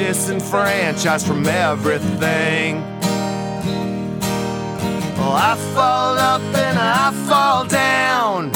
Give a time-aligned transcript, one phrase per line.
[0.00, 2.80] Disenfranchised from everything.
[5.18, 8.50] Well, I fall up and I fall down.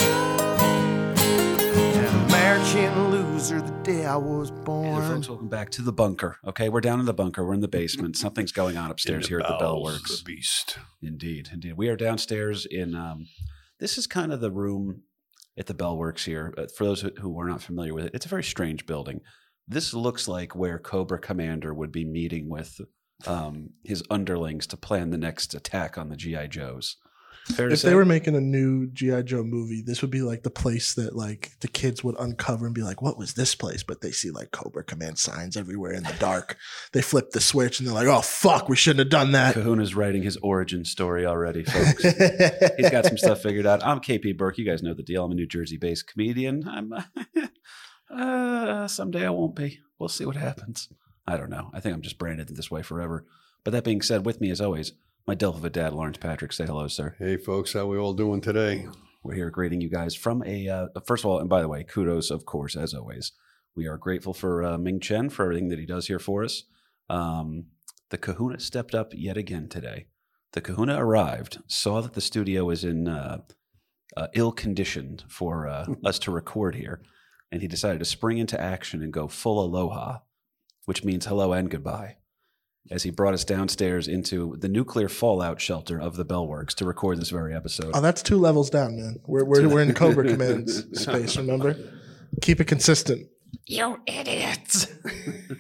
[1.99, 6.39] An American loser the day I was Hey, folks, welcome back to the bunker.
[6.47, 7.45] Okay, we're down in the bunker.
[7.47, 8.17] We're in the basement.
[8.17, 10.21] Something's going on upstairs here at the Bell Works.
[10.21, 10.79] The beast.
[11.03, 11.75] Indeed, indeed.
[11.77, 12.95] We are downstairs in.
[12.95, 13.27] Um,
[13.79, 15.03] this is kind of the room
[15.59, 16.55] at the Bell Works here.
[16.57, 19.21] Uh, for those who- who are not familiar with it, it's a very strange building.
[19.67, 22.81] This looks like where Cobra Commander would be meeting with
[23.27, 26.97] um, his underlings to plan the next attack on the GI Joes.
[27.47, 30.51] Fair If they were making a new GI Joe movie, this would be like the
[30.51, 34.01] place that like the kids would uncover and be like, "What was this place?" But
[34.01, 36.57] they see like Cobra Command signs everywhere in the dark.
[36.95, 39.95] they flip the switch and they're like, "Oh fuck, we shouldn't have done that." Kahuna's
[39.95, 42.03] writing his origin story already, folks.
[42.03, 43.85] He's got some stuff figured out.
[43.85, 44.57] I'm KP Burke.
[44.57, 45.23] You guys know the deal.
[45.23, 46.67] I'm a New Jersey-based comedian.
[46.67, 46.95] I'm
[48.15, 49.81] uh, someday I won't be.
[49.99, 50.89] We'll see what happens.
[51.27, 51.71] I don't know.
[51.73, 53.25] I think I'm just branded this way forever.
[53.65, 54.93] But that being said, with me as always,
[55.27, 56.53] my Delph of a dad, Lawrence Patrick.
[56.53, 57.17] Say hello, sir.
[57.19, 58.87] Hey, folks, how we all doing today?
[59.23, 60.69] We're here greeting you guys from a.
[60.69, 63.33] Uh, first of all, and by the way, kudos, of course, as always.
[63.75, 66.65] We are grateful for uh, Ming Chen for everything that he does here for us.
[67.09, 67.67] Um,
[68.11, 70.07] the Kahuna stepped up yet again today.
[70.53, 73.39] The Kahuna arrived, saw that the studio was in uh,
[74.17, 77.03] uh, ill conditioned for uh, us to record here,
[77.55, 80.19] and he decided to spring into action and go full aloha,
[80.87, 82.17] which means hello and goodbye.
[82.91, 87.21] As he brought us downstairs into the nuclear fallout shelter of the Bellworks to record
[87.21, 87.93] this very episode.
[87.95, 89.21] Oh, that's two levels down, man.
[89.25, 91.37] We're we're, we're in Cobra Command space.
[91.37, 91.77] Remember,
[92.43, 93.29] keep it consistent.
[93.67, 94.89] You idiots.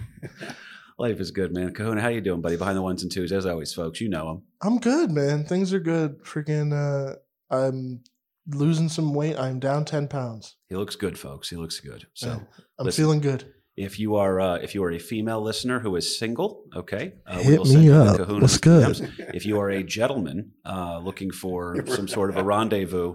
[0.98, 1.74] Life is good, man.
[1.74, 2.56] Kahuna, how are you doing, buddy?
[2.56, 4.00] Behind the ones and twos, as always, folks.
[4.00, 4.42] You know him.
[4.60, 5.44] I'm good, man.
[5.44, 6.24] Things are good.
[6.24, 7.14] Freaking, uh,
[7.54, 8.02] I'm
[8.48, 9.38] losing some weight.
[9.38, 10.56] I'm down ten pounds.
[10.68, 11.48] He looks good, folks.
[11.50, 12.06] He looks good.
[12.14, 12.38] So, Yeah,
[12.78, 13.02] I'm listen.
[13.04, 13.52] feeling good.
[13.76, 17.38] if you are uh, if you are a female listener who is single, okay, uh,
[17.38, 18.16] Hit send me up.
[18.16, 19.10] Kahuna What's good?
[19.34, 23.14] If you are a gentleman uh, looking for some sort of a rendezvous,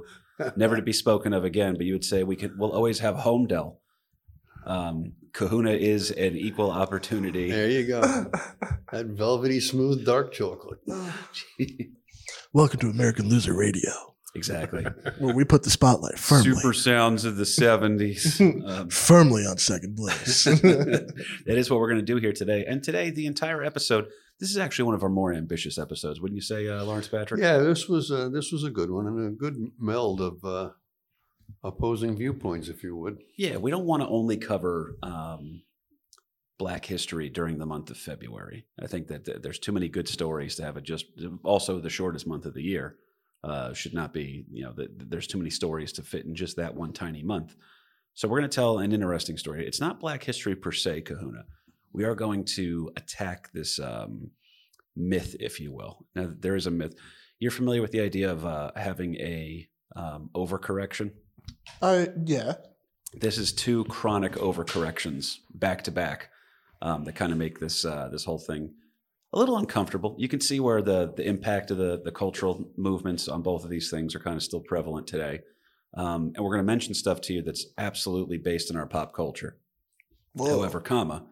[0.56, 2.56] never to be spoken of again, but you would say we can.
[2.58, 3.78] We'll always have Holmdel.
[4.66, 7.50] Um, Kahuna is an equal opportunity.
[7.50, 8.02] There you go.
[8.92, 10.80] that velvety smooth dark chocolate.
[12.54, 14.84] Welcome to American Loser Radio, exactly.
[15.20, 18.40] where we put the spotlight firmly, Super sounds of the seventies.
[18.40, 20.44] Um, firmly on second place.
[20.46, 21.14] that
[21.48, 22.66] is what we're going to do here today.
[22.66, 24.08] And today, the entire episode.
[24.40, 27.42] This is actually one of our more ambitious episodes, wouldn't you say, uh, Lawrence Patrick?
[27.42, 30.70] Yeah, this was uh, this was a good one and a good meld of uh,
[31.62, 33.18] opposing viewpoints, if you would.
[33.38, 35.64] Yeah, we don't want to only cover um,
[36.58, 38.66] Black history during the month of February.
[38.82, 41.08] I think that th- there's too many good stories to have it just.
[41.44, 42.96] Also, the shortest month of the year
[43.44, 44.46] uh, should not be.
[44.52, 47.56] You know, th- there's too many stories to fit in just that one tiny month.
[48.14, 49.66] So we're going to tell an interesting story.
[49.66, 51.46] It's not Black history per se, Kahuna.
[51.94, 54.32] We are going to attack this um,
[54.96, 56.06] myth, if you will.
[56.16, 56.96] Now, there is a myth.
[57.40, 61.12] You're familiar with the idea of uh, having a um, overcorrection.
[61.82, 62.56] uh, yeah.
[63.14, 66.30] This is two chronic overcorrections back to back
[66.82, 68.74] um, that kind of make this uh, this whole thing
[69.32, 70.16] a little uncomfortable.
[70.18, 73.70] You can see where the the impact of the the cultural movements on both of
[73.70, 75.42] these things are kind of still prevalent today.
[75.96, 79.14] Um, and we're going to mention stuff to you that's absolutely based in our pop
[79.14, 79.58] culture.
[80.38, 81.26] However, comma,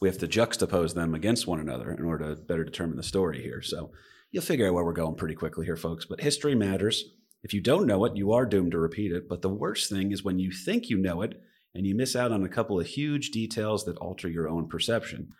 [0.00, 3.42] we have to juxtapose them against one another in order to better determine the story
[3.42, 3.60] here.
[3.60, 3.90] So
[4.30, 6.06] you'll figure out where we're going pretty quickly here, folks.
[6.06, 7.04] But history matters.
[7.42, 9.28] If you don't know it, you are doomed to repeat it.
[9.28, 11.40] But the worst thing is when you think you know it
[11.74, 15.32] and you miss out on a couple of huge details that alter your own perception.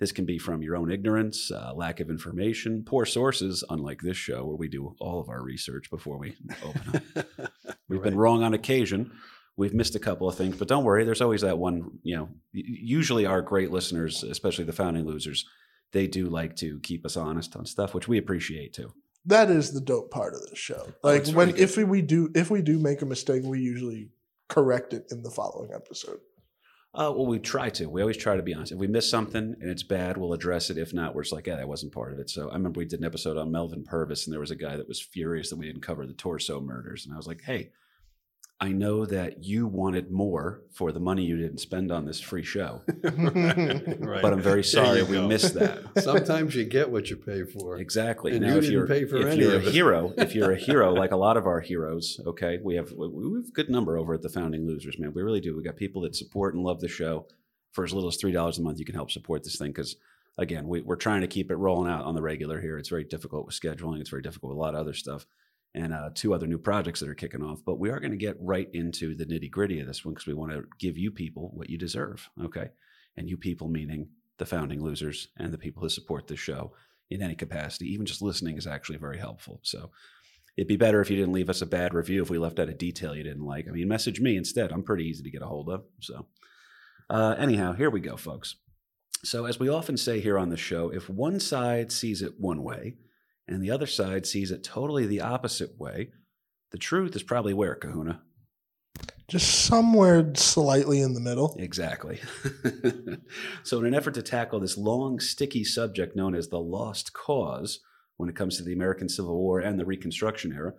[0.00, 4.16] This can be from your own ignorance, uh, lack of information, poor sources, unlike this
[4.16, 7.26] show where we do all of our research before we open up.
[7.88, 9.12] We've been wrong on occasion.
[9.56, 11.04] We've missed a couple of things, but don't worry.
[11.04, 11.98] There's always that one.
[12.02, 15.46] You know, usually our great listeners, especially the founding losers,
[15.92, 18.92] they do like to keep us honest on stuff, which we appreciate too.
[19.26, 20.88] that is the dope part of the show.
[21.04, 23.60] Oh, Like it's when really if we do if we do make a mistake, we
[23.60, 24.08] usually
[24.48, 26.18] correct it in the following episode.
[26.94, 27.86] Uh, well, we try to.
[27.86, 28.70] We always try to be honest.
[28.70, 30.78] If we miss something and it's bad, we'll address it.
[30.78, 32.30] If not, we're just like, yeah, that wasn't part of it.
[32.30, 34.76] So I remember we did an episode on Melvin Purvis, and there was a guy
[34.76, 37.70] that was furious that we didn't cover the torso murders, and I was like, hey,
[38.60, 42.44] I know that you wanted more for the money you didn't spend on this free
[42.44, 44.22] show, right.
[44.22, 45.26] but I'm very sorry we go.
[45.26, 45.82] missed that.
[46.02, 47.78] Sometimes you get what you pay for.
[47.78, 48.32] Exactly.
[48.32, 49.72] And now, you if didn't you're pay for if any you're of a it.
[49.74, 53.08] hero, if you're a hero like a lot of our heroes, okay, we have we
[53.08, 55.12] we have a good number over at the Founding Losers, man.
[55.12, 55.56] We really do.
[55.56, 57.26] We got people that support and love the show.
[57.72, 59.96] For as little as three dollars a month, you can help support this thing because,
[60.38, 62.78] again, we, we're trying to keep it rolling out on the regular here.
[62.78, 64.00] It's very difficult with scheduling.
[64.00, 65.26] It's very difficult with a lot of other stuff,
[65.74, 67.60] and uh, two other new projects that are kicking off.
[67.64, 70.26] But we are going to get right into the nitty gritty of this one because
[70.26, 72.70] we want to give you people what you deserve, okay?
[73.16, 76.72] And you people meaning the Founding Losers and the people who support this show
[77.10, 77.86] in any capacity.
[77.86, 79.60] Even just listening is actually very helpful.
[79.62, 79.90] So
[80.56, 82.68] it'd be better if you didn't leave us a bad review if we left out
[82.68, 83.66] a detail you didn't like.
[83.68, 84.72] I mean, message me instead.
[84.72, 85.84] I'm pretty easy to get a hold of.
[86.00, 86.26] So,
[87.10, 88.56] uh, anyhow, here we go, folks.
[89.24, 92.62] So, as we often say here on the show, if one side sees it one
[92.62, 92.94] way
[93.46, 96.10] and the other side sees it totally the opposite way,
[96.70, 98.22] the truth is probably where, Kahuna?
[99.26, 101.56] Just somewhere slightly in the middle.
[101.58, 102.20] Exactly.
[103.62, 107.80] so, in an effort to tackle this long, sticky subject known as the lost cause
[108.16, 110.74] when it comes to the American Civil War and the Reconstruction era,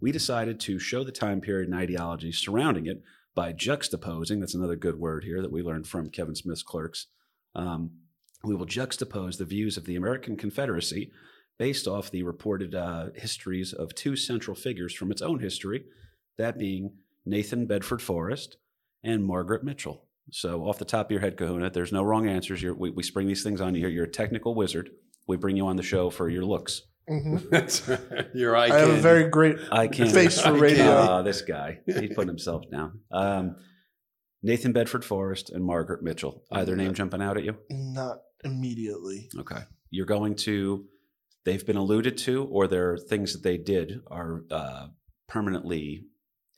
[0.00, 3.02] we decided to show the time period and ideology surrounding it
[3.34, 7.06] by juxtaposing that's another good word here that we learned from Kevin Smith's clerks.
[7.54, 7.90] Um,
[8.42, 11.12] we will juxtapose the views of the American Confederacy
[11.60, 15.84] based off the reported uh, histories of two central figures from its own history,
[16.38, 16.90] that being
[17.26, 18.56] Nathan Bedford Forrest
[19.04, 20.06] and Margaret Mitchell.
[20.32, 22.62] So, off the top of your head, Kahuna, there's no wrong answers.
[22.62, 23.90] You're, we, we spring these things on you here.
[23.90, 24.88] You're a technical wizard.
[25.28, 26.82] We bring you on the show for your looks.
[27.10, 27.50] Mhm.
[27.50, 28.26] Right.
[28.34, 30.12] Your eye I have a very great I can't.
[30.12, 30.84] face for radio.
[30.92, 31.80] Ah, this guy.
[31.84, 33.00] He's putting himself down.
[33.10, 33.56] Um,
[34.44, 36.44] Nathan Bedford Forrest and Margaret Mitchell.
[36.52, 37.56] Either name jumping out at you?
[37.68, 39.28] Not immediately.
[39.36, 39.62] Okay.
[39.90, 40.84] You're going to,
[41.44, 44.86] they've been alluded to, or there are things that they did are uh,
[45.28, 46.06] permanently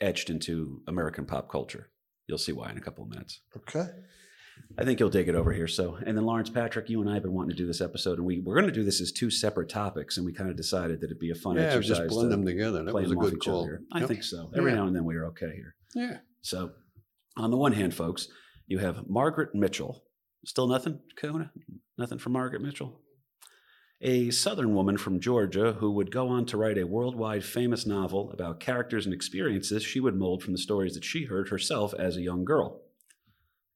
[0.00, 1.90] etched into American pop culture.
[2.26, 3.40] You'll see why in a couple of minutes.
[3.56, 3.88] Okay.
[4.79, 5.67] I think you'll dig it over here.
[5.67, 8.19] So, and then Lawrence Patrick, you and I have been wanting to do this episode,
[8.19, 10.56] and we we're going to do this as two separate topics, and we kind of
[10.56, 11.99] decided that it'd be a fun yeah, exercise.
[11.99, 12.85] just blend to them together.
[12.85, 13.64] That play was a good call.
[13.64, 13.82] here.
[13.93, 14.50] I think so.
[14.56, 14.78] Every Yeah.
[14.78, 15.75] now and then we are okay here.
[15.94, 16.19] Yeah.
[16.43, 16.73] So,
[17.37, 18.28] on the one hand, folks,
[18.67, 20.05] you have Margaret Mitchell.
[20.44, 21.50] Still nothing, Kona?
[21.99, 23.00] Nothing from Margaret Mitchell?
[24.04, 28.32] A Southern woman from Georgia who would go on to write a worldwide famous novel
[28.32, 32.16] about characters and experiences she would mold from the stories that she heard herself as
[32.16, 32.81] a young girl.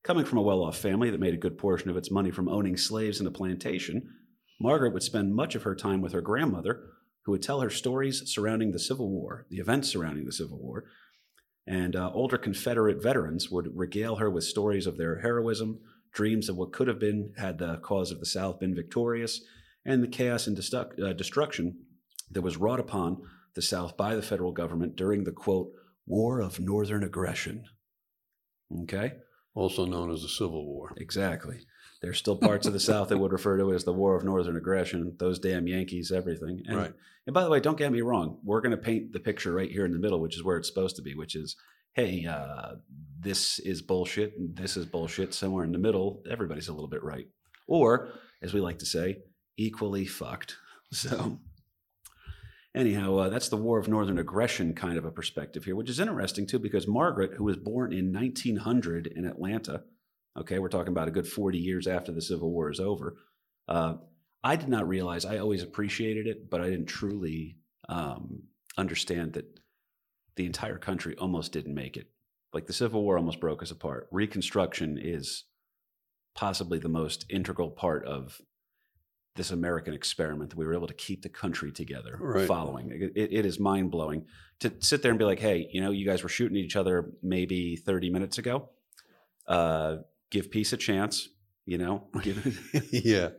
[0.03, 2.49] Coming from a well off family that made a good portion of its money from
[2.49, 4.15] owning slaves in a plantation,
[4.59, 6.83] Margaret would spend much of her time with her grandmother,
[7.23, 10.83] who would tell her stories surrounding the Civil War, the events surrounding the Civil War,
[11.65, 15.79] and uh, older Confederate veterans would regale her with stories of their heroism,
[16.11, 19.41] dreams of what could have been had the cause of the South been victorious,
[19.87, 21.77] and the chaos and destu- uh, destruction
[22.29, 23.17] that was wrought upon
[23.55, 25.71] the South by the federal government during the quote,
[26.05, 27.63] War of Northern Aggression.
[28.83, 29.13] Okay?
[29.55, 30.93] Also known as the Civil War.
[30.97, 31.61] Exactly.
[32.01, 34.23] There's still parts of the South that would refer to it as the War of
[34.23, 36.61] Northern Aggression, those damn Yankees, everything.
[36.67, 36.93] And, Right.
[37.25, 38.39] and by the way, don't get me wrong.
[38.43, 40.67] We're going to paint the picture right here in the middle, which is where it's
[40.67, 41.55] supposed to be, which is,
[41.93, 42.75] hey, uh,
[43.19, 45.33] this is bullshit, and this is bullshit.
[45.33, 47.25] Somewhere in the middle, everybody's a little bit right.
[47.67, 48.09] Or,
[48.43, 49.17] as we like to say,
[49.57, 50.57] equally fucked.
[50.89, 51.39] So,
[52.73, 55.99] anyhow, uh, that's the War of Northern Aggression kind of a perspective here, which is
[55.99, 59.83] interesting too, because Margaret, who was born in 1900 in Atlanta,
[60.39, 63.17] okay, we're talking about a good 40 years after the Civil War is over.
[63.67, 63.95] Uh,
[64.45, 67.57] I did not realize, I always appreciated it, but I didn't truly
[67.89, 68.43] um,
[68.77, 69.59] understand that
[70.37, 72.07] the entire country almost didn't make it.
[72.53, 74.07] Like the Civil War almost broke us apart.
[74.11, 75.45] Reconstruction is
[76.35, 78.39] possibly the most integral part of
[79.37, 82.47] this American experiment that we were able to keep the country together Right.
[82.47, 82.91] following.
[82.91, 84.25] It, it- it is mind blowing
[84.59, 86.75] to sit there and be like, hey, you know, you guys were shooting at each
[86.75, 88.69] other maybe 30 minutes ago.
[89.47, 89.97] Uh,
[90.31, 91.29] give peace a chance,
[91.65, 92.37] you know, give,
[92.91, 93.29] yeah.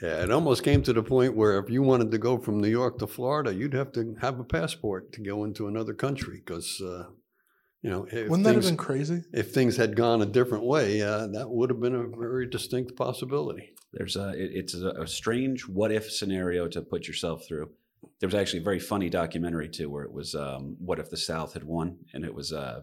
[0.00, 2.68] Yeah, it almost came to the point where if you wanted to go from New
[2.68, 6.80] York to Florida, you'd have to have a passport to go into another country because,
[6.84, 7.04] uh,
[7.82, 9.22] you know, Wouldn't that have been crazy?
[9.32, 12.96] if things had gone a different way, uh, that would have been a very distinct
[12.96, 13.71] possibility.
[13.92, 17.70] There's a it, it's a, a strange what if scenario to put yourself through.
[18.20, 21.16] There was actually a very funny documentary too where it was um, what if the
[21.16, 21.98] south had won?
[22.12, 22.82] And it was uh,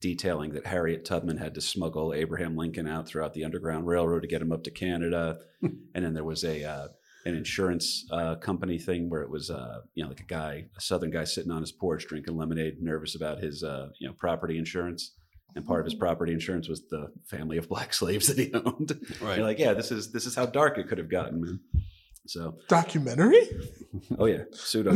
[0.00, 4.28] detailing that harriet tubman had to smuggle abraham lincoln out throughout the underground railroad to
[4.28, 5.38] get him up to canada.
[5.94, 6.88] And then there was a uh,
[7.24, 10.80] an insurance uh, company thing where it was uh, you know like a guy a
[10.80, 14.58] southern guy sitting on his porch drinking lemonade nervous about his uh, you know property
[14.58, 15.14] insurance
[15.56, 18.92] and part of his property insurance was the family of black slaves that he owned
[19.20, 19.38] Right.
[19.38, 21.60] you're like, yeah, this is this is how dark it could have gotten, man.
[22.26, 23.40] So, Documentary?
[24.18, 24.92] oh yeah, pseudo.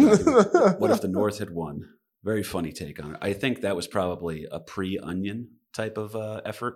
[0.79, 1.89] what if the North had won?
[2.25, 3.19] Very funny take on it.
[3.23, 6.75] I think that was probably a pre-Onion type of uh, effort.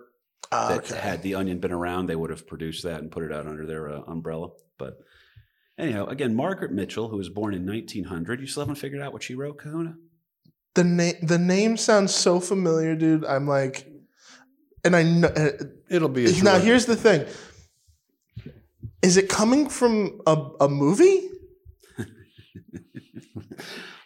[0.51, 0.97] Ah, That okay.
[0.99, 3.65] had the Onion been around, they would have produced that and put it out under
[3.65, 4.49] their uh, umbrella.
[4.77, 4.97] But
[5.77, 9.23] anyhow, again, Margaret Mitchell, who was born in 1900, you still haven't figured out what
[9.23, 9.95] she wrote, Kahuna?
[10.75, 13.25] The name the name sounds so familiar, dude.
[13.25, 13.87] I'm like,
[14.83, 15.27] and I know.
[15.29, 15.49] uh,
[15.89, 16.61] It'll be a now drug.
[16.63, 17.25] here's the thing:
[19.01, 21.29] is it coming from a, a movie?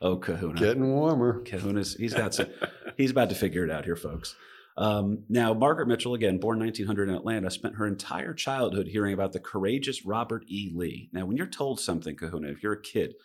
[0.01, 0.57] Oh, Kahuna.
[0.57, 1.41] getting warmer.
[1.43, 2.47] Kahuna's he's got some
[2.97, 4.33] he's about to figure it out here, folks.
[4.77, 9.33] Um, now, Margaret Mitchell, again, born 1900 in Atlanta, spent her entire childhood hearing about
[9.33, 10.71] the courageous Robert E.
[10.73, 11.09] Lee.
[11.11, 13.15] Now, when you're told something, Kahuna, if you're a kid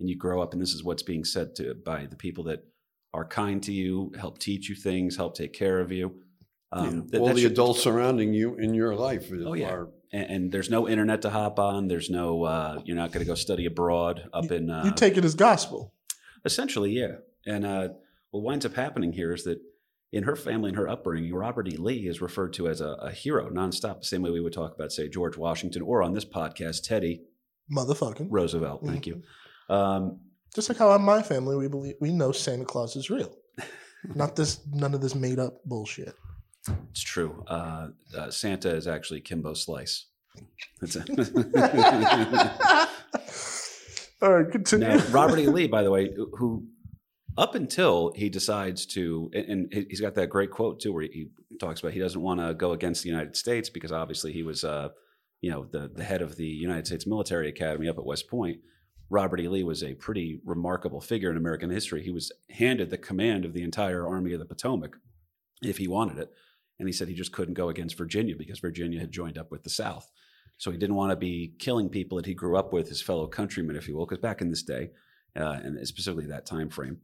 [0.00, 2.64] and you grow up and this is what's being said to by the people that
[3.14, 6.14] are kind to you, help teach you things, help take care of you,
[6.72, 7.18] um, Yeah.
[7.20, 9.70] All that the should- adults surrounding you in your life Oh, yeah.
[9.70, 11.88] are and, and there's no internet to hop on.
[11.88, 15.16] There's no uh, you're not going to go study abroad up in uh, you take
[15.16, 15.92] it as gospel.
[16.44, 17.16] Essentially, yeah.
[17.46, 17.88] And uh,
[18.30, 19.58] what winds up happening here is that
[20.12, 21.76] in her family and her upbringing, Robert E.
[21.76, 24.74] Lee is referred to as a, a hero nonstop, the same way we would talk
[24.74, 27.22] about, say, George Washington, or on this podcast, Teddy
[27.74, 28.26] Motherfucking.
[28.30, 28.84] Roosevelt.
[28.84, 29.20] Thank Mm-hmm.
[29.70, 29.74] you.
[29.74, 30.20] Um,
[30.54, 33.34] Just like how in my family we believe we know Santa Claus is real.
[34.14, 36.14] Not this none of this made up bullshit.
[36.90, 37.44] it's true.
[37.46, 40.06] Uh, uh, Santa is actually Kimbo Slice.
[40.80, 41.08] That's it.
[44.22, 44.86] All right, continue.
[44.86, 45.48] now, Robert E.
[45.48, 46.66] Lee, by the way, who
[47.36, 51.28] up until he decides to, and he's got that great quote too, where he
[51.58, 54.64] talks about he doesn't want to go against the United States because obviously he was,
[54.64, 54.90] uh,
[55.40, 58.58] you know, the the head of the United States Military Academy up at West Point.
[59.10, 59.48] Robert E.
[59.48, 62.02] Lee was a pretty remarkable figure in American history.
[62.02, 64.96] He was handed the command of the entire Army of the Potomac
[65.62, 66.30] if he wanted it,
[66.78, 69.62] and he said he just couldn't go against Virginia because Virginia had joined up with
[69.62, 70.10] the South.
[70.58, 73.26] So he didn't want to be killing people that he grew up with, his fellow
[73.26, 74.90] countrymen, if you will, because back in this day,
[75.34, 76.98] uh, and specifically that time frame,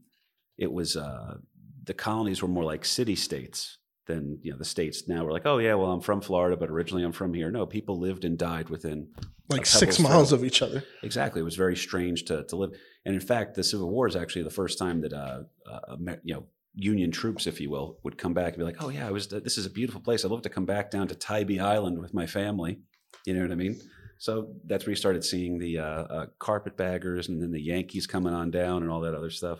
[0.57, 1.37] it was uh,
[1.83, 3.78] the colonies were more like city states
[4.09, 6.69] than you know the states now were like, oh yeah, well I'm from Florida, but
[6.69, 7.49] originally I'm from here.
[7.49, 9.07] No, people lived and died within
[9.47, 10.39] like six miles throw.
[10.39, 10.83] of each other.
[11.03, 12.71] Exactly, it was very strange to to live.
[13.05, 16.33] And in fact, the Civil War is actually the first time that uh, uh you
[16.33, 19.11] know Union troops, if you will, would come back and be like, oh yeah, I
[19.11, 20.25] was this is a beautiful place.
[20.25, 22.79] I'd love to come back down to Tybee Island with my family.
[23.25, 23.79] You know what I mean?
[24.17, 28.33] So that's where you started seeing the uh, uh, carpetbaggers and then the Yankees coming
[28.33, 29.59] on down and all that other stuff.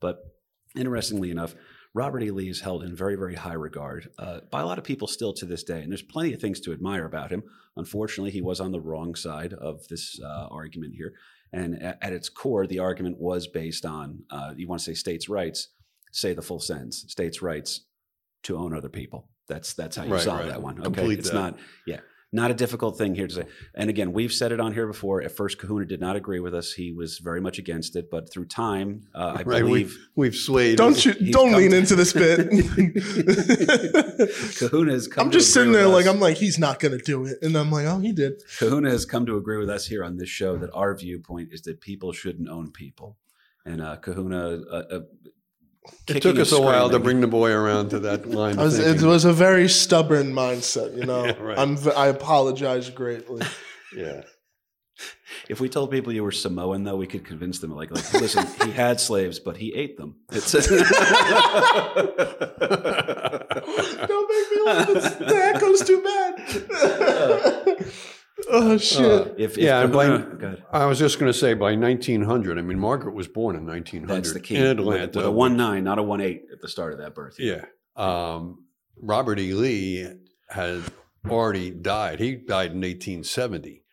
[0.00, 0.18] But
[0.74, 1.54] interestingly enough,
[1.94, 2.30] Robert E.
[2.30, 5.32] Lee is held in very, very high regard uh, by a lot of people still
[5.34, 5.80] to this day.
[5.82, 7.42] And there's plenty of things to admire about him.
[7.76, 11.14] Unfortunately, he was on the wrong side of this uh, argument here.
[11.52, 14.94] And at, at its core, the argument was based on uh, you want to say
[14.94, 15.68] states' rights,
[16.12, 17.86] say the full sentence states' rights
[18.44, 19.28] to own other people.
[19.48, 20.48] That's that's how you Right, solve right.
[20.50, 20.74] that one.
[20.78, 21.34] Okay, Complete it's that.
[21.34, 23.44] not yeah, not a difficult thing here to say.
[23.74, 25.22] And again, we've said it on here before.
[25.22, 28.10] At first, Kahuna did not agree with us; he was very much against it.
[28.10, 29.62] But through time, uh, I right.
[29.62, 30.76] believe We've, we've swayed.
[30.76, 32.38] Don't you he's don't lean to- into this bit.
[34.58, 35.26] Kahuna has come.
[35.26, 36.06] I'm to just agree sitting there like.
[36.06, 38.42] I'm like he's not gonna do it, and I'm like oh he did.
[38.58, 41.62] Kahuna has come to agree with us here on this show that our viewpoint is
[41.62, 43.16] that people shouldn't own people.
[43.64, 45.00] And uh, Kahuna, uh, uh,
[46.08, 48.52] it took us a while to bring the boy around to that line.
[48.52, 51.24] Of was, it was a very stubborn mindset, you know.
[51.28, 51.58] Yeah, right.
[51.58, 53.42] I'm v- I apologize greatly.
[53.96, 54.22] yeah.
[55.48, 57.74] If we told people you were Samoan, though, we could convince them.
[57.74, 60.16] Like, like, listen, he had slaves, but he ate them.
[60.32, 60.70] It's Don't
[64.30, 64.88] make me laugh.
[64.90, 66.34] It's, the echo's too bad.
[66.74, 67.84] Uh,
[68.50, 69.04] oh shit.
[69.04, 72.58] Uh, if, if Yeah, by- I was just going to say by 1900.
[72.58, 74.56] I mean, Margaret was born in 1900 that's the key.
[74.56, 75.18] in With- Atlanta.
[75.18, 77.36] with a one nine, not a one eight at the start of that birth.
[77.38, 77.64] Yeah.
[77.96, 78.64] Um,
[79.00, 79.52] Robert E.
[79.54, 80.06] Lee
[80.48, 80.82] had
[81.28, 82.20] already died.
[82.20, 83.84] He died in 1870.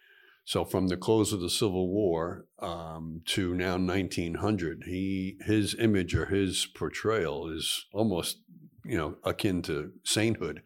[0.47, 6.13] So from the close of the Civil War um, to now 1900, he his image
[6.15, 8.37] or his portrayal is almost
[8.83, 10.61] you know akin to sainthood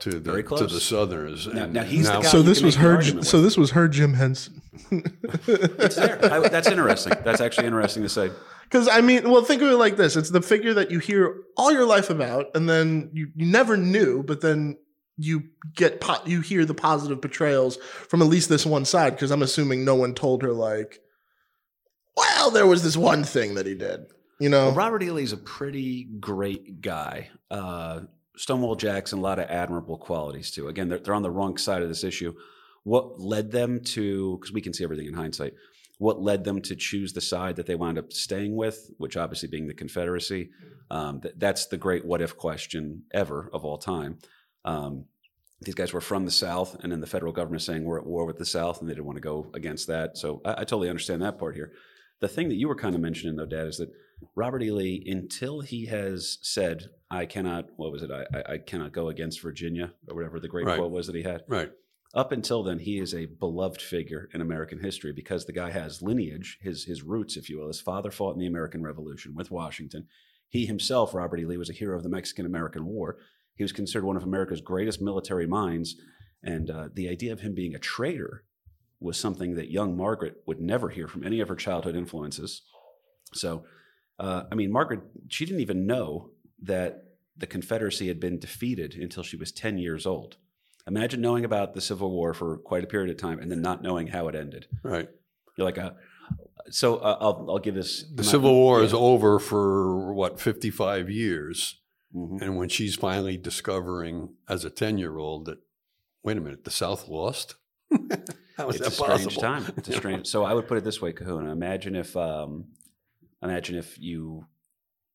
[0.00, 1.46] to the Very to the Southerners.
[1.46, 2.96] Now- now he's the guy- so you this can was make the her.
[2.96, 3.44] argument So with.
[3.44, 4.60] this was her Jim Henson.
[4.90, 6.18] It's there.
[6.32, 7.14] I, that's interesting.
[7.24, 8.30] That's actually interesting to say.
[8.64, 11.36] Because I mean, well, think of it like this: it's the figure that you hear
[11.56, 14.76] all your life about, and then you, you never knew, but then
[15.16, 17.76] you get po- you hear the positive portrayals
[18.08, 19.10] from at least this one side.
[19.14, 21.00] Because I'm assuming no one told her like,
[22.16, 24.06] well, there was this one thing that he did.
[24.40, 25.10] You know, Well, Robert E.
[25.10, 27.30] Lee's a pretty great guy.
[27.50, 28.00] Uh,
[28.36, 30.68] Stonewall Jackson, a lot of admirable qualities too.
[30.68, 32.34] Again, they're, they're on the wrong side of this issue.
[32.84, 35.54] What led them to, because we can see everything in hindsight,
[35.98, 39.48] what led them to choose the side that they wound up staying with, which obviously
[39.48, 40.50] being the Confederacy?
[40.90, 44.18] Um, th- that's the great what if question ever of all time.
[44.64, 45.06] Um,
[45.62, 48.06] these guys were from the South, and then the federal government is saying we're at
[48.06, 50.18] war with the South, and they didn't want to go against that.
[50.18, 51.72] So I, I totally understand that part here.
[52.20, 53.90] The thing that you were kind of mentioning, though, Dad, is that
[54.34, 54.70] Robert E.
[54.70, 58.10] Lee, until he has said, "I cannot," what was it?
[58.10, 60.78] I, I, I cannot go against Virginia or whatever the great Right.
[60.78, 61.42] quote was that he had.
[61.48, 61.70] Right.
[62.14, 66.00] Up until then, he is a beloved figure in American history because the guy has
[66.00, 67.68] lineage, his his roots, if you will.
[67.68, 70.06] His father fought in the American Revolution with Washington.
[70.48, 71.44] He himself, Robert E.
[71.44, 73.18] Lee, was a hero of the Mexican American War.
[73.54, 75.96] He was considered one of America's greatest military minds,
[76.42, 78.44] and uh, the idea of him being a traitor
[79.00, 82.62] was something that young Margaret would never hear from any of her childhood influences.
[83.34, 83.64] So,
[84.18, 86.30] uh, I mean, Margaret, she didn't even know
[86.62, 87.04] that
[87.36, 90.36] the Confederacy had been defeated until she was 10 years old.
[90.86, 93.82] Imagine knowing about the Civil War for quite a period of time and then not
[93.82, 94.66] knowing how it ended.
[94.82, 95.08] Right.
[95.56, 95.96] You're like, a,
[96.70, 98.04] so uh, I'll, I'll give this.
[98.14, 101.80] The Civil War is over for what, 55 years.
[102.14, 102.40] Mhm.
[102.40, 105.58] And when she's finally discovering as a 10 year old that,
[106.22, 107.56] wait a minute, the South lost?
[108.56, 109.66] How is It's that a strange time.
[109.76, 110.26] It's a strange.
[110.26, 111.52] So I would put it this way, Kahuna.
[111.52, 112.66] Imagine if, um,
[113.48, 114.46] imagine if you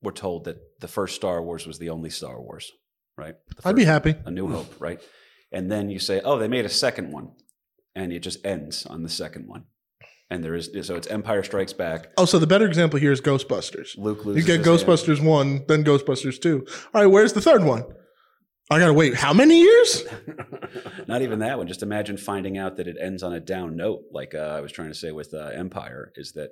[0.01, 2.71] were told that the first Star Wars was the only Star Wars,
[3.17, 3.35] right?
[3.55, 4.15] The I'd be happy.
[4.25, 4.99] A New Hope, right?
[5.51, 7.31] And then you say, oh, they made a second one,
[7.95, 9.65] and it just ends on the second one,
[10.29, 12.07] and there is so it's Empire Strikes Back.
[12.17, 13.97] Oh, so the better example here is Ghostbusters.
[13.97, 14.65] Luke You get hand.
[14.65, 16.65] Ghostbusters one, then Ghostbusters two.
[16.93, 17.83] All right, where's the third one?
[18.69, 19.15] I gotta wait.
[19.15, 20.05] How many years?
[21.07, 21.67] Not even that one.
[21.67, 24.71] Just imagine finding out that it ends on a down note, like uh, I was
[24.71, 26.51] trying to say with uh, Empire, is that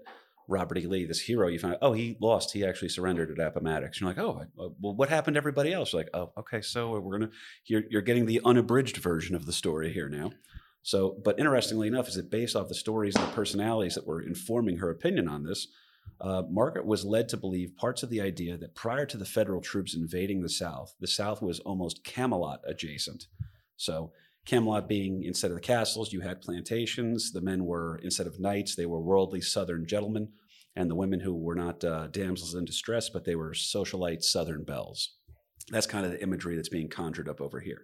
[0.49, 0.87] Robert E.
[0.87, 2.51] Lee, this hero, you find out, oh, he lost.
[2.51, 4.01] He actually surrendered at Appomattox.
[4.01, 5.93] You're like, oh, uh, well, what happened to everybody else?
[5.93, 7.31] You're like, oh, okay, so we're gonna,
[7.65, 10.31] you're, you're getting the unabridged version of the story here now.
[10.81, 14.21] So, but interestingly enough, is it based off the stories and the personalities that were
[14.21, 15.67] informing her opinion on this?
[16.19, 19.61] Uh, Margaret was led to believe parts of the idea that prior to the federal
[19.61, 23.27] troops invading the South, the South was almost Camelot adjacent.
[23.77, 24.11] So,
[24.45, 27.31] Camelot being instead of the castles, you had plantations.
[27.31, 30.29] The men were, instead of knights, they were worldly Southern gentlemen.
[30.79, 34.63] And the women who were not uh, damsels in distress, but they were socialite Southern
[34.63, 35.17] belles.
[35.71, 37.81] That's kind of the imagery that's being conjured up over here.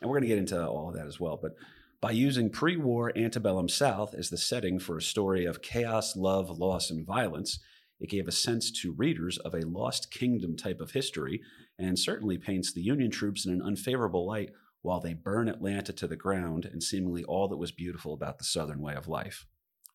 [0.00, 1.38] And we're going to get into all of that as well.
[1.40, 1.52] But
[2.00, 6.50] by using pre war antebellum South as the setting for a story of chaos, love,
[6.58, 7.60] loss, and violence,
[8.00, 11.42] it gave a sense to readers of a lost kingdom type of history
[11.78, 16.08] and certainly paints the Union troops in an unfavorable light while they burn Atlanta to
[16.08, 19.46] the ground and seemingly all that was beautiful about the Southern way of life.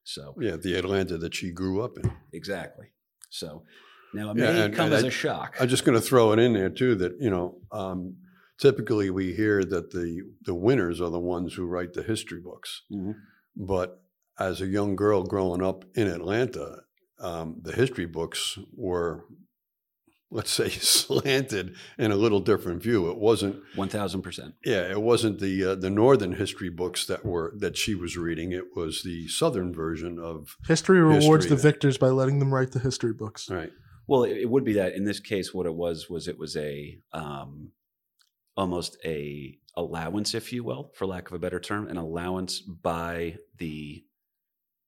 [0.07, 2.09] So, Yeah, the Atlanta that she grew up in.
[2.31, 2.87] exactly.
[3.29, 3.63] So,
[4.13, 5.57] now it Yeah, may and- come and as I- a shock.
[5.59, 8.15] I'm just going to throw it in there too that you know um,
[8.57, 12.83] typically we hear that the the winners are the ones who write the history books,
[12.89, 13.15] Mhm.
[13.57, 14.01] but
[14.39, 16.83] as a young girl growing up in Atlanta,
[17.19, 19.25] um, the history books were,
[20.29, 23.09] let's say, slanted in a little different view.
[23.09, 24.53] It wasn't, 1000%.
[24.65, 28.51] yeah, it wasn't the uh, the northern history books that were that she was reading.
[28.51, 31.71] It was the southern version of History rewards History, the then.
[31.71, 33.49] victors by letting them write the history books.
[33.49, 33.71] right.
[34.07, 36.55] Well, it, it would be that in this case, what it was was it was
[36.55, 37.71] a um,
[38.55, 43.37] almost a allowance, if you will, for lack of a better term, an allowance by
[43.57, 44.03] the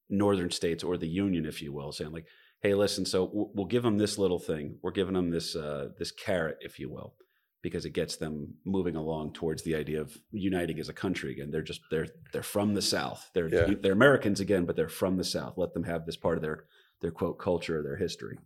[0.09, 2.25] northern states or the union, if you will, saying like,
[2.61, 4.77] "Hey, listen, so we'll, give them this little thing.
[4.81, 7.15] We're giving them this uh, this carrot, if you will."
[7.61, 11.51] Because it gets them moving along towards the idea of uniting as a country again.
[11.51, 13.29] They're just they're they're from the South.
[13.33, 13.73] They're Yeah.
[13.81, 15.57] they're Americans again, but they're from the South.
[15.57, 16.63] Let them have this part of their
[17.01, 18.37] their quote culture, or their history.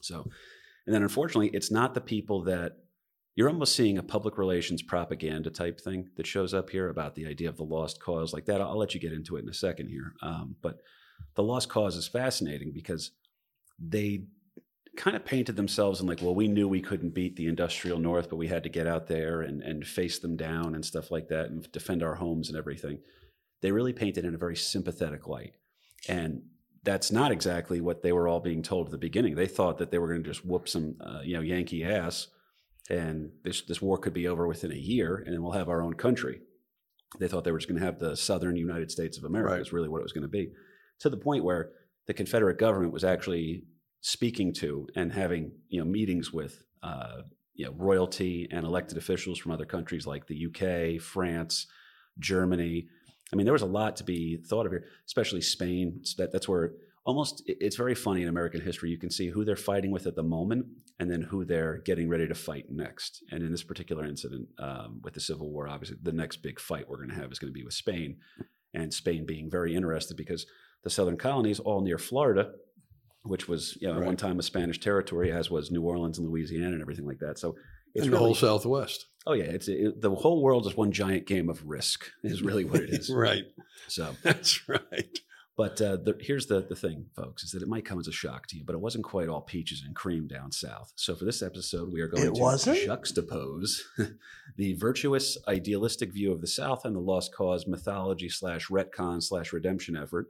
[0.00, 0.28] So,
[0.86, 2.76] and then unfortunately, it's not the people that
[3.36, 7.26] you're almost seeing a public relations propaganda type thing that shows up here about the
[7.26, 8.60] idea of the lost cause like that.
[8.60, 10.12] I'll, I'll let you get into it in a second here.
[10.22, 10.78] Um, but
[11.34, 13.10] the lost cause is fascinating because
[13.78, 14.24] they
[14.96, 18.30] kind of painted themselves in like, well, we knew we couldn't beat the industrial North,
[18.30, 21.28] but we had to get out there and, and face them down and stuff like
[21.28, 22.98] that and defend our homes and everything.
[23.60, 25.54] They really painted in a very sympathetic light.
[26.08, 26.42] And
[26.84, 29.34] that's not exactly what they were all being told at the beginning.
[29.34, 32.28] They thought that they were going to just whoop some, uh, you know, Yankee ass,
[32.90, 35.94] and this this war could be over within a year, and we'll have our own
[35.94, 36.40] country.
[37.18, 39.52] They thought they were just going to have the Southern United States of America.
[39.52, 39.60] Right.
[39.62, 40.52] Is really what it was going to be,
[41.00, 41.70] to the point where
[42.06, 43.64] the Confederate government was actually
[44.00, 47.22] speaking to and having you know meetings with uh,
[47.54, 51.66] you know royalty and elected officials from other countries like the UK, France,
[52.18, 52.86] Germany.
[53.32, 56.02] I mean, there was a lot to be thought of here, especially Spain.
[56.18, 56.72] That, that's where
[57.04, 58.90] almost it's very funny in American history.
[58.90, 60.66] You can see who they're fighting with at the moment,
[60.98, 63.24] and then who they're getting ready to fight next.
[63.30, 66.88] And in this particular incident um, with the Civil War, obviously the next big fight
[66.88, 68.16] we're going to have is going to be with Spain,
[68.74, 70.46] and Spain being very interested because
[70.84, 72.52] the southern colonies, all near Florida,
[73.22, 76.28] which was you know at one time a Spanish territory, as was New Orleans and
[76.28, 77.38] Louisiana and everything like that.
[77.38, 77.56] So
[77.94, 79.06] it's and the really, whole Southwest.
[79.26, 82.06] oh yeah, it's it, the whole world is one giant game of risk.
[82.22, 83.10] Is really what it is.
[83.14, 83.44] right.
[83.88, 85.18] So That's right.
[85.56, 88.12] But uh, the, here's the, the thing, folks, is that it might come as a
[88.12, 90.92] shock to you, but it wasn't quite all peaches and cream down south.
[90.96, 92.78] So for this episode, we are going It to wasn't?
[92.78, 93.82] juxtapose
[94.56, 99.52] the virtuous, idealistic view of the South and the lost cause mythology slash retcon slash
[99.52, 100.26] redemption effort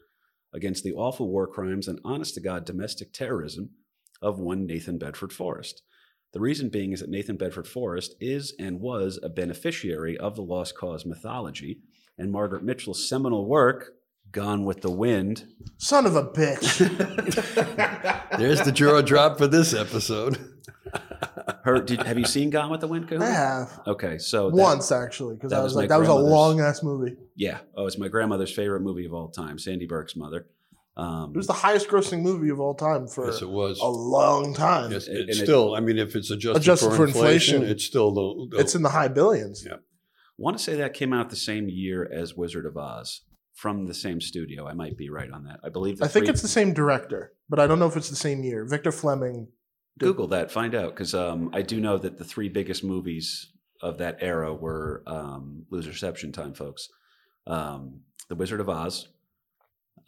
[0.55, 3.71] against the awful war crimes and honest to God domestic terrorism
[4.23, 5.83] of one Nathan Bedford Forrest.
[6.33, 10.43] The reason being is that Nathan Bedford Forrest is and was a beneficiary of the
[10.43, 11.81] lost cause mythology,
[12.19, 13.93] and Margaret Mitchell's seminal work,
[14.33, 15.47] Gone with the Wind,
[15.79, 16.79] Son of a bitch.
[18.39, 20.39] There's the jaw drop for this episode.
[21.65, 23.11] her did, have you seen Gone with the Wind?
[23.13, 23.81] I have.
[23.87, 26.61] Okay, so that- Once actually, because that I was was like, that was a long
[26.61, 27.17] ass movie.
[27.37, 30.47] yeah, oh, it's my grandmother's favorite movie of all time, Sandy Burke's mother.
[30.97, 33.81] Um, It was the highest grossing movie of all time for yes, it was.
[33.81, 34.93] a long time.
[34.93, 35.75] Yes, And it's it- still.
[35.75, 38.57] I mean, if it's adjusted, Adjusted for, for inflation, inflation, it's still the.
[38.57, 39.65] the It's in the high billions.
[39.67, 39.79] Yeah.
[40.39, 43.23] want to say that came out the same year as Wizard of Oz
[43.55, 44.67] from the same studio.
[44.69, 45.61] I might be right on that.
[45.65, 45.99] I believe.
[45.99, 48.17] The I think three- it's the same director, but I don't know if it's the
[48.17, 48.65] same year.
[48.65, 49.49] Victor Fleming.
[49.99, 53.51] Did- Google that, find out, because um, I do know that the three biggest movies
[53.83, 56.89] of that era were um, Lose Reception Time, folks.
[57.47, 59.09] Um, the Wizard of Oz,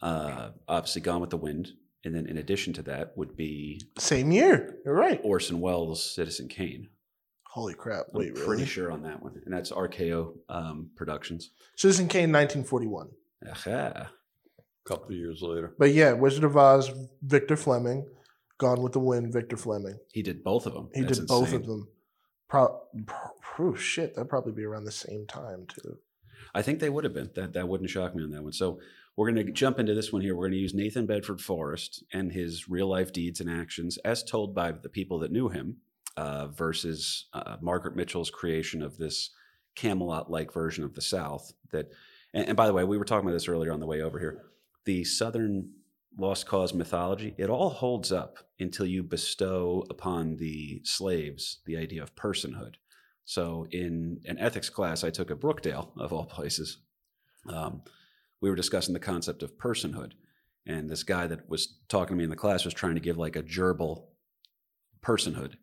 [0.01, 1.69] uh, obviously Gone with the Wind,
[2.03, 4.77] and then in addition to that would be Same year.
[4.85, 5.19] You're right.
[5.23, 6.89] Orson Welles' Citizen Kane.
[7.43, 8.05] Holy crap!
[8.13, 8.65] I'm Wait, pretty really?
[8.65, 11.51] sure on that one, and that's RKO um, Productions.
[11.75, 13.09] Citizen Kane, 1941.
[13.51, 13.69] Aha.
[13.69, 14.09] a
[14.87, 15.73] couple of years later.
[15.79, 16.91] But yeah, Wizard of Oz,
[17.23, 18.05] Victor Fleming.
[18.57, 19.99] Gone with the Wind, Victor Fleming.
[20.11, 20.89] He did both of them.
[20.93, 21.61] He That's did both insane.
[21.61, 21.87] of them.
[22.47, 25.99] Pro- pro- oh, shit, that'd probably be around the same time too.
[26.55, 27.29] I think they would have been.
[27.35, 28.53] That that wouldn't shock me on that one.
[28.53, 28.79] So
[29.15, 30.35] we're going to jump into this one here.
[30.35, 34.23] We're going to use Nathan Bedford Forrest and his real life deeds and actions as
[34.23, 35.77] told by the people that knew him
[36.15, 39.31] uh, versus uh, Margaret Mitchell's creation of this
[39.75, 41.51] Camelot like version of the South.
[41.71, 41.91] That,
[42.33, 44.19] and, and by the way, we were talking about this earlier on the way over
[44.19, 44.43] here.
[44.85, 45.71] The Southern
[46.17, 52.01] lost cause mythology, it all holds up until you bestow upon the slaves the idea
[52.01, 52.75] of personhood.
[53.25, 56.77] So, in an ethics class I took at Brookdale, of all places,
[57.47, 57.81] um,
[58.41, 60.13] we were discussing the concept of personhood.
[60.65, 63.17] And this guy that was talking to me in the class was trying to give
[63.17, 64.05] like a gerbil
[65.01, 65.53] personhood.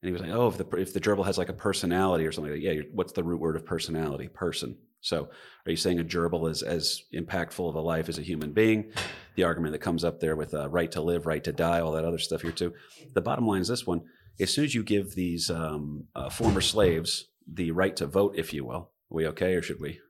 [0.00, 2.32] And he was like, "Oh, if the if the gerbil has like a personality or
[2.32, 2.82] something like that, yeah.
[2.92, 4.28] What's the root word of personality?
[4.28, 4.76] Person.
[5.00, 5.28] So,
[5.66, 8.92] are you saying a gerbil is as impactful of a life as a human being?
[9.36, 11.92] The argument that comes up there with uh, right to live, right to die, all
[11.92, 12.74] that other stuff here too.
[13.14, 14.02] The bottom line is this one:
[14.40, 18.52] as soon as you give these um, uh, former slaves the right to vote, if
[18.52, 20.00] you will, are we okay or should we?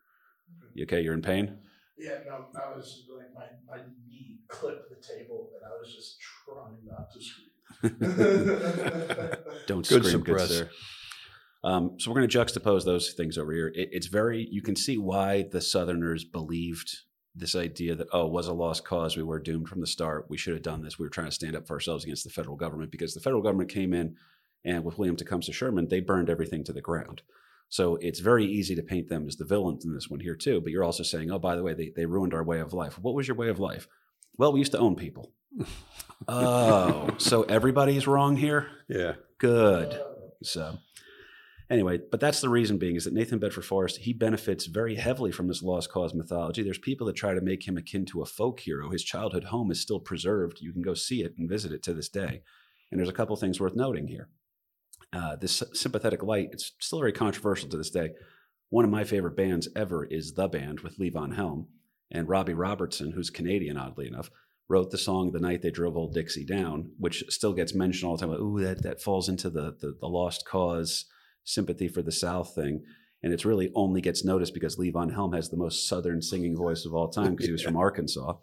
[0.74, 1.02] You okay?
[1.02, 1.58] You're in pain.
[1.98, 6.16] Yeah, no, I was like my, my knee clipped the table, and I was just
[6.46, 7.48] trying not to scream.
[9.66, 10.70] Don't Good scream, good sir.
[11.68, 13.68] Um, so we're going to juxtapose those things over here.
[13.74, 17.00] It, it's very you can see why the Southerners believed
[17.34, 19.18] this idea that oh, it was a lost cause.
[19.18, 20.30] We were doomed from the start.
[20.30, 20.98] We should have done this.
[20.98, 23.42] We were trying to stand up for ourselves against the federal government because the federal
[23.42, 24.16] government came in
[24.64, 27.20] and with William Tecumseh Sherman, they burned everything to the ground.
[27.68, 30.62] So it's very easy to paint them as the villains in this one here too.
[30.62, 32.98] But you're also saying, oh, by the way, they, they ruined our way of life.
[32.98, 33.88] What was your way of life?
[34.38, 35.32] Well, we used to own people.
[36.28, 38.68] oh, so everybody's wrong here.
[38.88, 39.14] Yeah.
[39.36, 40.00] Good.
[40.42, 40.78] So,
[41.70, 45.32] anyway, but that's the reason being is that Nathan Bedford Forrest he benefits very heavily
[45.32, 46.62] from this lost cause mythology.
[46.62, 48.90] There's people that try to make him akin to a folk hero.
[48.90, 50.60] His childhood home is still preserved.
[50.60, 52.42] You can go see it and visit it to this day.
[52.90, 54.28] And there's a couple things worth noting here.
[55.12, 58.10] Uh, this sympathetic light it's still very controversial to this day.
[58.70, 61.68] One of my favorite bands ever is the band with Levon Helm
[62.10, 64.30] and Robbie Robertson, who's Canadian, oddly enough
[64.68, 68.16] wrote the song "The Night They Drove Old Dixie Down," which still gets mentioned all
[68.16, 68.34] the time.
[68.34, 71.06] Ooh, that that falls into the, the the lost cause
[71.48, 72.82] sympathy for the South thing,
[73.22, 76.84] and it's really only gets noticed because Levon Helm has the most Southern singing voice
[76.84, 78.34] of all time because he was from Arkansas,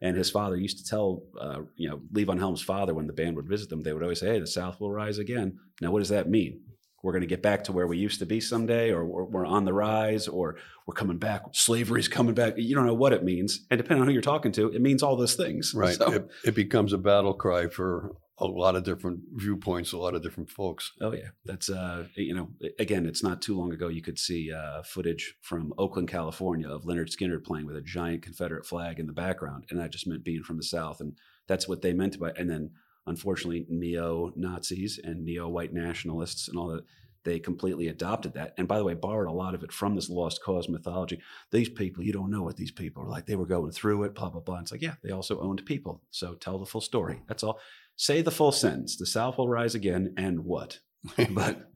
[0.00, 3.36] and his father used to tell, uh, you know, Levon Helm's father when the band
[3.36, 6.00] would visit them, they would always say, "Hey, the South will rise again." Now, what
[6.00, 6.60] does that mean?
[7.04, 9.44] We're going to get back to where we used to be someday, or we're, we're
[9.46, 11.42] on the rise, or we're coming back.
[11.52, 12.54] Slavery's coming back.
[12.56, 15.02] You don't know what it means, and depending on who you're talking to, it means
[15.02, 15.72] all those things.
[15.74, 15.96] Right.
[15.96, 20.14] So- It, it becomes a battle cry for a lot of different viewpoints, a lot
[20.14, 20.92] of different folks.
[21.00, 24.52] Oh yeah, that's uh, you know, again, it's not too long ago you could see
[24.52, 29.06] uh, footage from Oakland, California, of Lynyrd Skynyrd playing with a giant Confederate flag in
[29.06, 31.16] the background, and that just meant being from the South, and
[31.46, 32.32] that's what they meant by.
[32.36, 32.70] And then,
[33.06, 36.84] unfortunately, neo Nazis and neo white nationalists and all that.
[37.24, 40.10] They completely adopted that, and by the way, borrowed a lot of it from this
[40.10, 41.20] lost cause mythology.
[41.50, 43.26] These people, you don't know what these people are like.
[43.26, 44.60] They were going through it, blah blah blah.
[44.60, 46.02] It's like, yeah, they also owned people.
[46.10, 47.22] So tell the full story.
[47.28, 47.60] That's all.
[47.96, 48.96] Say the full sentence.
[48.96, 50.80] The South will rise again, and what?
[51.30, 51.70] but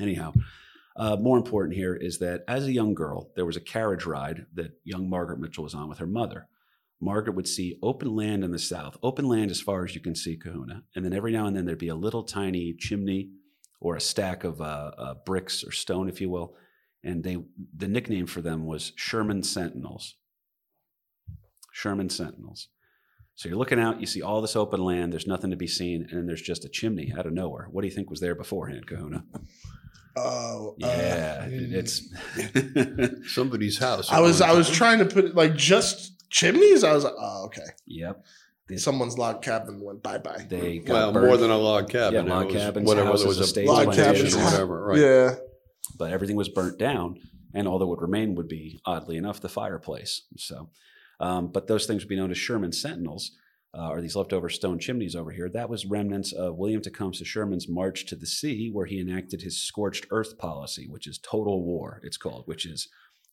[0.00, 0.32] anyhow,
[0.96, 4.46] uh, more important here is that as a young girl, there was a carriage ride
[4.54, 6.48] that young Margaret Mitchell was on with her mother.
[7.00, 10.16] Margaret would see open land in the south, open land as far as you can
[10.16, 10.82] see Kahuna.
[10.96, 13.30] And then every now and then there'd be a little tiny chimney
[13.80, 16.56] or a stack of uh, uh, bricks or stone, if you will.
[17.04, 17.38] And they,
[17.76, 20.16] the nickname for them was Sherman Sentinels.
[21.72, 22.68] Sherman Sentinels.
[23.36, 26.02] So you're looking out, you see all this open land, there's nothing to be seen,
[26.02, 27.68] and then there's just a chimney out of nowhere.
[27.70, 29.22] What do you think was there beforehand, Kahuna?
[30.16, 32.12] Oh, uh, Yeah, it's.
[33.32, 34.10] Somebody's house.
[34.10, 36.82] I was I one was trying to put it like just chimneys.
[36.82, 37.62] I was like, oh, okay.
[37.86, 38.24] yep.
[38.68, 40.44] They- Someone's log cabin went bye bye.
[40.48, 41.26] They got Well, burned.
[41.26, 42.26] more than a log cabin.
[42.26, 44.84] Yeah, log It was cabins, whatever houses, there was a estates, Log plantation cabins, whatever.
[44.86, 44.98] Right.
[44.98, 45.34] Yeah.
[45.98, 47.18] but everything was burnt down,
[47.54, 50.22] and all that would remain would be, oddly enough, the fireplace.
[50.36, 50.68] So,
[51.18, 53.32] um, but those things would be known as Sherman Sentinels,
[53.76, 55.48] uh, or these leftover stone chimneys over here.
[55.48, 59.58] That was remnants of William Tecumseh Sherman's march to the sea, where he enacted his
[59.58, 62.00] scorched earth policy, which is total war.
[62.04, 62.88] It's called, which is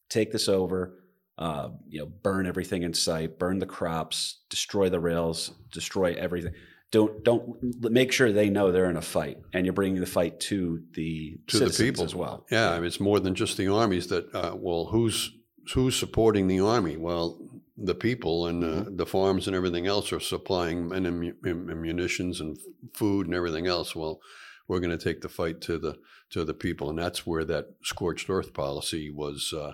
[0.10, 0.93] take this over.
[1.38, 6.54] Uh, you know, burn everything in sight, burn the crops, destroy the rails, destroy everything.
[6.91, 10.39] Don't don't make sure they know they're in a fight, and you're bringing the fight
[10.41, 12.45] to the to the people as well.
[12.50, 14.08] Yeah, I mean, it's more than just the armies.
[14.08, 15.32] That uh, well, who's
[15.74, 16.95] who's supporting the army?
[16.95, 17.38] Well,
[17.76, 18.95] the people and uh, Mm-hmm.
[18.95, 21.34] the farms and everything else are supplying and
[21.82, 22.58] munitions and
[22.93, 23.93] food and everything else.
[23.93, 24.21] Well,
[24.69, 25.98] we're going to take the fight to the
[26.30, 29.54] to the people, and that's where that scorched earth policy was.
[29.54, 29.74] Uh,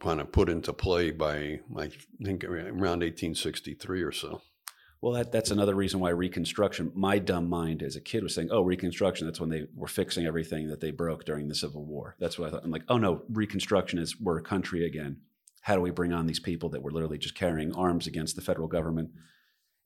[0.00, 1.90] kind of put into play by I
[2.22, 4.42] think around 1863 or so.
[5.00, 8.48] Well, that, that's another reason why Reconstruction, my dumb mind as a kid was saying,
[8.50, 12.16] oh, Reconstruction, that's when they were fixing everything that they broke during the Civil War.
[12.18, 12.64] That's what I thought.
[12.64, 15.18] I'm like, oh no, Reconstruction is we're a country again.
[15.60, 18.42] How do we bring on these people that were literally just carrying arms against the
[18.42, 19.10] federal government?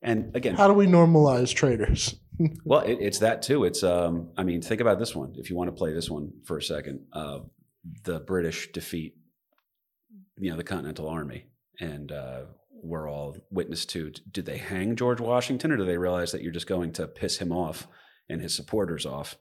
[0.01, 2.15] And again, How do we normalize traitors?
[2.63, 3.65] well, it, it's that too.
[3.65, 5.35] It's, um, I mean, think about this one.
[5.37, 7.39] If you want to play this one for a second, uh,
[8.03, 9.15] the British defeat,
[10.37, 11.45] you know, the Continental Army,
[11.79, 12.41] and uh,
[12.83, 14.11] we're all witness to.
[14.31, 17.37] Did they hang George Washington, or do they realize that you're just going to piss
[17.37, 17.87] him off
[18.29, 19.37] and his supporters off?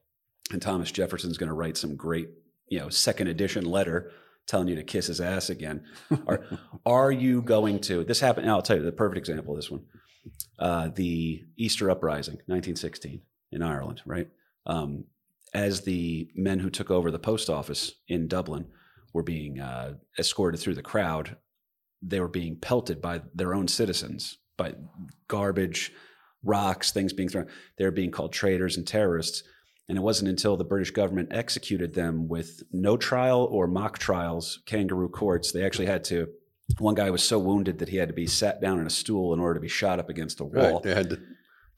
[0.53, 2.29] And Thomas Jefferson's going to write some great,
[2.68, 4.11] you know, second edition letter
[4.46, 5.85] telling you to kiss his ass again.
[6.26, 6.44] Are
[6.87, 8.05] are you going to?
[8.05, 8.50] This happened.
[8.50, 9.85] I'll tell you the perfect example of this one
[10.59, 13.22] uh, the Easter Uprising, 1916,
[13.53, 14.29] in Ireland, right?
[14.66, 15.05] Um,
[15.55, 18.66] as the men who took over the post office in Dublin
[19.12, 21.37] were being uh, escorted through the crowd,
[22.03, 24.75] they were being pelted by their own citizens, by
[25.29, 25.92] garbage,
[26.42, 27.49] rocks, things being thrown.
[27.77, 29.42] They were being called traitors and terrorists.
[29.88, 34.61] And it wasn't until the British government executed them with no trial or mock trials,
[34.64, 36.29] kangaroo courts, they actually had to
[36.79, 39.33] one guy was so wounded that he had to be sat down in a stool
[39.35, 40.75] in order to be shot up against a wall.
[40.75, 40.83] Right.
[40.83, 41.20] They had to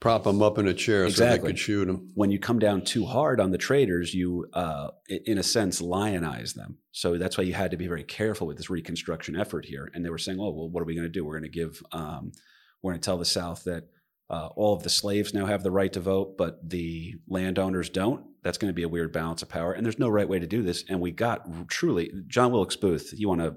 [0.03, 2.11] prop them up in a chair so they could shoot him.
[2.13, 6.55] When you come down too hard on the traitors, you, uh, in a sense, lionize
[6.55, 6.77] them.
[6.91, 9.89] So that's why you had to be very careful with this reconstruction effort here.
[9.93, 11.23] And they were saying, "Oh, well, what are we going to do?
[11.23, 12.33] We're going to give, um,
[12.81, 13.85] we're going to tell the South that
[14.29, 18.25] uh, all of the slaves now have the right to vote, but the landowners don't.
[18.43, 19.71] That's going to be a weird balance of power.
[19.71, 20.83] And there's no right way to do this.
[20.89, 23.13] And we got truly John Wilkes Booth.
[23.15, 23.55] You want to."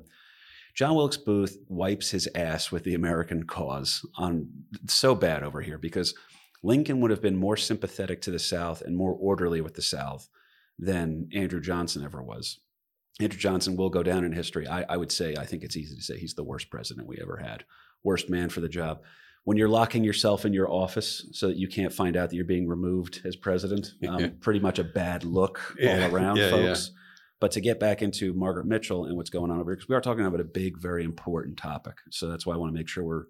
[0.76, 4.46] John Wilkes Booth wipes his ass with the American cause on
[4.86, 6.14] so bad over here because
[6.62, 10.28] Lincoln would have been more sympathetic to the South and more orderly with the South
[10.78, 12.60] than Andrew Johnson ever was.
[13.20, 14.68] Andrew Johnson will go down in history.
[14.68, 17.18] I, I would say, I think it's easy to say he's the worst president we
[17.20, 17.64] ever had,
[18.02, 19.00] worst man for the job.
[19.44, 22.44] When you're locking yourself in your office so that you can't find out that you're
[22.44, 24.28] being removed as president, um, Yeah.
[24.40, 26.06] pretty much a bad look Yeah.
[26.08, 26.90] all around, Yeah, folks.
[27.38, 29.94] But to get back into Margaret Mitchell and what's going on over here, because we
[29.94, 31.94] are talking about a big, very important topic.
[32.10, 33.24] So that's why I want to make sure we're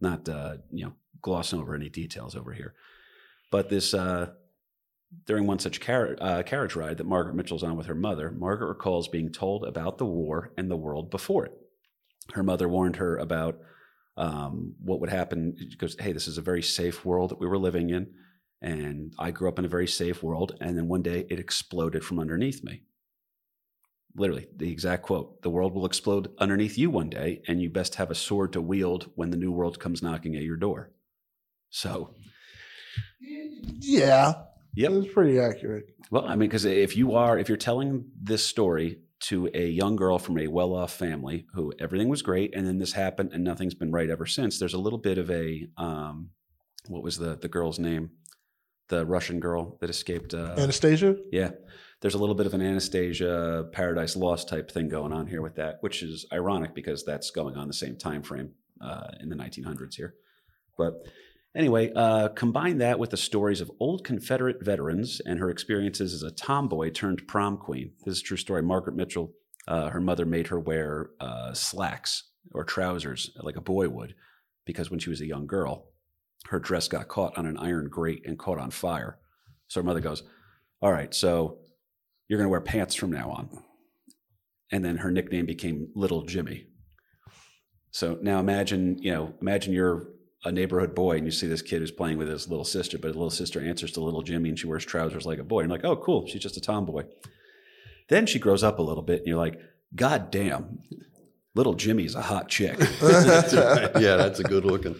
[0.00, 2.74] not, uh, you know, glossing over any details over here.
[3.50, 4.30] But this, uh,
[5.26, 8.68] during one such car- uh, carriage ride that Margaret Mitchell's on with her mother, Margaret
[8.68, 11.52] recalls being told about the war and the world before it.
[12.32, 13.60] Her mother warned her about
[14.16, 15.56] um, what would happen.
[15.58, 18.08] She goes, Hey, this is a very safe world that we were living in.
[18.60, 20.56] And I grew up in a very safe world.
[20.60, 22.82] And then one day it exploded from underneath me.
[24.16, 27.96] Literally, the exact quote The world will explode underneath you one day, and you best
[27.96, 30.92] have a sword to wield when the new world comes knocking at your door.
[31.70, 32.14] So,
[33.20, 34.34] Yeah,
[34.74, 34.92] yep.
[34.92, 35.86] that's pretty accurate.
[36.10, 39.96] Well, I mean, because if you are, if you're telling this story to a young
[39.96, 43.42] girl from a well off family who everything was great and then this happened and
[43.42, 46.30] nothing's been right ever since, there's a little bit of a, um,
[46.88, 48.10] what was the, the girl's name?
[48.88, 50.34] The Russian girl that escaped.
[50.34, 51.16] Uh, Anastasia?
[51.32, 51.52] yeah.
[52.04, 55.54] There's a little bit of an Anastasia Paradise Lost type thing going on here with
[55.54, 59.34] that, which is ironic because that's going on the same time frame uh, in the
[59.34, 60.14] 1900s here.
[60.76, 61.00] But
[61.56, 66.22] anyway, uh, combine that with the stories of old Confederate veterans and her experiences as
[66.22, 67.92] a tomboy turned prom queen.
[68.04, 68.60] This is a true story.
[68.60, 69.32] Margaret Mitchell,
[69.66, 74.14] uh, her mother made her wear uh, slacks or trousers like a boy would,
[74.66, 75.86] because when she was a young girl,
[76.48, 79.16] her dress got caught on an iron grate and caught on fire.
[79.68, 80.22] So her mother goes,
[80.82, 81.60] All right, so
[82.28, 83.48] you're going to wear pants from now on.
[84.72, 86.66] And then her nickname became Little Jimmy.
[87.90, 90.08] So now imagine, you know, imagine you're
[90.44, 93.08] a neighborhood boy and you see this kid who's playing with his little sister, but
[93.08, 95.60] his little sister answers to little Jimmy and she wears trousers like a boy.
[95.60, 96.26] And you're like, oh, cool.
[96.26, 97.04] She's just a tomboy.
[98.08, 99.60] Then she grows up a little bit and you're like,
[99.94, 100.80] God damn,
[101.54, 102.76] little Jimmy's a hot chick.
[103.00, 104.96] yeah, that's a good looking.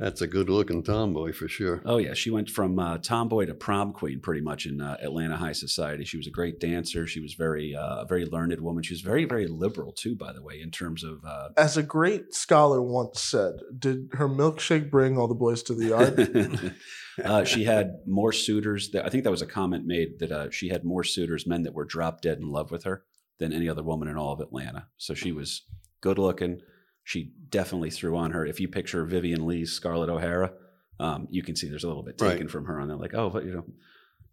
[0.00, 1.82] That's a good looking tomboy for sure.
[1.84, 5.36] Oh yeah, she went from uh, tomboy to prom queen pretty much in uh, Atlanta
[5.36, 6.06] high society.
[6.06, 7.06] She was a great dancer.
[7.06, 8.82] She was very, uh, very learned woman.
[8.82, 11.22] She was very, very liberal too, by the way, in terms of.
[11.22, 15.74] Uh, As a great scholar once said, did her milkshake bring all the boys to
[15.74, 16.74] the yard?
[17.24, 18.92] uh, she had more suitors.
[18.92, 21.64] That, I think that was a comment made that uh, she had more suitors, men
[21.64, 23.04] that were drop dead in love with her,
[23.38, 24.86] than any other woman in all of Atlanta.
[24.96, 25.60] So she was
[26.00, 26.62] good looking.
[27.04, 28.44] She definitely threw on her.
[28.46, 30.52] If you picture Vivien Leigh's Scarlett O'Hara,
[31.00, 32.50] um, you can see there's a little bit taken Right.
[32.50, 32.96] from her on that.
[32.98, 33.64] Like, oh, but you know,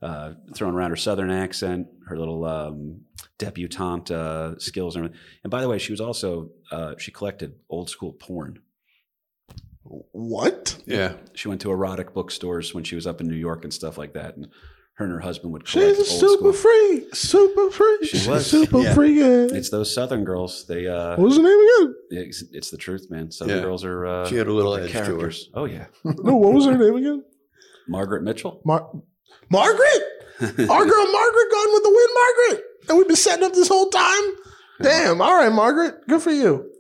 [0.08, 3.02] uh, throwing around her southern accent, her little um,
[3.40, 5.12] debutante uh, skills, and.
[5.44, 8.60] And by the way, she was also uh, she collected old school porn.
[10.12, 10.78] what?
[10.86, 13.98] Yeah, She went to erotic bookstores when she was up in New York and stuff
[13.98, 14.36] like that.
[14.36, 14.48] And
[14.96, 16.54] her and her husband would collect She's a old super school.
[16.54, 18.02] freak, super freak.
[18.04, 18.48] She She's was.
[18.50, 18.94] super Yeah.
[18.94, 19.16] freak.
[19.18, 19.48] yeah.
[19.58, 20.66] It's those Southern girls.
[20.68, 21.96] They uh, What was the name again?
[22.10, 23.32] It's, it's the truth, man.
[23.32, 23.64] Southern Yeah.
[23.64, 25.06] girls are uh, she had a little they're edge to her.
[25.06, 25.50] characters.
[25.54, 27.24] Oh yeah, No, what was her name again?
[27.88, 28.62] Margaret Mitchell.
[28.66, 28.92] Mar-
[29.50, 30.04] Margaret.
[30.42, 32.10] Our girl Margaret gone with the wind,
[32.50, 32.64] Margaret.
[32.90, 34.24] And we've been setting up this whole time.
[34.82, 35.22] Damn.
[35.22, 36.08] All right, Margaret.
[36.08, 36.72] Good for you.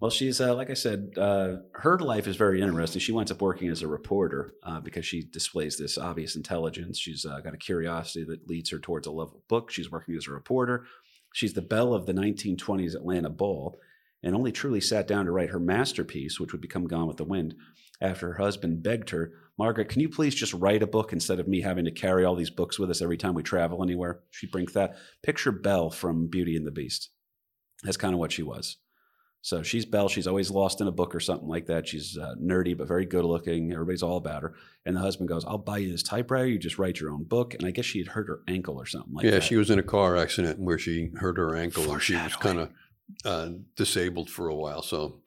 [0.00, 3.00] Well, she's uh, like I said, uh, her life is very interesting.
[3.00, 6.98] She winds up working as a reporter uh, because she displays this obvious intelligence.
[6.98, 9.70] She's uh, got a curiosity that leads her towards a love of book.
[9.70, 10.86] She's working as a reporter.
[11.34, 13.76] She's the belle of the 1920s Atlanta Ball,
[14.22, 17.24] and only truly sat down to write her masterpiece, which would become Gone with the
[17.24, 17.54] Wind,
[18.00, 21.48] after her husband begged her, "Margaret, can you please just write a book instead of
[21.48, 24.46] me having to carry all these books with us every time we travel anywhere?" She
[24.46, 24.96] brings that.
[25.22, 27.10] Picture Belle from Beauty and the Beast.
[27.82, 28.76] That's kind of what she was.
[29.42, 30.08] So she's Belle.
[30.08, 31.88] She's always lost in a book or something like that.
[31.88, 33.72] She's uh, nerdy but very good looking.
[33.72, 34.54] Everybody's all about her.
[34.84, 36.46] And the husband goes, "I'll buy you this typewriter.
[36.46, 38.84] You just write your own book." And I guess she had hurt her ankle or
[38.84, 39.28] something like that.
[39.28, 39.44] yeah, that.
[39.44, 42.58] she was in a car accident where she hurt her ankle and she was kind
[42.58, 42.70] of
[43.24, 44.82] uh, disabled for a while.
[44.82, 45.20] So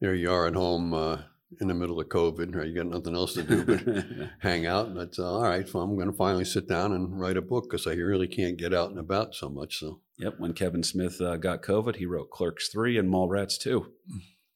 [0.00, 1.18] there you are at home uh,
[1.60, 2.54] in the middle of COVID.
[2.54, 2.68] Right?
[2.68, 4.94] You got nothing else to do but hang out.
[4.94, 7.64] But uh, all right, so I'm going to finally sit down and write a book
[7.64, 9.78] because I really can't get out and about so much.
[9.78, 10.34] So Yep.
[10.38, 13.86] When Kevin Smith uh, got COVID, he wrote Clerks 3 and Mallrats 2.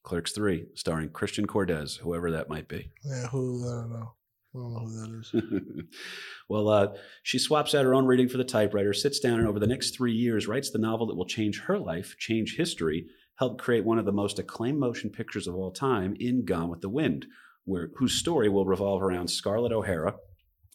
[0.04, 2.90] Clerks 3, starring Christian Cortez, whoever that might be.
[3.04, 3.68] Yeah, who?
[3.68, 4.12] I don't know.
[4.58, 5.86] Who that is.
[6.48, 6.88] well, uh,
[7.22, 9.96] she swaps out her own reading for the typewriter, sits down, and over the next
[9.96, 13.06] three years writes the novel that will change her life, change history,
[13.38, 16.80] help create one of the most acclaimed motion pictures of all time in Gone with
[16.80, 17.26] the Wind,
[17.64, 20.16] where, whose story will revolve around Scarlett O'Hara,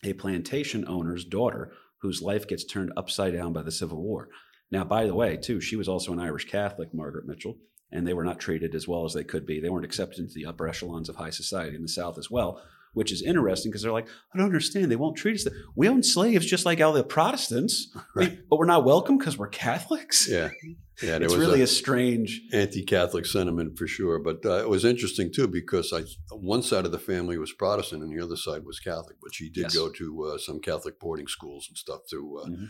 [0.03, 4.29] a plantation owner's daughter whose life gets turned upside down by the Civil War.
[4.69, 7.57] Now, by the way, too, she was also an Irish Catholic, Margaret Mitchell,
[7.91, 9.59] and they were not treated as well as they could be.
[9.59, 12.61] They weren't accepted into the upper echelons of high society in the South as well,
[12.93, 14.91] which is interesting because they're like, I don't understand.
[14.91, 15.43] They won't treat us.
[15.43, 15.53] That.
[15.75, 18.37] We own slaves just like all the Protestants, Right.
[18.49, 20.27] but we're not welcome because we're Catholics.
[20.29, 20.49] yeah,
[21.01, 22.41] yeah, there it's was really a, a strange.
[22.53, 24.19] anti-Catholic sentiment for sure.
[24.19, 26.03] But uh, it was interesting too because I
[26.35, 29.17] one side of the family was Protestant and the other side was Catholic.
[29.21, 29.75] But she did Yes.
[29.75, 32.67] go to uh, some Catholic boarding schools and stuff to uh, Mhm.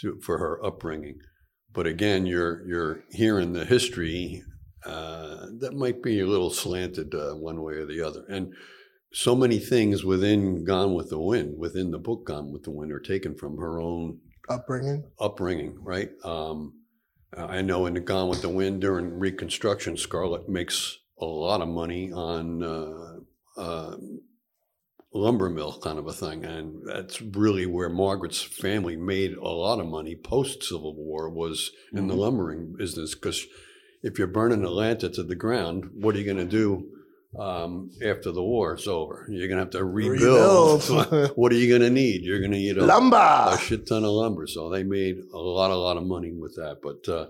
[0.00, 1.18] to for her upbringing.
[1.72, 4.42] But again, you're you're hearing the history
[4.86, 8.54] uh, that might be a little slanted uh, one way or the other, and
[9.12, 12.92] so many things within Gone with the Wind, within the book Gone with the Wind,
[12.92, 14.18] are taken from her own
[14.48, 15.04] Upbringing.
[15.18, 16.10] upbringing, right?
[16.24, 16.74] Um,
[17.36, 22.10] I know in Gone with the Wind during Reconstruction, Scarlett makes a lot of money
[22.12, 23.96] on uh, uh,
[25.12, 29.80] lumber mill kind of a thing, and that's really where Margaret's family made a lot
[29.80, 32.18] of money post Civil War was in the Mhm.
[32.18, 33.46] lumbering business because
[34.02, 36.88] if you're burning Atlanta to the ground, what are you going to do?
[37.38, 40.82] Um, after the war is over, you're gonna have to rebuild.
[40.88, 41.30] Rebuild.
[41.36, 42.22] what are you gonna need?
[42.22, 43.16] You're gonna need a, lumber.
[43.16, 43.58] a Lumber.
[43.62, 44.46] shit ton of lumber.
[44.48, 46.78] So they made a lot, a lot of money with that.
[46.82, 47.26] But uh,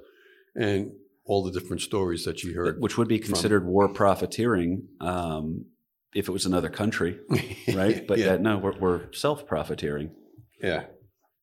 [0.55, 0.93] and
[1.27, 5.67] all the different stories that you heard, Which would be considered war profiteering um,
[6.15, 7.19] if it was another country,
[7.75, 8.05] right?
[8.07, 10.11] But yeah, yet, no, we're, we're self profiteering.
[10.63, 10.85] yeah,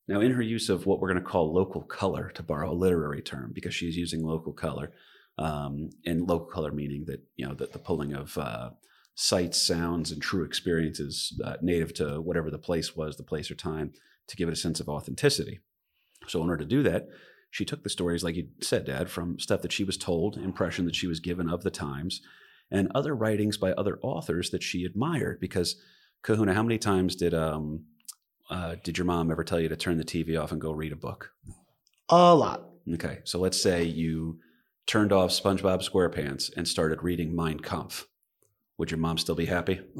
[0.06, 2.74] Now, in her use of what we're going to call local color, to borrow a
[2.74, 4.92] literary term, because she's using local color,
[5.38, 8.70] um, and local color meaning that you know that the pulling of uh,
[9.14, 13.56] sights, sounds, and true experiences uh, native to whatever the place was, the place or
[13.56, 13.92] time,
[14.28, 15.58] to give it a sense of authenticity.
[16.28, 17.08] So, in order to do that,
[17.50, 20.84] she took the stories, like you said, Dad, from stuff that she was told, impression
[20.84, 22.20] that she was given of the times,
[22.70, 25.40] and other writings by other authors that she admired.
[25.40, 25.80] Because
[26.22, 27.86] Kahuna, how many times did um
[28.50, 30.92] uh, did your mom ever tell you to turn the TV off and go read
[30.92, 31.32] a book?
[32.08, 32.68] A lot.
[32.94, 34.38] Okay, so let's say you
[34.88, 38.08] turned off SpongeBob SquarePants and started reading Mein Kampf.
[38.78, 39.80] Would your mom still be happy?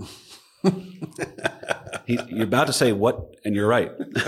[2.06, 3.92] He, you're about to say what, and you're right.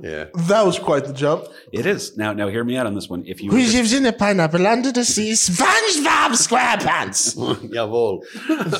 [0.00, 0.26] yeah.
[0.46, 1.44] That was quite the jump.
[1.72, 2.32] It is now.
[2.32, 3.24] Now, hear me out on this one.
[3.26, 5.32] If you Who were to- lives in a pineapple under the sea?
[5.32, 7.34] SpongeBob SquarePants.
[7.74, 8.22] Jawohl.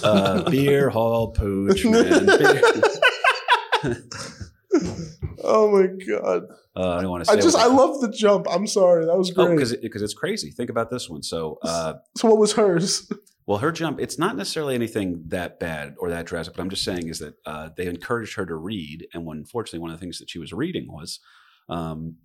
[0.04, 2.28] uh, beer hall putsch, man.
[5.42, 6.44] Oh my god!
[6.74, 7.36] Uh, I don't want to say.
[7.36, 8.46] I just I love the jump.
[8.50, 9.56] I'm sorry, that was Oh, great.
[9.56, 10.50] because because it's crazy.
[10.50, 11.22] Think about this one.
[11.22, 13.10] So, uh, so what was hers?
[13.46, 14.00] well, her jump.
[14.00, 16.56] It's not necessarily anything that bad or that drastic.
[16.56, 19.80] But I'm just saying is that uh, they encouraged her to read, and when unfortunately
[19.80, 21.20] one of the things that she was reading was,
[21.68, 22.16] um,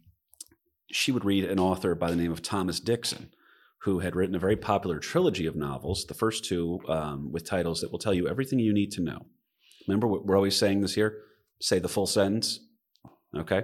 [0.92, 3.32] she would read an author by the name of Thomas Dixon,
[3.80, 6.06] who had written a very popular trilogy of novels.
[6.06, 9.26] The first two um, with titles that will tell you everything you need to know.
[9.90, 11.18] Remember, what we're always saying this here.
[11.62, 12.62] Say the full sentence.
[13.36, 13.64] Okay.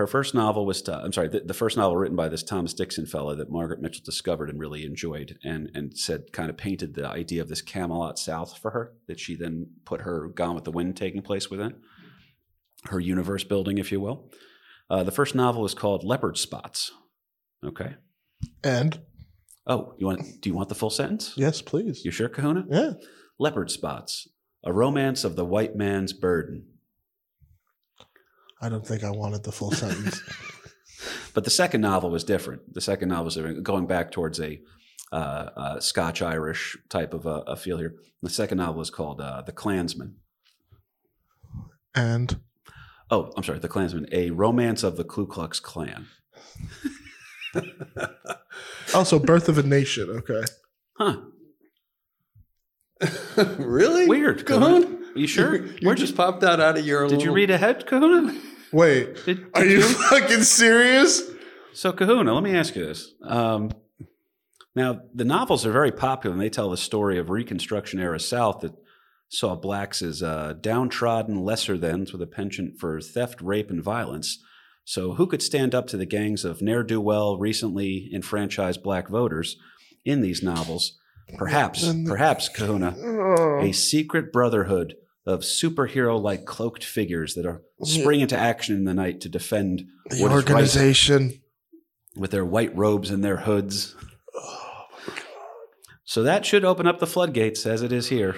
[0.00, 2.72] Her first novel was, uh, I'm sorry, the, the first novel written by this Thomas
[2.72, 6.94] Dixon fellow that Margaret Mitchell discovered and really enjoyed and, and said kind of painted
[6.94, 10.64] the idea of this Camelot South for her that she then put her Gone with
[10.64, 11.74] the Wind taking place within,
[12.86, 14.32] her universe building, if you will.
[14.88, 16.92] Uh, the first novel is called Leopard Spots.
[17.62, 17.96] Okay.
[18.64, 19.00] And
[19.66, 20.40] Oh, you want?
[20.40, 21.34] Do you want the full sentence?
[21.36, 22.06] yes, please.
[22.06, 22.64] You sure, Kahuna?
[22.70, 22.92] Yeah.
[23.38, 24.28] Leopard Spots,
[24.64, 26.68] a romance of the white man's burden.
[28.60, 30.20] I don't think I wanted the full sentence.
[31.32, 32.74] But the second novel was different.
[32.74, 34.60] The second novel was going back towards a
[35.12, 37.94] uh, uh, Scotch Irish type of a, a feel here.
[38.22, 40.16] The second novel is called uh, The Klansman.
[41.94, 42.40] and
[43.10, 46.06] Oh, I'm sorry, The Klansman, a romance of the Ku Klux Klan.
[48.94, 50.08] also Birth of a Nation.
[50.10, 50.42] Okay.
[50.98, 51.16] Huh?
[53.58, 54.06] really?
[54.06, 54.46] Weird.
[54.46, 54.82] Cahoon?
[54.82, 54.96] Kahuna.
[55.14, 55.56] Are you sure?
[55.56, 58.38] You Where'd just popped that out of your Did you read ahead, Kahuna?
[58.72, 61.22] Wait, Did, are did you fucking serious?
[61.72, 63.14] So, Kahuna, let me ask you this.
[63.22, 63.70] Um,
[64.74, 68.60] now, the novels are very popular, and they tell the story of Reconstruction era South
[68.60, 68.72] that
[69.28, 74.38] saw blacks as uh, downtrodden lesser thans with a penchant for theft, rape, and violence.
[74.84, 79.08] So, who could stand up to the gangs of ne'er do well, recently enfranchised black
[79.08, 79.56] voters
[80.04, 80.98] in these novels?
[81.38, 83.60] Perhaps, perhaps, Kahuna, Oh.
[83.60, 84.96] a secret brotherhood
[85.30, 89.84] of superhero like cloaked figures that are spring into action in the night to defend
[90.10, 91.40] The what is right organization.
[92.16, 93.94] with their white robes and their hoods.
[96.04, 98.34] So that should open up the floodgates as it is here.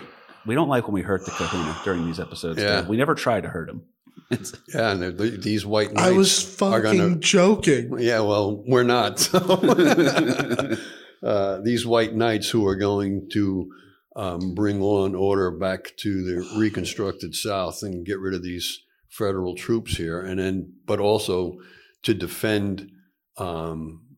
[0.47, 2.61] We don't like when we hurt the kahuna during these episodes.
[2.61, 2.87] Yeah.
[2.87, 3.83] We never try to hurt him.
[4.75, 7.97] Yeah, and they're- these white knights I was are fucking gonna- joking.
[7.99, 9.19] Yeah, well, we're not.
[9.21, 9.39] So,
[11.23, 13.71] uh, these white knights who are going to
[14.17, 18.83] um, bring law and order back to the reconstructed South and get rid of these
[19.09, 21.59] federal troops here, and then, but also
[22.03, 22.91] to defend
[23.37, 24.17] um,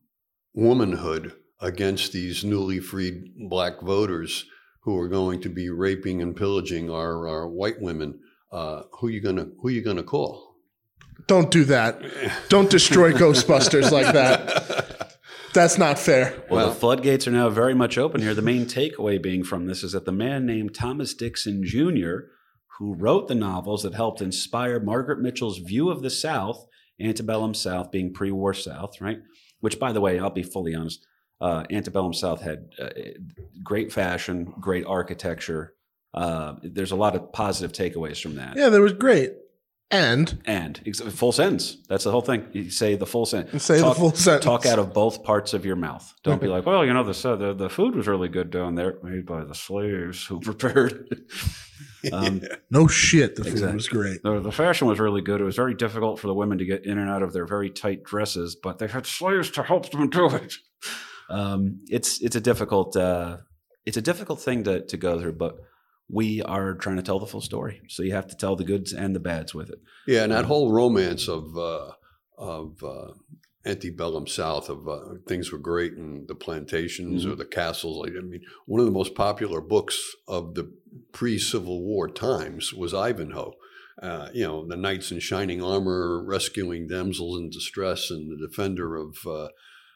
[0.53, 4.45] womanhood against these newly freed black voters
[4.83, 8.19] who are going to be raping and pillaging our, our white women.
[8.51, 10.55] Uh, who you gonna who you gonna call?
[11.27, 12.01] Don't do that.
[12.49, 14.83] Don't destroy Ghostbusters like that.
[15.55, 16.33] That's not fair.
[16.49, 18.33] well, Well- the floodgates are now very much open here.
[18.35, 22.27] The main takeaway being from this is that the man named Thomas Dixon Jr.,
[22.77, 26.65] who wrote the novels that helped inspire Margaret Mitchell's view of the South,
[26.99, 29.19] antebellum South being pre war South, right?
[29.61, 31.05] Which, by the way, I'll be fully honest,
[31.41, 32.89] uh, antebellum South had uh,
[33.63, 35.73] great fashion, great architecture.
[36.13, 38.55] Uh, there's a lot of positive takeaways from that.
[38.57, 39.33] Yeah, that was great.
[39.91, 40.81] And And
[41.13, 41.77] full sentence.
[41.87, 42.47] That's the whole thing.
[42.53, 43.63] You say the full sentence.
[43.63, 44.43] say the full sentence.
[44.43, 46.11] Talk out of both parts of your mouth.
[46.23, 48.73] Don't be like, well, you know, the, uh, the the food was really good down
[48.75, 51.07] there, made by the slaves who prepared.
[51.11, 53.75] it." um, no shit, the food Exactly.
[53.75, 54.23] was great.
[54.23, 55.39] the, the fashion was really good.
[55.39, 57.69] It was very difficult for the women to get in and out of their very
[57.69, 60.55] tight dresses, but they had slaves to help them do it.
[61.27, 63.37] Um, it's it's a difficult uh,
[63.83, 65.57] it's a difficult thing to to go through, but
[66.09, 67.81] we are trying to tell the full story.
[67.89, 69.79] So you have to tell the goods and the bads with it.
[70.07, 71.91] Yeah, and that whole romance of uh,
[72.37, 73.13] of uh,
[73.65, 77.97] antebellum South of uh, things were great and the plantations or the castles.
[77.97, 80.71] Like, I mean, one of the most popular books of the
[81.11, 83.53] pre-Civil War times was Ivanhoe.
[84.01, 88.95] Uh, you know, the knights in shining armor rescuing damsels in distress and the defender
[88.95, 89.47] of uh,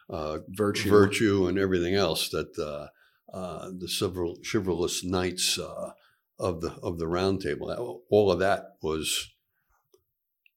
[0.08, 0.88] uh, Virtue.
[0.88, 2.88] virtue and everything else that uh,
[3.36, 5.90] uh, the chival- chivalrous knights uh,
[6.40, 8.02] of the of the Round Table.
[8.10, 9.30] All of that was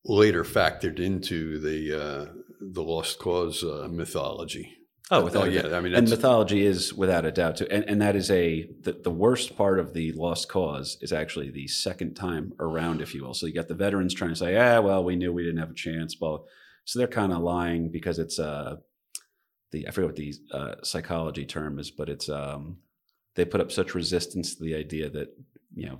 [0.05, 2.25] later factored into the uh,
[2.59, 4.77] the Lost Cause uh, mythology.
[5.11, 5.75] Oh, without Oh, yeah.
[5.75, 8.93] I mean, and mythology is without a doubt too, and and that is a the,
[8.93, 13.23] the worst part of the lost cause is actually the second time around, if you
[13.23, 13.33] will.
[13.33, 15.71] So you got the veterans trying to say, ah, well, we knew we didn't have
[15.71, 16.47] a chance, well,
[16.85, 18.77] so they're kind of lying because it's uh
[19.71, 22.77] the I forget what the uh, psychology term is, but it's um
[23.35, 25.35] they put up such resistance to the idea that
[25.73, 25.99] you know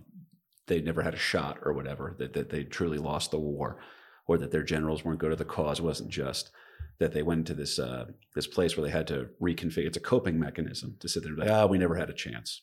[0.68, 3.80] they never had a shot or whatever that that they truly lost the war,
[4.28, 6.52] or that their generals weren't good or the cause wasn't just
[7.00, 8.06] that they went into this uh,
[8.36, 9.88] this place where they had to reconfigure.
[9.88, 12.14] It's a coping mechanism to sit there and be like, ah, we never had a
[12.14, 12.62] chance.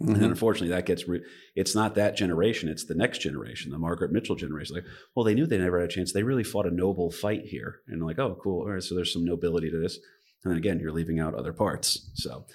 [0.00, 1.24] And then unfortunately, that gets re-
[1.56, 4.76] it's not that generation; it's the next generation, the Margaret Mitchell generation.
[4.76, 4.84] Like,
[5.16, 6.12] well, they knew they never had a chance.
[6.12, 8.60] They really fought a noble fight here, and like, oh, cool.
[8.60, 9.98] All right, so there's some nobility to this.
[10.44, 12.10] And then again, you're leaving out other parts.
[12.14, 12.46] So,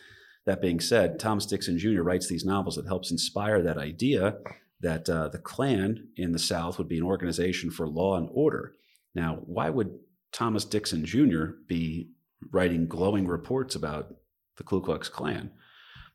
[0.46, 2.02] that being said, Thomas Dixon Jr.
[2.02, 4.38] writes these novels that helps inspire that idea
[4.82, 8.74] that uh, the Klan in the South would be an organization for law and order.
[9.16, 9.98] Now, why would
[10.34, 11.46] Thomas Dixon Jr.
[11.68, 12.10] be
[12.52, 14.14] writing glowing reports about
[14.58, 15.52] the Ku Klux Klan?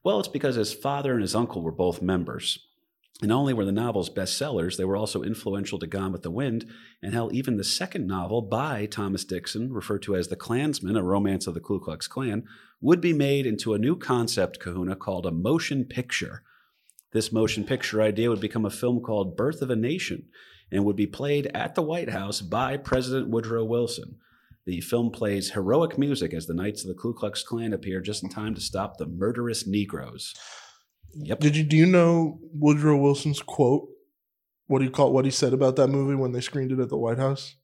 [0.05, 2.68] Well, it's because his father and his uncle were both members.
[3.21, 6.31] And not only were the novels bestsellers, they were also influential to Gone with the
[6.31, 6.67] Wind.
[7.03, 11.03] And hell, even the second novel by Thomas Dixon, referred to as The Klansman, a
[11.03, 12.45] romance of the Ku Klux Klan,
[12.81, 16.43] would be made into a new concept, kahuna, called a motion picture.
[17.13, 20.29] This motion picture idea would become a film called Birth of a Nation
[20.71, 24.17] and would be played at the White House by President Woodrow Wilson.
[24.65, 28.23] The film plays heroic music as the Knights of the Ku Klux Klan appear just
[28.23, 30.35] in time to stop the murderous Negroes.
[31.15, 31.41] Yep.
[31.41, 33.89] Did you do you know Woodrow Wilson's quote?
[34.67, 36.91] What do you call what he said about that movie when they screened it at
[36.91, 37.57] the White House?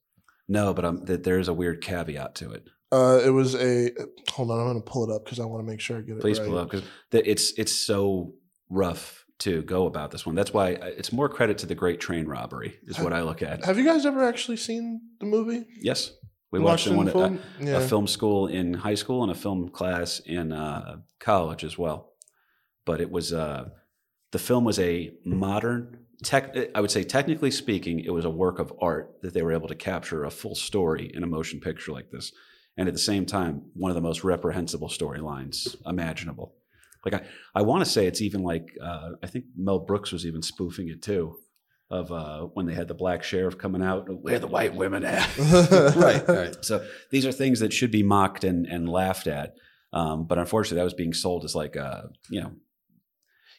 [0.47, 2.67] No, but um, th- there's a weird caveat to it.
[2.91, 3.91] Uh, it was a
[4.31, 6.17] hold on, I'm gonna pull it up because I want to make sure I get
[6.17, 6.21] it.
[6.21, 6.47] Please right.
[6.47, 8.33] pull up because it's it's so
[8.69, 10.35] rough to go about this one.
[10.35, 13.65] That's why it's more credit to the Great Train Robbery is what I look at.
[13.65, 15.65] Have you guys ever actually seen the movie?
[15.81, 16.11] Yes,
[16.51, 17.37] we watched, one at full?
[17.61, 21.77] a, a film school in high school and a film class in uh, college as
[21.77, 22.13] well.
[22.85, 23.69] But it was uh,
[24.31, 26.55] the film was a modern tech.
[26.73, 29.67] I would say, technically speaking, it was a work of art that they were able
[29.67, 32.31] to capture a full story in a motion picture like this,
[32.77, 36.55] and at the same time, one of the most reprehensible storylines imaginable.
[37.03, 40.25] Like I, I want to say it's even like uh, I think Mel Brooks was
[40.25, 41.37] even spoofing it too,
[41.89, 44.07] of uh, when they had the black sheriff coming out.
[44.09, 45.37] Where the white women at?
[45.95, 46.65] right, right.
[46.65, 49.55] So these are things that should be mocked and, and laughed at.
[49.93, 52.51] Um, but unfortunately, that was being sold as like a, you know,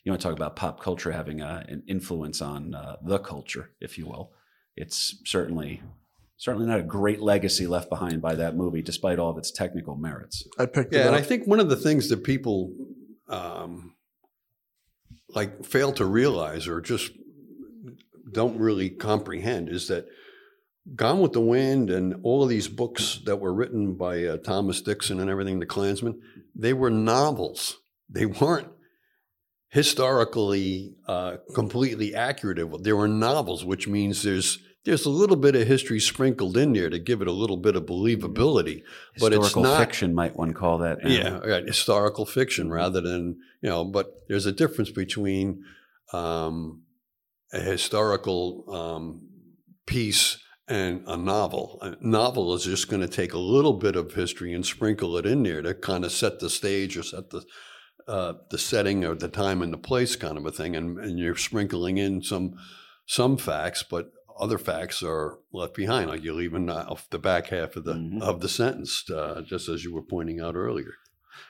[0.06, 3.72] you want to talk about pop culture having a, an influence on uh, the culture,
[3.80, 4.30] if you will.
[4.76, 5.82] It's certainly
[6.36, 9.96] certainly not a great legacy left behind by that movie, despite all of its technical
[9.96, 10.46] merits.
[10.60, 11.16] I picked Yeah, it and.
[11.16, 12.72] I think one of the things that people
[13.28, 13.96] um,
[15.30, 17.10] like fail to realize or just
[18.30, 20.06] don't really comprehend is that
[20.94, 24.80] Gone with the Wind and all of these books that were written by uh, Thomas
[24.80, 26.22] Dixon and everything, the Klansman,
[26.54, 27.78] they were novels.
[28.08, 28.68] They weren't
[29.76, 32.58] historically uh, completely accurate.
[32.82, 36.88] There were novels, which means there's there's a little bit of history sprinkled in there
[36.88, 38.82] to give it a little bit of believability.
[39.18, 41.02] But it's Historical not- fiction, might one call that.
[41.02, 41.10] now.
[41.10, 41.66] Yeah, right.
[41.66, 45.62] Historical fiction rather than you know, but there's a difference between
[46.12, 46.82] um,
[47.52, 49.28] a historical um,
[49.86, 51.78] piece and a novel.
[51.82, 55.26] A novel is just going to take a little bit of history and sprinkle it
[55.26, 57.42] in there to kind of set the stage or set the
[58.08, 60.76] uh, the setting or the time and the place, kind of a thing.
[60.76, 62.54] And, and you're sprinkling in some
[63.06, 66.10] some facts, but other facts are left behind.
[66.10, 68.20] Like you're leaving off the back half of the Mhm.
[68.22, 70.94] of the sentence, uh, just as you were pointing out earlier.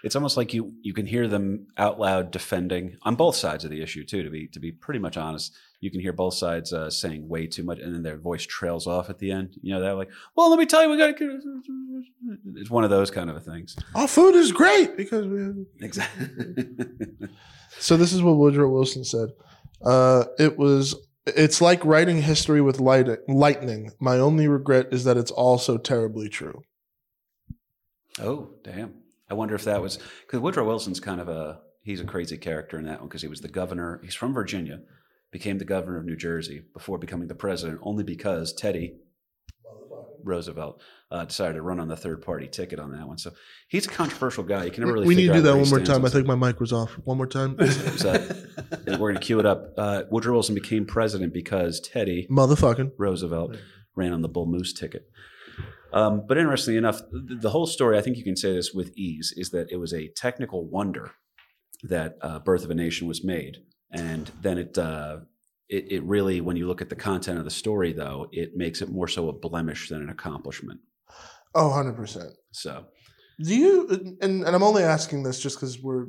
[0.03, 3.71] It's almost like you you can hear them out loud defending on both sides of
[3.71, 4.23] the issue too.
[4.23, 7.47] To be to be pretty much honest, you can hear both sides uh, saying way
[7.47, 9.57] too much, and then their voice trails off at the end.
[9.63, 11.41] You know, they're like, "Well, let me tell you, we got to."
[12.57, 13.77] It's one of those kind of things.
[13.95, 15.41] Our food is great because we.
[15.43, 16.29] have- Exactly.
[17.79, 19.31] So this is what Woodrow Wilson said.
[19.85, 20.95] Uh, it was.
[21.27, 23.91] It's like writing history with light, lightning.
[24.01, 26.63] My only regret is that it's also terribly true.
[28.21, 28.95] oh, damn!
[29.29, 32.79] I wonder if that was because Woodrow Wilson's kind of a he's a crazy character
[32.79, 34.01] in that one because he was the governor.
[34.05, 34.81] He's from Virginia,
[35.31, 38.95] became the governor of New Jersey before becoming the president, only because Teddy
[40.23, 43.19] Roosevelt uh, decided to run on the third party ticket on that one.
[43.19, 43.33] So
[43.69, 44.65] he's a controversial guy.
[44.65, 45.07] You can never really.
[45.07, 46.05] we need to do that one more time.
[46.05, 46.93] I think my mic was off.
[47.05, 47.57] One more time,
[47.97, 48.13] So,
[48.87, 49.73] we're going to cue it up.
[49.77, 52.93] Uh, Woodrow Wilson became president because Teddy motherfucking.
[52.99, 53.57] Roosevelt
[53.95, 55.09] ran on the Bull Moose ticket.
[55.93, 58.93] Um, but interestingly enough, the, the whole story, I think you can say this with
[58.97, 61.13] ease, is that it was a technical wonder
[61.83, 63.59] that uh, Birth of a Nation was made.
[63.93, 65.19] And then it, uh,
[65.69, 68.83] it, it really, when you look at the content of the story, though, it makes
[68.83, 70.81] it more so a blemish than an accomplishment.
[71.55, 72.33] Oh, 100%.
[72.53, 72.87] So,
[73.43, 76.07] Do you, and, and I'm only asking this just because we're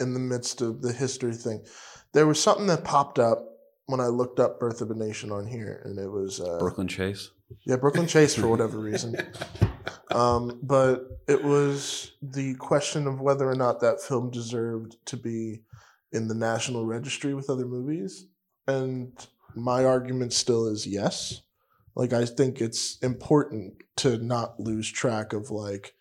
[0.00, 1.64] in the midst of the history thing.
[2.12, 3.44] There was something that popped up
[3.86, 6.88] when I looked up Birth of a Nation on here, and it was uh, Brooklyn
[6.88, 7.30] Chase.
[7.64, 9.16] Yeah, Brooklyn Chase for whatever reason.
[10.10, 15.62] Um, but it was the question of whether or not that film deserved to be
[16.16, 18.26] in the national registry with other movies.
[18.66, 19.12] And
[19.54, 21.42] my argument still is yes.
[21.94, 25.94] Like I think it's important to not lose track of like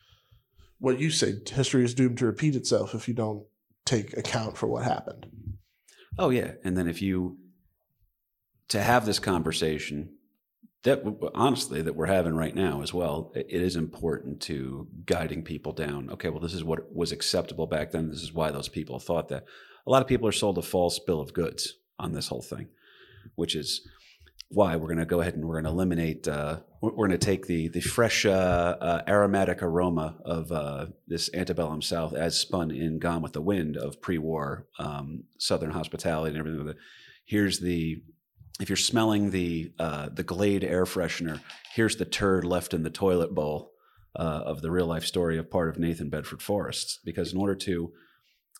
[0.79, 3.45] what you say, history is doomed to repeat itself if you don't
[3.85, 5.27] take account for what happened.
[6.17, 7.37] Oh yeah, and then if you
[8.69, 10.09] to have this conversation
[10.83, 11.03] that
[11.33, 16.09] honestly that we're having right now as well, it is important to guiding people down.
[16.11, 18.09] Okay, well, this is what was acceptable back then.
[18.09, 19.45] This is why those people thought that.
[19.87, 22.67] A lot of people are sold a false bill of goods on this whole thing,
[23.35, 23.87] which is
[24.49, 26.27] why we're going to go ahead and we're going to eliminate.
[26.27, 28.29] Uh, we're going to take the the fresh uh,
[28.79, 33.77] uh, aromatic aroma of uh, this antebellum South as spun in Gone with the Wind
[33.77, 36.73] of pre-war um, Southern hospitality and everything.
[37.25, 38.03] Here's the
[38.59, 41.41] if you're smelling the uh, the Glade air freshener,
[41.73, 43.71] here's the turd left in the toilet bowl
[44.15, 46.99] uh, of the real life story of part of Nathan Bedford Forrest.
[47.03, 47.91] Because in order to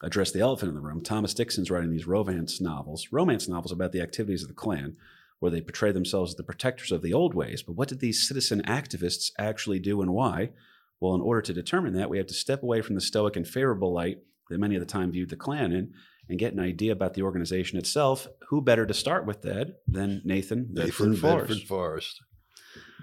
[0.02, 3.92] address the elephant in the room, Thomas Dixon's writing these romance novels, romance novels about
[3.92, 4.98] the activities of the Klan,
[5.40, 7.62] where they portray themselves as the protectors of the old ways.
[7.62, 10.52] But what did these citizen activists actually do and why?
[11.00, 13.48] Well, in order to determine that, we have to step away from the stoic and
[13.48, 14.20] favorable light
[14.50, 15.94] that many of the time viewed the Klan in
[16.30, 20.22] and get an idea about the organization itself, who better to start with that than
[20.24, 21.48] Nathan Bedford Nathan Forrest?
[21.50, 22.22] Bedford Forrest.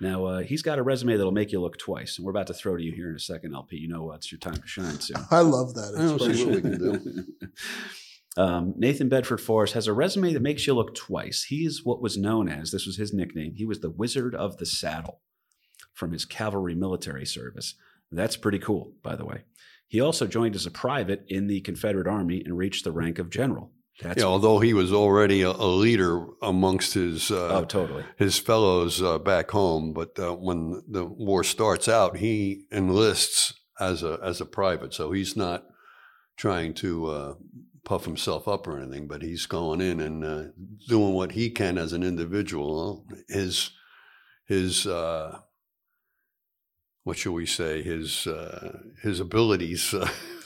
[0.03, 2.18] Now, uh, he's got a resume that'll make you look twice.
[2.18, 3.76] And we're about to throw to you here in a second, LP.
[3.76, 5.24] You know uh, it's your time to shine soon.
[5.30, 5.94] I love that.
[5.96, 7.24] I don't see what we can do.
[8.42, 11.44] um, Nathan Bedford Forrest has a resume that makes you look twice.
[11.44, 14.57] He is what was known as, this was his nickname, he was the Wizard of
[14.57, 15.20] the Saddle
[15.94, 17.76] from his cavalry military service.
[18.11, 19.44] That's pretty cool, by the way.
[19.86, 23.30] He also joined as a private in the Confederate Army and reached the rank of
[23.30, 23.70] general.
[24.03, 28.05] That's Yeah, although he was already a, a leader amongst his uh, oh, totally.
[28.16, 34.03] his fellows uh, back home, but uh, when the war starts out, he enlists as
[34.03, 34.94] a as a private.
[34.94, 35.64] So he's not
[36.36, 37.34] trying to uh,
[37.84, 40.42] puff himself up or anything, but he's going in and uh,
[40.88, 43.07] doing what he can as an individual.
[43.28, 43.70] His
[44.46, 45.38] his uh,
[47.05, 47.82] what shall we say?
[47.82, 49.94] His uh, his abilities.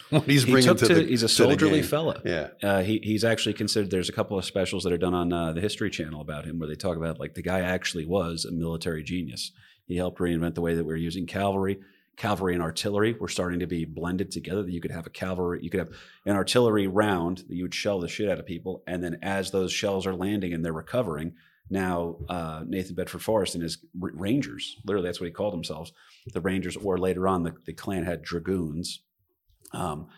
[0.10, 2.20] What he's He bringing took to, to, the he's a soldierly fella.
[2.24, 3.90] Yeah, Uh, he, he's actually considered.
[3.90, 6.58] There's a couple of specials that are done on uh, the History Channel about him,
[6.58, 9.50] where they talk about like the guy actually was a military genius.
[9.86, 11.80] He helped reinvent the way that we're using cavalry.
[12.16, 14.62] Cavalry and artillery were starting to be blended together.
[14.62, 15.92] That you could have a cavalry, you could have
[16.24, 19.50] an artillery round that you would shell the shit out of people, and then as
[19.50, 21.34] those shells are landing and they're recovering,
[21.68, 25.92] now uh, Nathan Bedford Forrest and his r- Rangers, literally that's what he called themselves,
[26.32, 29.00] the Rangers, or later on the, the Klan had dragoons.
[29.72, 30.08] Um,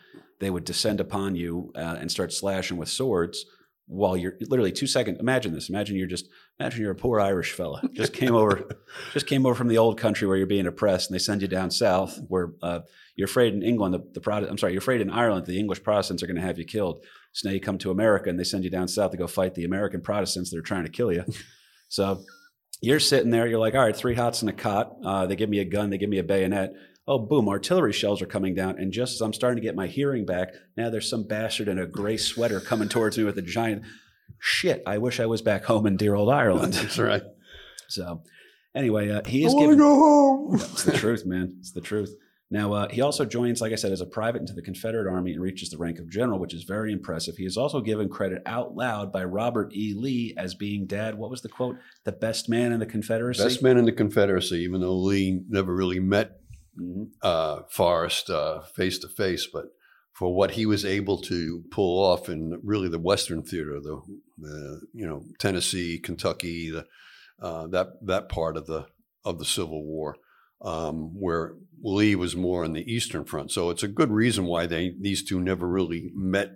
[0.41, 3.45] they would descend upon you uh, and start slashing with swords
[3.89, 5.19] while you're literally two seconds.
[5.19, 5.69] Imagine this.
[5.69, 6.29] Imagine you're just
[6.61, 8.69] imagine you're a poor Irish fella just came over,
[9.13, 11.49] just came over from the old country where you're being oppressed, and they send you
[11.49, 12.81] down south where uh,
[13.17, 15.83] you're afraid in England the, the Protest, I'm sorry, you're afraid in Ireland the English
[15.83, 17.03] Protestants are going to have you killed.
[17.33, 19.55] So now you come to America and they send you down south to go fight
[19.55, 21.25] the American Protestants that are trying to kill you.
[21.89, 22.23] so
[22.81, 24.97] you're sitting there, you're like, all right, three hots in a cot.
[25.05, 26.73] Uh, they give me a gun, they give me a bayonet.
[27.09, 28.79] Oh, boom, artillery shells are coming down.
[28.79, 31.79] And just as I'm starting to get my hearing back, now there's some bastard in
[31.79, 33.83] a gray sweater coming towards me with a giant
[34.39, 34.83] shit.
[34.87, 36.73] I wish I was back home in dear old Ireland.
[36.75, 37.23] that's right.
[37.89, 38.23] So,
[38.75, 40.55] anyway, uh, he I is want to go home.
[40.57, 41.57] It's the truth, man.
[41.61, 42.15] It's the truth.
[42.51, 45.33] Now, uh, he also joins, like I said, as a private into the Confederate Army
[45.33, 47.37] and reaches the rank of general, which is very impressive.
[47.37, 49.95] He is also given credit out loud by Robert E.
[49.95, 51.17] Lee as being dad.
[51.17, 51.77] What was the quote?
[52.05, 53.43] The best man in the Confederacy.
[53.43, 56.39] Best man in the Confederacy, even though Lee never really met
[56.79, 57.11] Mhm.
[57.23, 58.31] uh, Forrest
[58.75, 59.67] face to face, but
[60.13, 64.01] for what he was able to pull off in really the Western theater, the,
[64.39, 66.85] the you know Tennessee, Kentucky, the,
[67.41, 68.87] uh, that that part of the
[69.25, 70.17] of the Civil War,
[70.63, 73.53] um, where Lee was more on the Eastern Front.
[73.53, 76.51] So it's a good reason why they these two never really met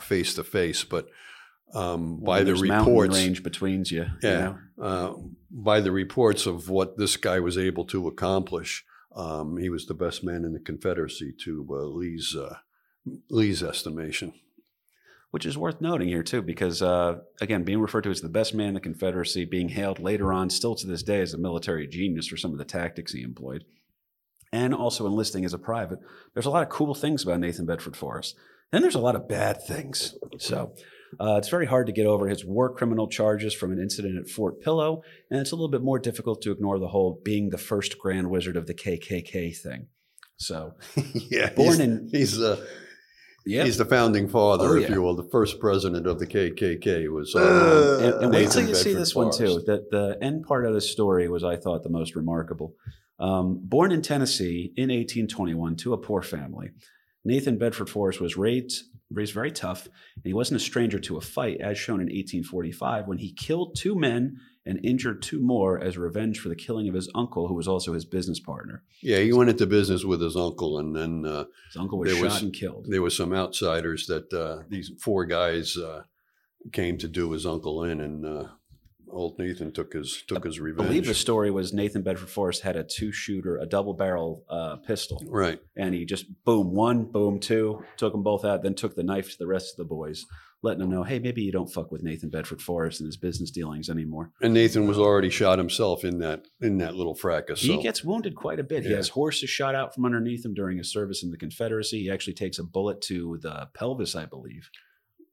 [0.00, 1.06] face to face, but.
[1.74, 4.02] Um, Well, by the reports, range between you.
[4.02, 4.54] you Yeah.
[4.76, 4.84] know?
[4.84, 5.14] uh,
[5.50, 8.84] by the reports of what this guy was able to accomplish,
[9.14, 12.56] um, he was the best man in the Confederacy to uh, Lee's uh,
[13.30, 14.32] Lee's estimation.
[15.34, 18.54] which is worth noting here too, because uh, again, being referred to as the best
[18.54, 21.88] man in the Confederacy, being hailed later on, still to this day, as a military
[21.88, 23.64] genius for some of the tactics he employed,
[24.52, 25.98] and also enlisting as a private,
[26.34, 28.36] there's a lot of cool things about Nathan Bedford Forrest.
[28.70, 30.14] Then there's a lot of bad things.
[30.38, 30.72] So
[31.20, 34.28] uh, it's very hard to get over his war criminal charges from an incident at
[34.28, 37.58] Fort Pillow, and it's a little bit more difficult to ignore the whole being the
[37.58, 39.88] first Grand Wizard of the KKK thing.
[40.36, 40.74] So,
[41.14, 42.64] yeah, Born he's, in- he's uh,
[43.46, 43.64] yeah.
[43.64, 45.14] he's the founding father, Oh, if you will.
[45.14, 47.34] The first president of the KKK was.
[47.34, 49.62] Uh, Uh, and, and wait till you see this one too.
[49.64, 52.74] The the end part of the story was, I thought, the most remarkable.
[53.20, 56.70] Um, born in Tennessee in 1821 to a poor family,
[57.24, 61.20] Nathan Bedford Forrest was raised raised very tough, and he wasn't a stranger to a
[61.20, 64.36] fight, as shown in 1845 when he killed two men
[64.66, 67.92] and injured two more as revenge for the killing of his uncle, who was also
[67.92, 68.82] his business partner.
[69.02, 72.22] yeah, he went into business with his uncle, and then uh, His uncle was shot
[72.22, 72.86] was- and killed.
[72.88, 76.02] there were some outsiders that uh, these four guys uh,
[76.72, 78.48] came to do his uncle in, and uh,
[79.14, 80.86] old Nathan took his took his revenge.
[80.86, 84.44] I believe the story was Nathan Bedford Forrest had a two shooter, a double barrel
[84.48, 85.22] uh, pistol.
[85.26, 85.60] right.
[85.76, 89.30] and he just boom one, boom two, took them both out, then took the knife
[89.32, 90.26] to the rest of the boys,
[90.62, 93.50] letting them know, hey, maybe you don't fuck with Nathan Bedford Forrest and his business
[93.50, 94.32] dealings anymore.
[94.40, 97.60] And Nathan was already shot himself in that in that little fracas.
[97.60, 98.84] He gets wounded quite a bit.
[98.84, 102.02] He has horses shot out from underneath him during his service in the Confederacy.
[102.02, 104.70] He actually takes a bullet to the pelvis, I believe.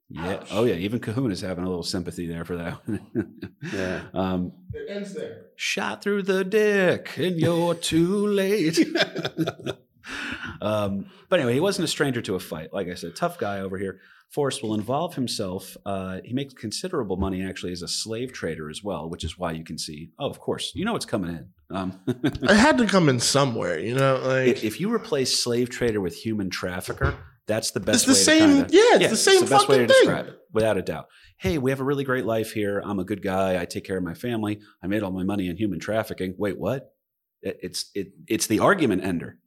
[0.08, 0.44] Yeah.
[0.50, 0.74] Oh yeah.
[0.74, 2.80] Even Cahoon is having a little sympathy there for that.
[3.72, 4.02] Yeah.
[4.14, 5.46] Um, It ends there.
[5.56, 8.78] shot through the dick, and you're too late.
[10.60, 12.72] um, but anyway, he wasn't a stranger to a fight.
[12.72, 14.00] Like I said, tough guy over here.
[14.30, 15.76] Forrest will involve himself.
[15.84, 19.52] Uh, he makes considerable money actually as a slave trader as well, which is why
[19.52, 20.10] you can see.
[20.18, 21.48] Oh, of course, you know it's coming in.
[21.76, 24.20] Um, It had to come in somewhere, you know.
[24.24, 27.14] Like if, if you replace slave trader with human trafficker,
[27.46, 28.06] that's the best.
[28.08, 29.96] It's the way to same- kinda- yeah, it's the same best way to thing.
[30.04, 31.06] describe it, without a doubt.
[31.38, 32.80] Hey, we have a really great life here.
[32.84, 33.60] I'm a good guy.
[33.60, 34.60] I take care of my family.
[34.82, 36.34] I made all my money in human trafficking.
[36.38, 36.94] Wait, what?
[37.42, 39.38] It- It's it, it's the argument ender.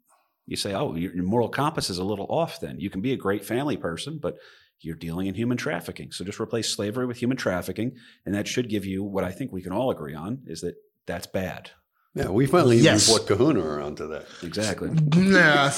[0.47, 2.59] You say, oh, your your moral compass is a little off.
[2.59, 4.35] Then you can be a great family person, but
[4.81, 6.11] you're dealing in human trafficking.
[6.11, 7.93] So just replace slavery with human trafficking,
[8.25, 10.75] and that should give you what I think we can all agree on is that
[11.07, 11.71] that's bad.
[12.15, 13.07] Yeah, we finally Yes.
[13.09, 14.25] even brought Kahuna around to that.
[14.41, 14.89] Exactly.
[15.15, 15.71] nah,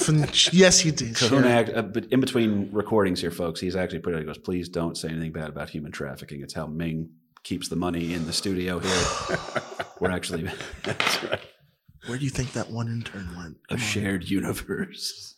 [0.52, 1.16] yes, he did.
[1.16, 1.50] Kahuna, sure.
[1.50, 4.20] act, uh, but in between recordings here, folks, he's actually pretty.
[4.20, 6.40] He goes, please don't say anything bad about human trafficking.
[6.42, 7.10] It's how Ming
[7.42, 9.38] keeps the money in the studio here.
[10.00, 10.48] We're actually
[10.84, 11.40] That's right.
[12.06, 13.56] Where do you think that one intern went?
[13.70, 13.78] a on.
[13.80, 15.34] shared universe.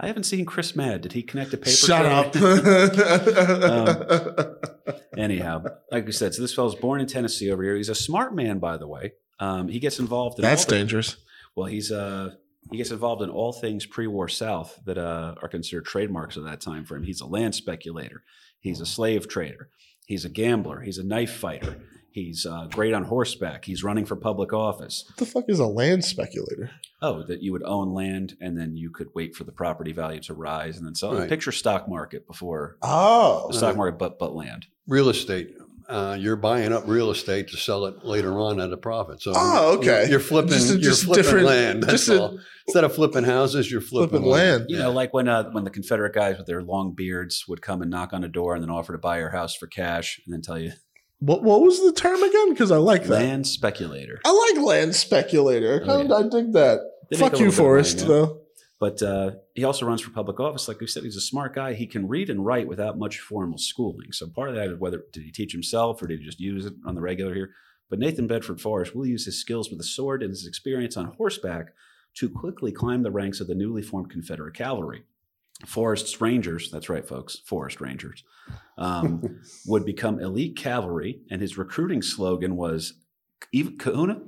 [0.00, 1.02] I haven't seen Chris Mad.
[1.02, 1.70] Did he connect a paper?
[1.70, 2.40] Shut trail?
[2.40, 4.70] up.
[5.16, 7.76] Anyhow, like we said, so this fellow's born in Tennessee over here.
[7.76, 9.12] He's a smart man, by the way.
[9.40, 11.16] Um, he gets involved in That's all the- dangerous.
[11.56, 12.34] Well, he's uh
[12.70, 16.60] he gets involved in all things pre-war South that uh, are considered trademarks of that
[16.60, 17.02] time frame.
[17.02, 18.22] He's a land speculator.
[18.60, 19.70] He's a slave trader.
[20.06, 20.80] He's a gambler.
[20.80, 21.78] He's a knife fighter.
[22.12, 23.64] He's uh, great on horseback.
[23.64, 25.04] He's running for public office.
[25.08, 26.70] What the fuck is a land speculator?
[27.00, 30.20] Oh, that you would own land and then you could wait for the property value
[30.22, 31.14] to rise and then sell.
[31.16, 31.28] Right.
[31.28, 34.66] Picture stock market before Oh, the stock market, but but land.
[34.86, 35.54] Real estate.
[35.90, 39.20] Uh, you're buying up real estate to sell it later on at a profit.
[39.20, 40.02] So Oh, okay.
[40.02, 40.50] you're, you're flipping.
[40.52, 41.82] Just a- you're just flipping different- land.
[41.82, 42.38] That's just a- all.
[42.68, 44.66] Instead of flipping houses, you're flipping, flipping land.
[44.68, 47.82] You know, like when uh, when the Confederate guys with their long beards would come
[47.82, 50.32] and knock on a door and then offer to buy your house for cash and
[50.32, 50.70] then tell you
[51.18, 52.50] What what was the term again?
[52.52, 53.10] Because I like that.
[53.10, 54.20] land speculator.
[54.24, 55.82] I like land speculator.
[55.84, 56.14] Oh, yeah.
[56.14, 56.78] I, I dig that.
[57.10, 57.96] They Fuck you, little Forrest.
[58.06, 58.16] money, yeah.
[58.26, 58.40] Though.
[58.80, 60.66] But uh, he also runs for public office.
[60.66, 61.74] Like we said, he's a smart guy.
[61.74, 64.10] He can read and write without much formal schooling.
[64.10, 66.64] So part of that is whether did he teach himself or did he just use
[66.64, 67.50] it on the regular here.
[67.90, 71.12] But Nathan Bedford Forrest will use his skills with a sword and his experience on
[71.18, 71.74] horseback
[72.14, 75.04] to quickly climb the ranks of the newly formed Confederate cavalry.
[75.66, 78.24] Forrest's Rangers, that's right, folks, Forest Rangers,
[78.78, 82.94] um, would become elite cavalry, and his recruiting slogan was
[83.52, 84.22] even Kahuna.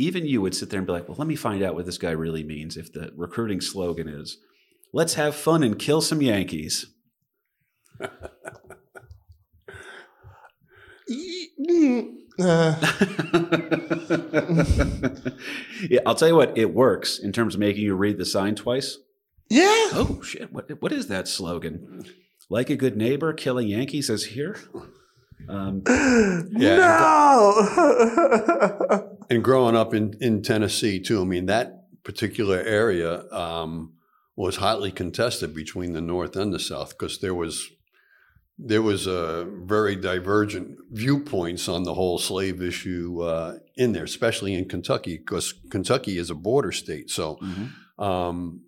[0.00, 1.98] Even you would sit there and be like, "Well, let me find out what this
[1.98, 4.38] guy really means." If the recruiting slogan is,
[4.94, 6.86] "Let's have fun and kill some Yankees,"
[15.90, 18.54] yeah, I'll tell you what, it works in terms of making you read the sign
[18.54, 18.96] twice.
[19.50, 19.88] yeah.
[19.92, 20.50] Oh shit!
[20.50, 22.04] What what is that slogan?
[22.48, 24.56] Like a good neighbor, killing Yankees is here.
[25.48, 25.82] Um,
[26.52, 26.76] Yeah.
[26.76, 27.52] No.
[29.30, 33.94] and growing up in, in Tennessee too, I mean that particular area um,
[34.36, 37.70] was hotly contested between the North and the South because there was
[38.62, 44.52] there was a very divergent viewpoints on the whole slave issue uh, in there, especially
[44.52, 47.08] in Kentucky because Kentucky is a border state.
[47.10, 47.70] So mhm.
[47.98, 48.60] um,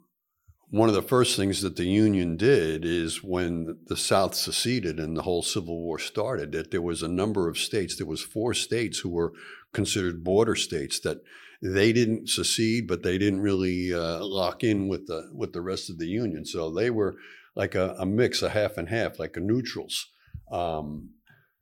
[0.72, 5.14] one of the first things that the Union did is when the South seceded and
[5.14, 8.54] the whole Civil War started, that there was a number of states, there was four
[8.54, 9.34] states who were
[9.74, 11.18] considered border states that
[11.60, 15.90] they didn't secede, but they didn't really uh, lock in with the with the rest
[15.90, 16.46] of the Union.
[16.46, 17.16] So they were
[17.54, 20.06] like a, a mix, a half and half, like a neutrals.
[20.50, 21.10] Um,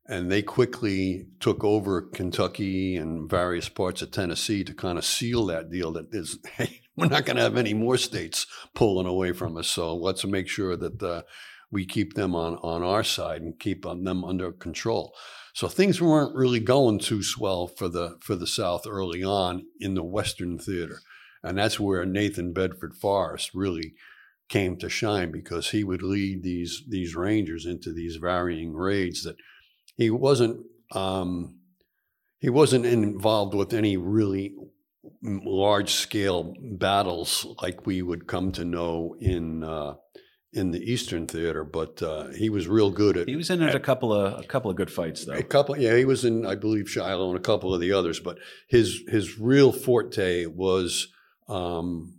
[0.06, 5.46] and they quickly took over Kentucky and various parts of Tennessee to kind of seal
[5.46, 9.32] that deal that is, hey, we're not going to have any more states pulling away
[9.32, 9.68] from us.
[9.68, 11.22] So let's make sure that uh,
[11.70, 15.14] we keep them on, on our side and keep them under control.
[15.54, 19.94] So things weren't really going too swell for the for the South early on in
[19.94, 21.00] the Western theater,
[21.42, 23.94] and that's where Nathan Bedford Forrest really
[24.48, 29.36] came to shine because he would lead these these rangers into these varying raids that
[29.96, 31.58] he wasn't um,
[32.38, 34.54] he wasn't involved with any really
[35.22, 39.94] large scale battles like we would come to know in uh,
[40.52, 43.28] in the Eastern Theater, but uh, he was real good at.
[43.28, 45.34] He was in at a couple of a couple of good fights though.
[45.34, 48.20] A couple, yeah, he was in, I believe, Shiloh and a couple of the others.
[48.20, 48.38] But
[48.68, 51.08] his his real forte was
[51.48, 52.18] um,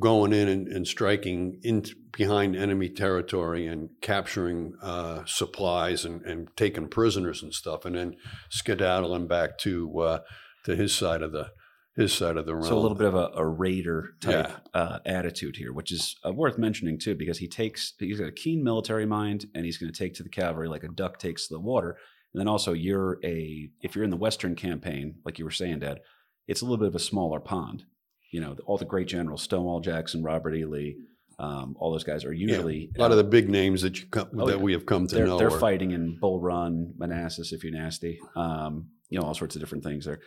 [0.00, 6.48] going in and, and, striking in behind enemy territory and capturing uh, supplies and, and
[6.56, 8.16] taking prisoners and stuff, and then
[8.50, 10.18] skedaddling back to uh,
[10.64, 11.50] to his side of the
[11.98, 12.64] his side of the realm.
[12.66, 14.80] So a little bit of a, a raider type yeah.
[14.80, 18.32] uh, attitude here, which is uh, worth mentioning too, because he takes he's got a
[18.32, 21.48] keen military mind, and he's going to take to the cavalry like a duck takes
[21.48, 21.96] to the water.
[22.32, 25.80] And then also, you're a if you're in the Western campaign, like you were saying,
[25.80, 26.00] Dad,
[26.46, 27.84] it's a little bit of a smaller pond.
[28.30, 30.64] You know, all the great generals, Stonewall Jackson, Robert E.
[30.66, 30.98] Lee,
[31.40, 33.98] um, all those guys are usually yeah, a lot uh, of the big names that
[33.98, 34.62] you come, oh, that yeah.
[34.62, 35.38] we have come to they're, know.
[35.38, 38.20] They're are, fighting in Bull Run, Manassas, if you're nasty.
[38.36, 40.20] Um, you know, all sorts of different things there.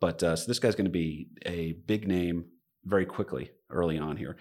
[0.00, 2.46] But uh, so this guy's going to be a big name
[2.84, 4.36] very quickly early on here.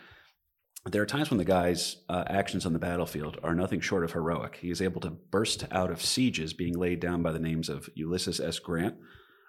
[0.85, 4.13] There are times when the guy's uh, actions on the battlefield are nothing short of
[4.13, 4.57] heroic.
[4.61, 7.89] He is able to burst out of sieges being laid down by the names of
[7.95, 8.59] Ulysses S.
[8.59, 8.95] Grant.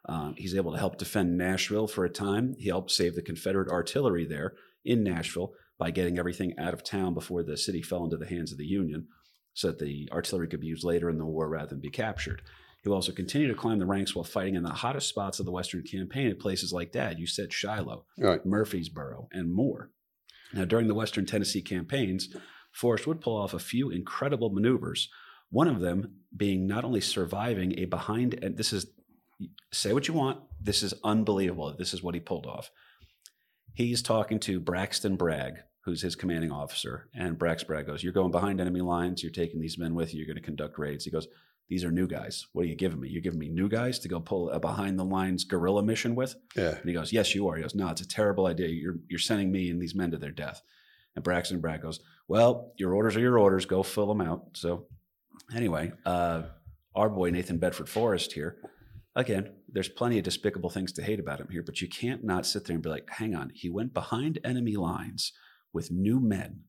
[0.08, 2.56] Uh, he's able to help defend Nashville for a time.
[2.58, 4.54] He helped save the Confederate artillery there
[4.84, 8.50] in Nashville by getting everything out of town before the city fell into the hands
[8.50, 9.06] of the Union
[9.54, 12.42] so that the artillery could be used later in the war rather than be captured.
[12.82, 15.46] He will also continue to climb the ranks while fighting in the hottest spots of
[15.46, 17.18] the Western campaign at places like that.
[17.18, 18.44] You said Shiloh, right.
[18.46, 19.90] Murfreesboro, and more.
[20.52, 22.28] Now, during the Western Tennessee campaigns,
[22.72, 25.10] Forrest would pull off a few incredible maneuvers.
[25.50, 28.86] One of them being not only surviving a behind, and this is
[29.72, 31.74] say what you want, this is unbelievable.
[31.76, 32.70] This is what he pulled off.
[33.74, 35.54] He's talking to Braxton Bragg,
[35.84, 39.22] who's his commanding officer, and Brax Bragg goes, "You're going behind enemy lines.
[39.22, 40.18] You're taking these men with you.
[40.18, 41.28] You're going to conduct raids." He goes,
[41.68, 42.46] these are new guys.
[42.52, 43.08] What are you giving me?
[43.08, 46.34] You're giving me new guys to go pull a behind the lines guerrilla mission with?
[46.56, 46.76] Yeah.
[46.76, 47.56] And he goes, Yes, you are.
[47.56, 48.68] He goes, No, it's a terrible idea.
[48.68, 50.62] You're you're sending me and these men to their death.
[51.14, 53.66] And Braxton Bragg goes, Well, your orders are your orders.
[53.66, 54.44] Go fill them out.
[54.54, 54.86] So
[55.54, 56.44] anyway, uh,
[56.94, 58.56] our boy Nathan Bedford Forrest here.
[59.14, 62.46] Again, there's plenty of despicable things to hate about him here, but you can't not
[62.46, 65.32] sit there and be like, hang on, he went behind enemy lines
[65.72, 66.60] with new men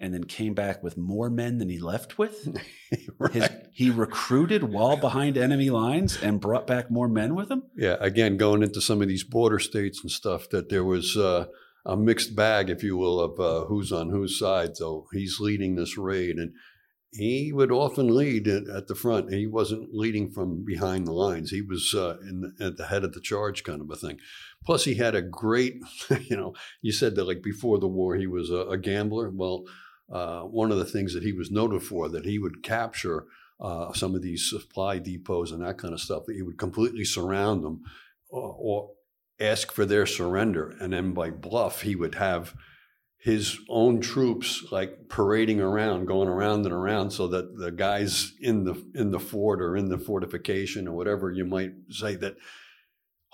[0.00, 2.56] and then came back with more men than he left with.
[3.18, 3.32] right.
[3.32, 7.64] His, he recruited while behind enemy lines and brought back more men with him.
[7.76, 11.46] Yeah, again, going into some of these border states and stuff, that there was uh,
[11.84, 14.76] a mixed bag, if you will, of uh, who's on whose side.
[14.76, 16.52] So he's leading this raid, and
[17.12, 19.32] he would often lead at the front.
[19.32, 21.50] He wasn't leading from behind the lines.
[21.50, 24.18] He was uh, in, at the head of the charge, kind of a thing.
[24.64, 25.80] Plus, he had a great,
[26.20, 29.30] you know, you said that like before the war, he was a, a gambler.
[29.34, 29.64] Well
[30.10, 33.26] uh, one of the things that he was noted for that he would capture
[33.60, 36.24] uh, some of these supply depots and that kind of stuff.
[36.26, 37.82] That he would completely surround them
[38.28, 38.90] or, or
[39.40, 42.54] ask for their surrender, and then by bluff he would have
[43.20, 48.64] his own troops like parading around, going around and around, so that the guys in
[48.64, 52.36] the in the fort or in the fortification or whatever you might say that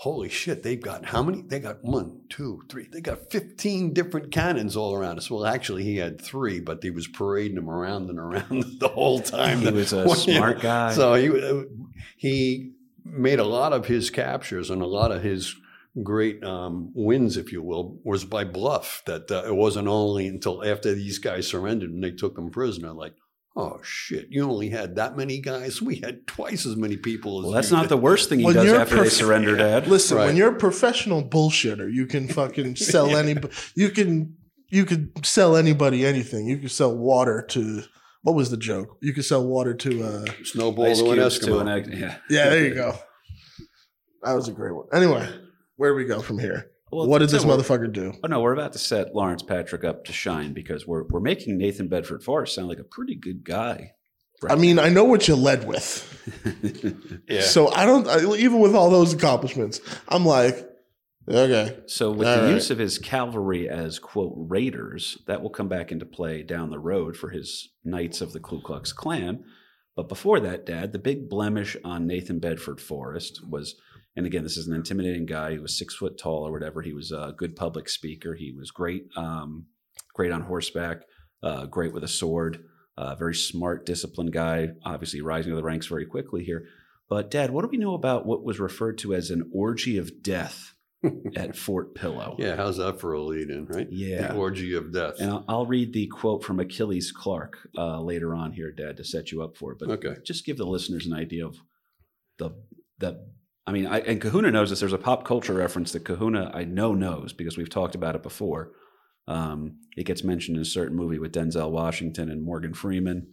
[0.04, 1.40] holy shit, they've got how many?
[1.40, 2.86] They got one, two, three.
[2.92, 5.30] They got 15 different cannons all around us.
[5.30, 9.20] Well, actually, he had three, but he was parading them around and around the whole
[9.20, 9.60] time.
[9.60, 10.92] He was a smart guy.
[10.92, 11.64] So he,
[12.18, 15.56] he made a lot of his captures and a lot of his
[16.02, 19.02] great um, wins, if you will, was by bluff.
[19.06, 22.92] That uh, it wasn't only until after these guys surrendered and they took them prisoner,
[22.92, 23.14] like,
[23.56, 24.26] Oh shit!
[24.30, 25.80] You only had that many guys.
[25.80, 27.38] We had twice as many people.
[27.38, 27.90] As well, that's not did.
[27.90, 29.86] the worst thing he when does after prof- they surrender, Dad.
[29.86, 30.26] Listen, right.
[30.26, 33.18] when you're a professional bullshitter, you can fucking sell yeah.
[33.18, 33.36] any.
[33.76, 34.36] You can
[34.70, 36.48] you could sell anybody anything.
[36.48, 37.84] You could sell water to.
[38.22, 38.96] What was the joke?
[39.02, 41.44] You could sell water to uh, snowball to an Eskimo.
[41.44, 42.16] To an egg, yeah.
[42.30, 42.98] yeah, there you go.
[44.22, 44.86] That was a great one.
[44.92, 45.28] Anyway,
[45.76, 46.70] where do we go from here?
[46.94, 48.12] Well, what did this motherfucker do?
[48.22, 51.58] Oh no, we're about to set Lawrence Patrick up to shine because we're we're making
[51.58, 53.92] Nathan Bedford Forrest sound like a pretty good guy.
[54.48, 56.10] I mean, I know what you led with.
[57.28, 57.40] Yeah.
[57.40, 60.68] So I don't, I, even with all those accomplishments, I'm like,
[61.28, 61.78] okay.
[61.86, 62.50] So with All the right.
[62.52, 66.78] use of his cavalry as quote raiders, that will come back into play down the
[66.78, 69.44] road for his Knights of the Ku Klux Klan.
[69.96, 73.76] But before that, Dad, the big blemish on Nathan Bedford Forrest was,
[74.16, 75.52] and again, this is an intimidating guy.
[75.52, 76.82] He was six foot tall or whatever.
[76.82, 78.34] He was a good public speaker.
[78.34, 79.66] He was great, um,
[80.14, 81.02] great on horseback,
[81.42, 82.64] uh, great with a sword.
[82.96, 84.68] Uh, very smart, disciplined guy.
[84.84, 86.66] Obviously, rising to the ranks very quickly here.
[87.08, 90.22] But Dad, what do we know about what was referred to as an orgy of
[90.22, 90.74] death
[91.36, 92.36] at Fort Pillow?
[92.38, 93.88] yeah, how's that for a lead in, right?
[93.90, 94.28] Yeah.
[94.28, 95.14] The orgy of death.
[95.18, 99.04] And I'll, I'll read the quote from Achilles Clark uh, later on here, Dad, to
[99.04, 99.78] set you up for it.
[99.80, 100.14] But Okay.
[100.24, 101.56] just give the listeners an idea of
[102.38, 102.50] the
[102.98, 103.26] the.
[103.66, 104.80] I mean, I, and Kahuna knows this.
[104.80, 108.22] There's a pop culture reference that Kahuna I know knows because we've talked about it
[108.22, 108.72] before.
[109.26, 113.26] Um, it gets mentioned in a certain movie with Denzel Washington and Morgan Freeman,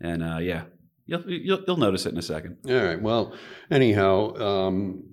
[0.00, 0.62] and uh, yeah,
[1.04, 2.56] you'll, you'll you'll notice it in a second.
[2.66, 3.00] All right.
[3.00, 3.34] Well,
[3.70, 5.04] anyhow, um,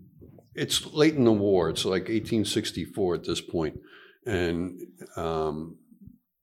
[0.53, 1.69] it's late in the war.
[1.69, 3.79] It's like 1864 at this point,
[4.25, 4.79] and
[5.17, 5.77] um,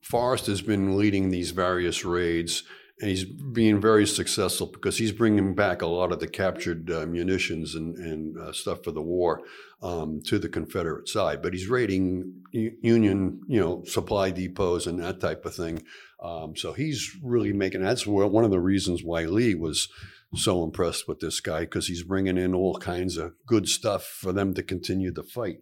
[0.03, 2.65] Forrest has been leading these various raids,
[3.01, 7.07] and he's being very successful because he's bringing back a lot of the captured uh,
[7.07, 9.43] munitions and, and uh, stuff for the war
[9.83, 11.43] um, to the Confederate side.
[11.43, 15.83] But he's raiding Union, you know, supply depots and that type of thing.
[16.23, 17.83] Um, so he's really making.
[17.83, 19.89] That's one of the reasons why Lee was
[20.35, 24.33] so impressed with this guy because he's bringing in all kinds of good stuff for
[24.33, 25.61] them to continue the fight.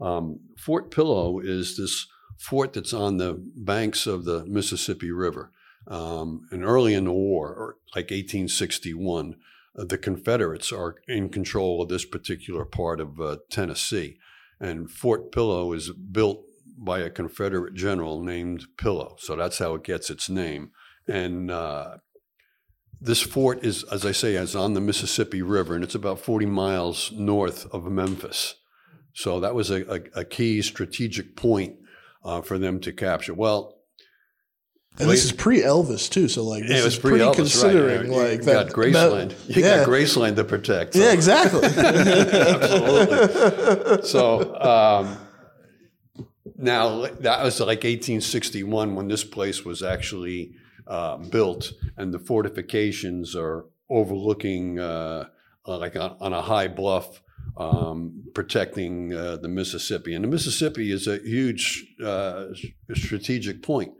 [0.00, 2.06] Um, Fort Pillow is this
[2.38, 5.52] fort that's on the banks of the Mississippi River.
[5.86, 9.36] Um, and early in the war, like 1861,
[9.78, 14.18] uh, the Confederates are in control of this particular part of uh, Tennessee.
[14.60, 16.44] And Fort Pillow is built
[16.76, 19.16] by a Confederate general named Pillow.
[19.18, 20.70] So that's how it gets its name.
[21.08, 21.96] And uh,
[23.00, 26.46] this fort is, as I say, is on the Mississippi River, and it's about 40
[26.46, 28.56] miles north of Memphis.
[29.12, 31.76] So that was a, a, a key strategic point
[32.24, 33.34] uh, for them to capture.
[33.34, 33.79] Well,
[35.00, 38.10] And this is pre Elvis too, so like this it was is pretty pre-Elvis, considering
[38.10, 38.32] right?
[38.32, 38.74] You like got that.
[38.74, 39.34] Graceland.
[39.48, 39.78] you yeah.
[39.78, 40.94] got Graceland to protect.
[40.94, 41.64] so- Yeah, exactly.
[41.64, 43.16] Absolutely.
[44.06, 45.16] So um,
[46.56, 50.52] now that was like 1861 when this place was actually
[50.86, 55.24] uh, built, and the fortifications are overlooking uh,
[55.66, 57.22] uh, like on, on a high bluff.
[57.56, 62.46] Um, protecting uh, the Mississippi, and the Mississippi is a huge uh,
[62.94, 63.92] strategic point.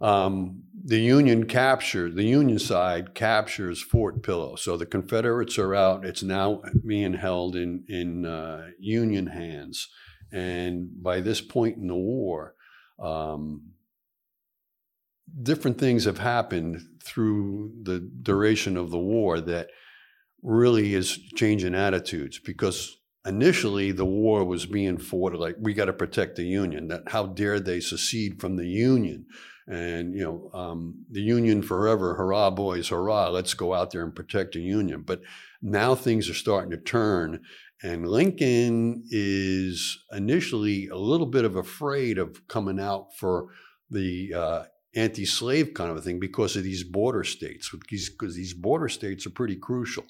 [0.00, 4.56] Um, the Union captured, the Union side captures Fort Pillow.
[4.56, 6.06] So the Confederates are out.
[6.06, 9.88] It's now being held in, in uh, Union hands.
[10.32, 12.54] And by this point in the war,
[12.98, 13.72] um,
[15.42, 19.68] different things have happened through the duration of the war that
[20.42, 22.96] really is changing attitudes because
[23.26, 27.26] initially the war was being fought like we got to protect the union that how
[27.26, 29.26] dare they secede from the union
[29.70, 34.14] and you know um, the union forever hurrah boys hurrah let's go out there and
[34.14, 35.02] protect the union.
[35.06, 35.22] But
[35.62, 37.42] now things are starting to turn
[37.82, 43.46] and lincoln is initially a little bit of afraid of coming out for
[43.90, 44.62] the uh,
[44.94, 49.30] anti-slave kind of a thing because of these border states because these border states are
[49.30, 50.04] pretty crucial.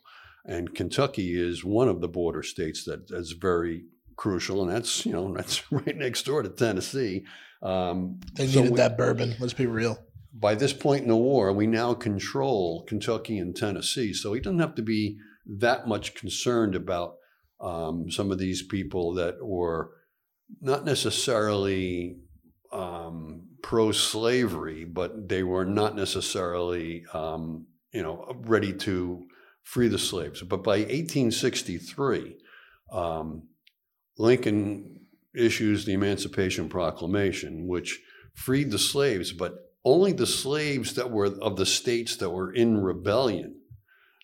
[0.46, 3.84] And kentucky is one of the border states that is very
[4.16, 7.24] crucial and that's you know that's right next door to tennessee
[7.62, 9.34] um, they so needed we- that bourbon.
[9.38, 9.98] Let's be real.
[10.32, 14.12] by this point in the war, we now control Kentucky and Tennessee.
[14.12, 17.16] So he doesn't have to be that much concerned about
[17.60, 19.90] um, some of these people that were
[20.60, 22.16] not necessarily
[22.72, 29.26] um, pro slavery, but they were not necessarily, um, you know, ready to
[29.62, 30.42] free the slaves.
[30.42, 32.36] But by 1863,
[32.92, 33.48] um,
[34.16, 34.99] Lincoln
[35.34, 38.00] issues the Emancipation Proclamation, which
[38.34, 39.54] freed the slaves, but
[39.84, 43.56] only the slaves that were of the states that were in rebellion.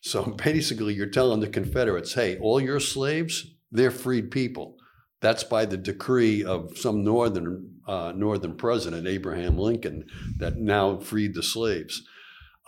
[0.02, 4.76] So basically, you're telling the Confederates, hey, all your slaves, they're freed people.
[5.20, 10.04] That's by the decree of some northern uh, northern president, Abraham Lincoln,
[10.38, 12.02] that now freed the slaves.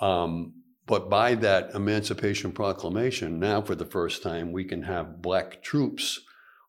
[0.00, 0.54] Um,
[0.86, 6.20] but by that Emancipation Proclamation, now for the first time, we can have black troops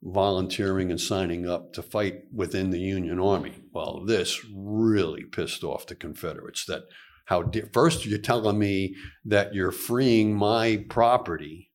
[0.01, 3.53] volunteering and signing up to fight within the Union Army.
[3.73, 6.65] Well, this really pissed off the Confederates.
[6.65, 6.83] That
[7.25, 8.95] how di- first you're telling me
[9.25, 11.71] that you're freeing my property,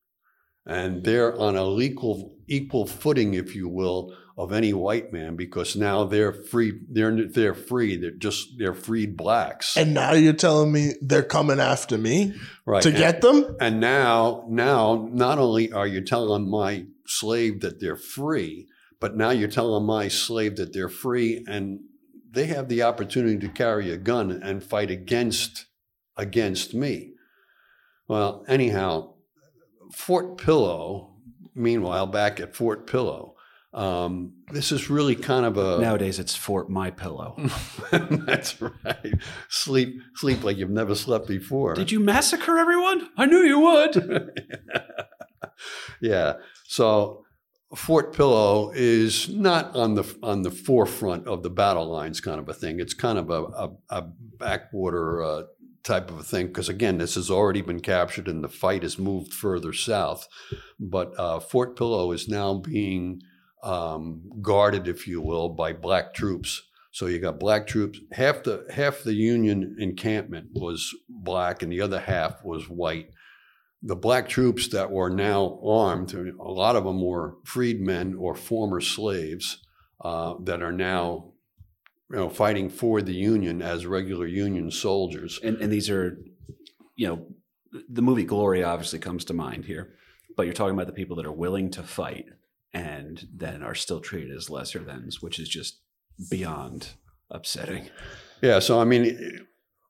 [0.65, 5.75] and they're on a equal equal footing, if you will, of any white man because
[5.75, 6.73] now they're free.
[6.89, 7.95] They're they're free.
[7.97, 12.33] They're just they're freed blacks, And now you're telling me they're coming after me
[12.65, 12.81] right?
[12.83, 13.55] to And- get them?
[13.61, 18.67] And now, now, not only are you telling my slave that they're free,
[18.99, 21.79] but now you're telling my slave that they're free, and
[22.31, 25.65] they have the opportunity to carry a gun and fight against
[26.17, 27.13] against me.
[28.07, 29.15] Well, anyhow,
[29.93, 31.11] Fort Pillow.
[31.57, 33.35] Meanwhile, back at Fort Pillow,
[33.73, 37.35] um, this is really kind of a Nowadays, it's Fort My Pillow.
[37.91, 39.13] That's right.
[39.49, 41.73] Sleep, sleep like you've never slept before.
[41.73, 43.09] Did you massacre everyone?
[43.17, 44.41] I knew you would.
[46.01, 46.33] yeah.
[46.67, 47.25] So
[47.75, 52.47] Fort Pillow is not on the on the forefront of the battle lines, kind of
[52.47, 52.79] a thing.
[52.79, 54.01] It's kind of a a, a
[54.37, 55.43] backwater uh,
[55.83, 58.99] type of a thing because again, this has already been captured and the fight has
[58.99, 60.27] moved further south.
[60.79, 63.21] But uh, Fort Pillow is now being
[63.63, 66.61] um, guarded, if you will, by black troops.
[66.91, 67.99] So you got black troops.
[68.13, 73.09] Half the half the Union encampment was black, and the other half was white
[73.85, 78.81] the black troops that were now armed, a lot of them were freedmen or former
[78.81, 79.59] slaves
[80.01, 81.31] uh, that are now,
[82.09, 85.39] you know, fighting for the Union as regular Union soldiers.
[85.43, 86.17] and, and these are,
[86.95, 87.27] you know,
[87.87, 89.93] the movie Glory obviously comes to mind here,
[90.35, 92.25] but you're talking about the people that are willing to fight
[92.73, 95.79] and then are still treated as lesser thans, which is just
[96.31, 96.93] beyond
[97.29, 97.89] upsetting.
[98.41, 99.45] Yeah, so I mean,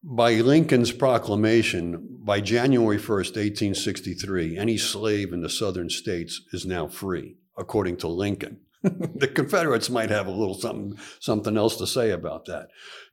[0.08, 6.86] by Lincoln's proclamation, by January 1st, 1863, any slave in the southern states is now
[6.86, 8.60] free, according to Lincoln.
[8.84, 12.68] the Confederates might have a little something something else to say about that.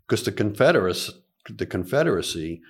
[0.07, 1.11] Because the Confederates,
[1.49, 2.61] the Confederacy,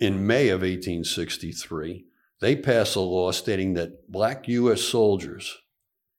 [0.00, 2.06] in May of 1863,
[2.40, 4.80] they passed a law stating that black U.S.
[4.82, 5.58] soldiers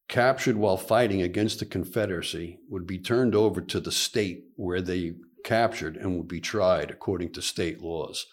[0.08, 5.16] captured while fighting against the Confederacy would be turned over to the state where they
[5.44, 8.26] captured and would be tried according to state laws.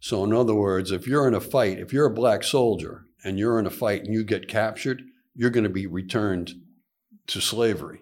[0.00, 3.38] So, in other words, if you're in a fight, if you're a black soldier and
[3.38, 5.02] you're in a fight and you get captured,
[5.34, 6.52] you're going to be returned
[7.28, 8.00] to slavery.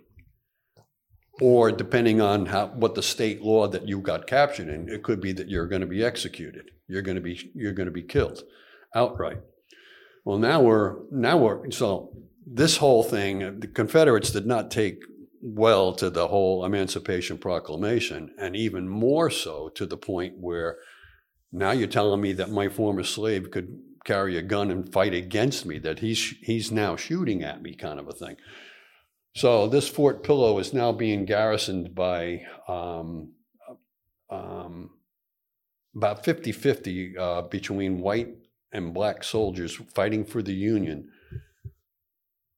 [1.41, 5.21] Or depending on how what the state law that you got captured in, it could
[5.21, 6.71] be that you're going to be executed.
[6.87, 8.43] You're going to be you're going to be killed
[8.95, 9.41] outright.
[10.25, 12.13] Well, now we're now we're so
[12.47, 13.61] this whole thing.
[13.61, 15.01] The Confederates did not take
[15.41, 20.79] well to the whole Emancipation Proclamation, and even more so to the point where
[21.53, 25.67] now you're telling me that my former slave could carry a gun and fight against
[25.67, 28.37] me, that he's he's now shooting at me, kind of a thing.
[29.35, 33.33] So this Fort Pillow is now being garrisoned by um,
[34.29, 34.91] um,
[35.95, 38.35] about 50-50 uh, between white
[38.73, 41.11] and black soldiers fighting for the Union.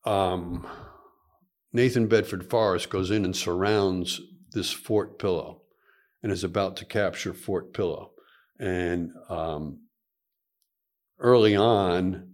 [0.04, 0.66] Um,
[1.72, 4.20] Nathan Bedford Forrest goes in and surrounds
[4.52, 5.62] this Fort Pillow
[6.22, 8.12] and is about to capture Fort Pillow.
[8.58, 9.80] And um,
[11.18, 12.28] early on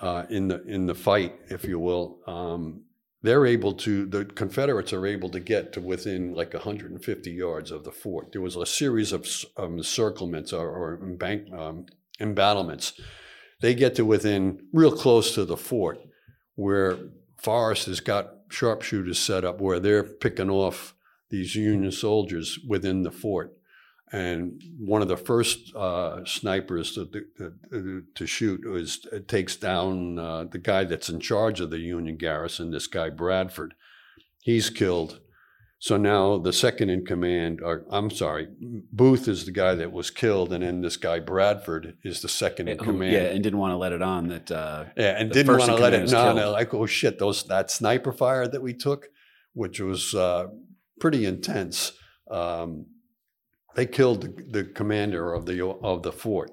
[0.00, 2.84] uh, in the in the fight, if you will, um,
[3.22, 7.84] they're able to the Confederates are able to get to within like 150 yards of
[7.84, 8.32] the fort.
[8.32, 9.26] There was a series of
[9.56, 11.86] um, encirclements or, or embank, um,
[12.20, 12.92] embattlements.
[13.60, 15.98] They get to within real close to the fort,
[16.54, 16.96] where
[17.38, 20.94] Forrest has got sharpshooters set up where they're picking off
[21.30, 23.54] these Union soldiers within the fort.
[24.10, 27.06] And one of the first uh, snipers to,
[27.70, 32.16] to, to shoot was takes down uh, the guy that's in charge of the Union
[32.16, 33.74] garrison, this guy Bradford.
[34.40, 35.20] He's killed.
[35.80, 38.48] So now the second in command, or I'm sorry,
[38.92, 42.68] Booth is the guy that was killed, and then this guy Bradford is the second
[42.68, 43.12] in Who- command.
[43.12, 44.50] yeah, and didn't want to let it on that.
[44.50, 46.50] Uh, Yeah, and The didn't want to let it was know.
[46.50, 49.06] like, oh shit, those that sniper fire that we took,
[49.52, 50.46] which was uh,
[50.98, 51.92] pretty intense.
[52.28, 52.86] Um,
[53.76, 56.50] they killed the, the commander of the of the fort.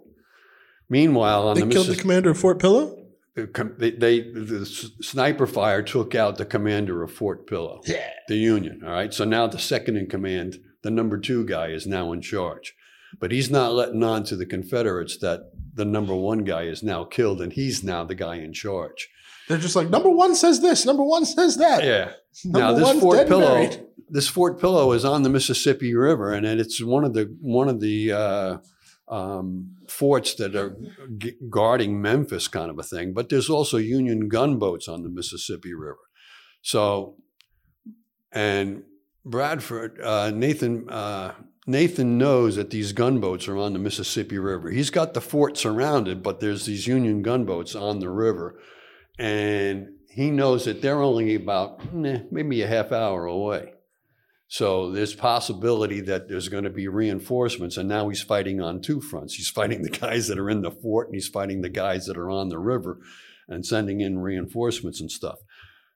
[0.87, 3.04] Meanwhile, on They the killed the commander of Fort Pillow?
[3.35, 4.65] The they, they the
[5.01, 8.09] sniper fire took out the commander of Fort Pillow, Yeah.
[8.27, 8.81] the Union.
[8.85, 12.21] All right, so now the second in command, the number two guy, is now in
[12.21, 12.73] charge,
[13.19, 17.03] but he's not letting on to the Confederates that the number one guy is now
[17.03, 19.09] killed, and he's now the guy in charge.
[19.49, 21.83] They're just like, number one says this, number one says that.
[21.83, 22.13] Yeah.
[22.45, 23.85] Number now this Fort Pillow, married.
[24.09, 27.79] this Fort Pillow is on the Mississippi River, and it's one of the one of
[27.79, 28.57] the uh,
[29.07, 30.75] um, forts that are
[31.17, 33.13] g- guarding Memphis, kind of a thing.
[33.13, 35.99] But there's also Union gunboats on the Mississippi River.
[36.61, 37.15] So,
[38.31, 38.83] and
[39.23, 40.89] Bradford, uh, Nathan.
[40.89, 41.33] Uh,
[41.67, 44.69] Nathan knows that these gunboats are on the Mississippi River.
[44.69, 48.59] He's got the fort surrounded, but there's these Union gunboats on the river.
[49.17, 53.73] and he knows that they're only about eh, maybe a half hour away.
[54.55, 59.01] So there's possibility that there's going to be reinforcements, and now he's fighting on two
[59.01, 59.33] fronts.
[59.33, 62.15] He's fighting the guys that are in the fort, and he's fighting the guys that
[62.15, 63.01] are on the river,
[63.49, 65.39] and sending in reinforcements and stuff.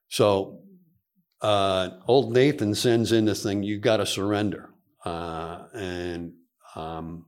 [0.09, 0.59] So
[1.41, 4.71] uh, old Nathan sends in this thing: you got to surrender,
[5.05, 6.33] uh, and
[6.75, 7.27] um,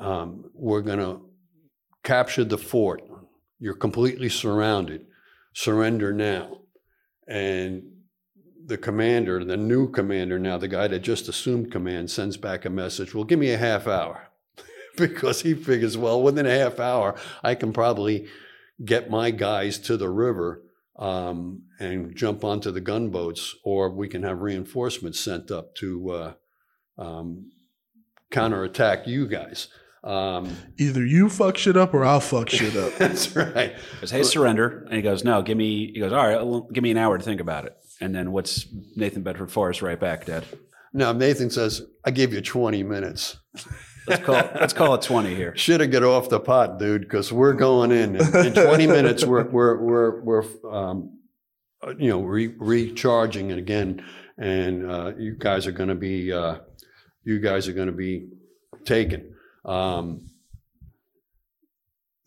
[0.00, 1.20] um, we're going to
[2.02, 3.02] capture the fort.
[3.60, 5.06] You're completely surrounded.
[5.54, 6.62] Surrender now.
[7.28, 7.97] And
[8.68, 12.70] the commander, the new commander now, the guy that just assumed command, sends back a
[12.70, 13.14] message.
[13.14, 14.28] Well, give me a half hour.
[14.96, 18.26] because he figures, well, within a half hour, I can probably
[18.84, 20.62] get my guys to the river
[20.98, 26.32] um, and jump onto the gunboats, or we can have reinforcements sent up to uh,
[26.98, 27.50] um,
[28.30, 29.68] counterattack you guys.
[30.04, 32.92] Um, Either you fuck shit up or I'll fuck shit up.
[32.98, 33.74] that's right.
[33.74, 34.84] He Goes, hey, surrender.
[34.84, 37.16] And he goes, no, give me, he goes, all right, well, give me an hour
[37.16, 37.76] to think about it.
[38.00, 38.66] And then what's
[38.96, 40.44] Nathan Bedford Forrest right back, Dad?
[40.92, 43.36] Now Nathan says, "I gave you 20 minutes.
[44.06, 45.54] Let's call, let's call it 20 here.
[45.56, 49.24] Should have get off the pot, dude, because we're going in in, in 20 minutes.
[49.24, 51.18] We're we're we're we're um,
[51.98, 54.04] you know re- recharging it again,
[54.38, 56.58] and uh, you guys are going to be uh,
[57.24, 58.28] you guys are going to be
[58.84, 59.34] taken."
[59.64, 60.30] Um,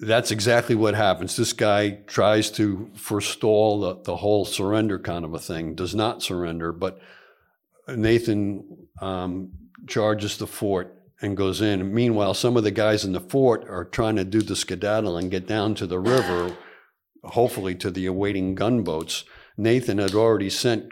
[0.01, 1.35] that's exactly what happens.
[1.35, 6.23] This guy tries to forestall the, the whole surrender kind of a thing, does not
[6.23, 6.99] surrender, but
[7.87, 9.51] Nathan um,
[9.87, 11.93] charges the fort and goes in.
[11.93, 15.29] Meanwhile, some of the guys in the fort are trying to do the skedaddle and
[15.29, 16.57] get down to the river,
[17.23, 19.23] hopefully to the awaiting gunboats.
[19.55, 20.91] Nathan had already sent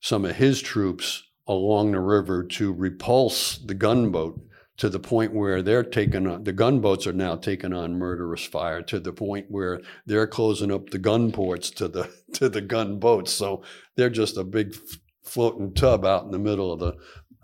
[0.00, 4.40] some of his troops along the river to repulse the gunboat
[4.78, 8.82] to the point where they're taking on, the gunboats are now taking on murderous fire
[8.82, 13.32] to the point where they're closing up the gun ports to the to the gunboats.
[13.32, 13.62] So
[13.96, 14.74] they're just a big
[15.22, 16.94] floating tub out in the middle of the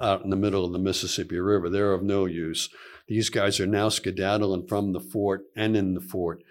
[0.00, 1.68] out in the middle of the Mississippi River.
[1.68, 2.70] They're of no use.
[3.08, 6.42] These guys are now skedaddling from the fort and in the fort,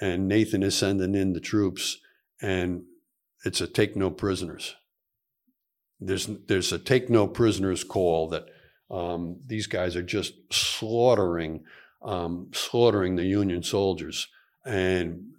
[0.00, 1.98] and Nathan is sending in the troops,
[2.42, 2.82] and
[3.44, 4.74] it's a take no prisoners.
[6.00, 8.46] There's there's a take no prisoners call that
[8.94, 11.64] um, these guys are just slaughtering,
[12.02, 14.28] um, slaughtering the Union soldiers.
[14.64, 15.32] And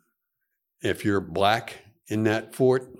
[0.81, 1.77] if you're black
[2.07, 2.91] in that fort,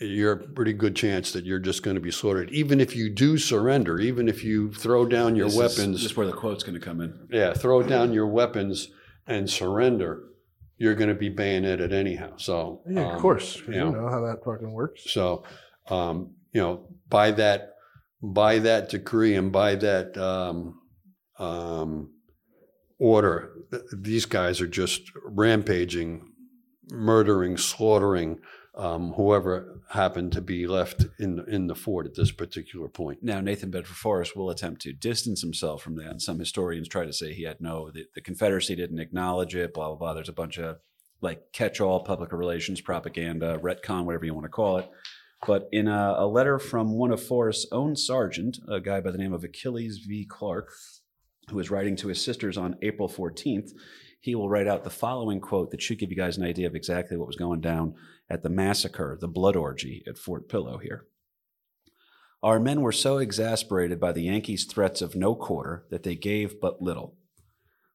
[0.00, 2.50] you're a pretty good chance that you're just going to be slaughtered.
[2.50, 6.10] Even if you do surrender, even if you throw down your This is- weapons, This
[6.10, 7.28] is where the quote's going to come in.
[7.30, 8.88] yeah, throw down your weapons
[9.26, 10.24] and surrender,
[10.78, 12.32] you're going to be bayoneted anyhow.
[12.36, 13.60] So Yeah, um, of course.
[13.60, 13.90] 'cause you You know.
[13.92, 15.08] know how that fucking works.
[15.12, 15.44] So,
[15.88, 17.71] um, you know, by that,
[18.22, 20.80] by that decree and by that um,
[21.38, 22.12] um,
[22.98, 23.52] order,
[23.92, 26.30] these guys are just rampaging,
[26.90, 28.38] murdering, slaughtering
[28.74, 33.22] um, whoever happened to be left in in the fort at this particular point.
[33.22, 36.10] Now, Nathan Bedford Forrest will attempt to distance himself from that.
[36.10, 39.74] And some historians try to say he had no, the, the Confederacy didn't acknowledge it,
[39.74, 40.14] blah, blah, blah.
[40.14, 40.78] There's a bunch of
[41.20, 44.90] like catch all public relations propaganda, retcon, whatever you want to call it.
[45.46, 49.18] But in a, a letter from one of Forrest's own sergeant, a guy by the
[49.18, 50.24] name of Achilles V.
[50.24, 50.70] Clark,
[51.50, 53.70] who is writing to his sisters on April 14th,
[54.20, 56.76] he will write out the following quote that should give you guys an idea of
[56.76, 57.94] exactly what was going down
[58.30, 61.06] at the massacre, the blood orgy at Fort Pillow here.
[62.40, 66.60] Our men were so exasperated by the Yankees' threats of no quarter that they gave
[66.60, 67.16] but little.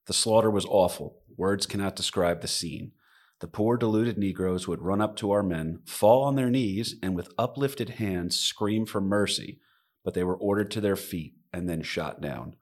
[0.06, 1.18] The slaughter was awful.
[1.38, 2.92] Words cannot describe the scene.
[3.40, 7.16] The poor deluded Negroes would run up to our men, fall on their knees, and
[7.16, 9.60] with uplifted hands scream for mercy,
[10.04, 12.56] but they were ordered to their feet and then shot down.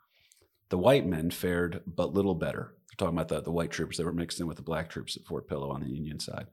[0.69, 2.73] The white men fared but little better.
[2.91, 5.15] We're talking about the, the white troops that were mixed in with the black troops
[5.15, 6.47] at Fort Pillow on the Union side.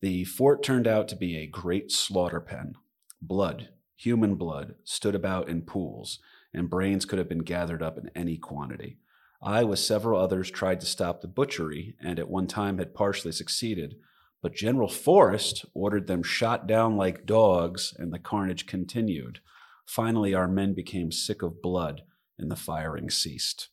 [0.00, 2.74] The fort turned out to be a great slaughter pen.
[3.20, 6.18] Blood, human blood, stood about in pools,
[6.52, 8.98] and brains could have been gathered up in any quantity.
[9.44, 13.32] I, with several others, tried to stop the butchery and at one time had partially
[13.32, 13.96] succeeded,
[14.42, 19.40] but General Forrest ordered them shot down like dogs, and the carnage continued.
[19.86, 22.02] Finally, our men became sick of blood,
[22.38, 23.68] and the firing ceased.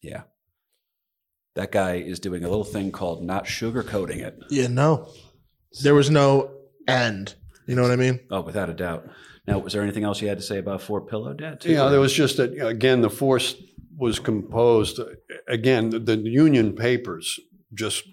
[0.00, 0.22] Yeah.
[1.54, 4.38] That guy is doing a little thing called not sugarcoating it.
[4.50, 5.08] Yeah, no.
[5.82, 6.50] There was no
[6.88, 7.34] end.
[7.66, 8.20] You know what I mean?
[8.30, 9.08] Oh, without a doubt.
[9.46, 11.70] Now, was there anything else you had to say about Fort Pillow, too?
[11.70, 13.56] You there was just that, again, the force
[13.96, 14.98] was composed,
[15.46, 17.38] again, the, the Union papers
[17.72, 18.04] just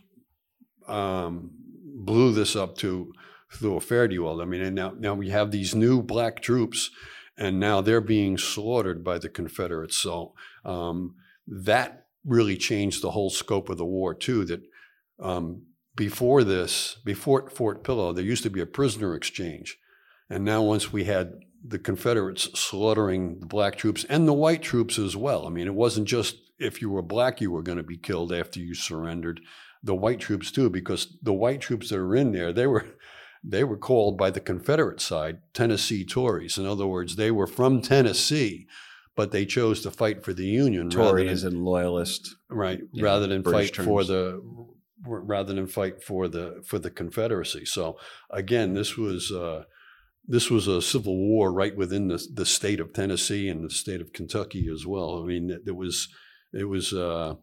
[0.87, 1.51] um,
[1.95, 3.13] blew this up to,
[3.59, 3.79] to a
[4.13, 4.41] you all.
[4.41, 6.91] I mean, and now, now we have these new black troops,
[7.37, 9.95] and now they're being slaughtered by the Confederates.
[9.95, 10.33] So
[10.65, 11.15] um,
[11.47, 14.61] that really changed the whole scope of the war, too, that
[15.19, 15.63] um,
[15.95, 19.77] before this, before Fort Pillow, there used to be a prisoner exchange.
[20.31, 21.33] And now, once we had
[21.63, 25.45] the Confederates slaughtering the black troops and the white troops as well.
[25.45, 28.33] I mean, it wasn't just if you were black, you were going to be killed
[28.33, 29.41] after you surrendered.
[29.83, 32.85] The white troops too, because the white troops that are in there, they were
[33.43, 36.57] they were called by the Confederate side Tennessee Tories.
[36.57, 38.67] In other words, they were from Tennessee,
[39.15, 42.35] but they chose to fight for the Union than- Tories and loyalist.
[42.49, 44.41] right rather than British fight for the
[45.03, 47.97] rather than fight for the for the confederacy so
[48.29, 49.63] again this was uh
[50.27, 54.01] this was a civil war right within the, the state of Tennessee and the state
[54.01, 55.21] of Kentucky as well.
[55.21, 56.09] I mean, it was
[56.53, 57.35] it was uh,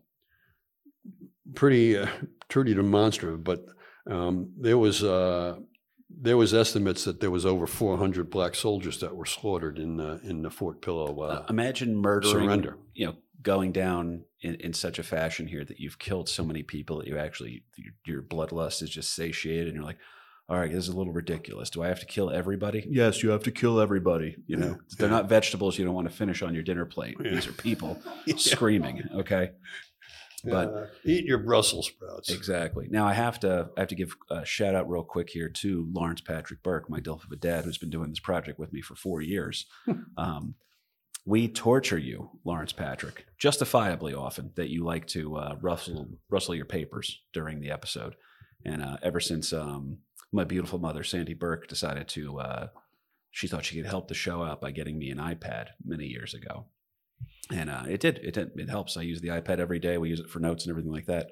[1.55, 2.06] pretty uh,
[2.48, 3.64] pretty demonstrative, but
[4.09, 5.56] um, there was uh,
[6.10, 10.20] there was estimates that there was over 400 black soldiers that were slaughtered in the
[10.24, 12.78] in the Fort Pillow uh, Uh, imagine murdering, surrender.
[12.94, 16.62] you know, going down in, in such a fashion here that you've killed so many
[16.62, 19.98] people that you actually your, your bloodlust is just satiated, and you're like,
[20.49, 21.69] all right, this is a little ridiculous.
[21.70, 22.87] Do I have to kill everybody?
[22.89, 24.37] Yes, you have to kill everybody.
[24.47, 25.15] You know, Yeah, they're yeah.
[25.16, 27.16] not vegetables you don't want to finish on your dinner plate.
[27.23, 27.33] Yeah.
[27.33, 28.01] These are people
[28.37, 29.03] screaming.
[29.15, 29.51] Okay,
[30.45, 32.31] but Uh, eat your Brussels sprouts.
[32.31, 32.87] Exactly.
[32.91, 35.87] Now I have to I have to give a shout out real quick here to
[35.93, 39.20] Lawrence Patrick Burke, my a dad, who's been doing this project with me for four
[39.20, 39.66] years.
[40.16, 40.55] um,
[41.27, 46.65] we torture you, Lawrence Patrick, justifiably often that you like to uh, rustle rustle your
[46.65, 48.15] papers during the episode,
[48.64, 49.98] and uh, ever since um,
[50.32, 52.66] my beautiful mother Sandy Burke decided to, uh,
[53.30, 56.35] she thought she could help the show out by getting me an iPad many years
[56.35, 56.66] ago,
[57.52, 58.18] and uh, it did.
[58.18, 58.51] It did.
[58.56, 58.97] It helps.
[58.97, 59.98] I use the iPad every day.
[59.98, 61.30] We use it for notes and everything like that.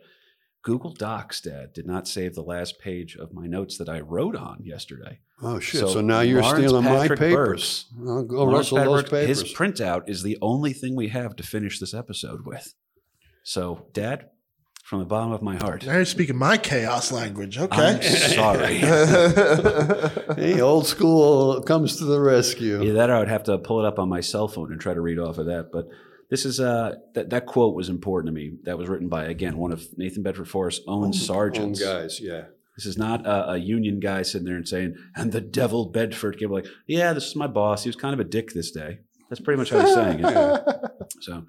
[0.63, 4.35] Google Docs, Dad, did not save the last page of my notes that I wrote
[4.35, 5.21] on yesterday.
[5.41, 5.81] Oh shit!
[5.81, 7.87] So So, now you're Lawrence stealing Patrick my papers.
[8.01, 9.43] I'll go Lawrence rustle those papers.
[9.43, 12.75] His printout is the only thing we have to finish this episode with.
[13.45, 14.31] So, Dad,
[14.87, 17.59] from the bottom of my heart, Now you're speaking my chaos language.
[17.59, 18.01] I'm Okay.
[18.03, 18.77] sorry.
[20.37, 22.83] hey, old school comes to the rescue.
[22.83, 24.81] Either that or I would have to pull it up on my cell phone and
[24.81, 25.71] try to read off of that.
[25.73, 25.89] But
[26.31, 28.53] this is uh that, that quote was important to me.
[28.65, 31.83] That was written by again one of Nathan Bedford Forrest's own sergeants.
[31.83, 32.45] Home guys, yeah.
[32.77, 36.39] This is not a, a union guy sitting there and saying, "And the devil Bedford."
[36.39, 37.85] Came like, yeah, this is my boss.
[37.85, 38.99] He was kind of a dick this day.
[39.31, 40.65] That's pretty much how he's saying it.
[41.21, 41.45] So,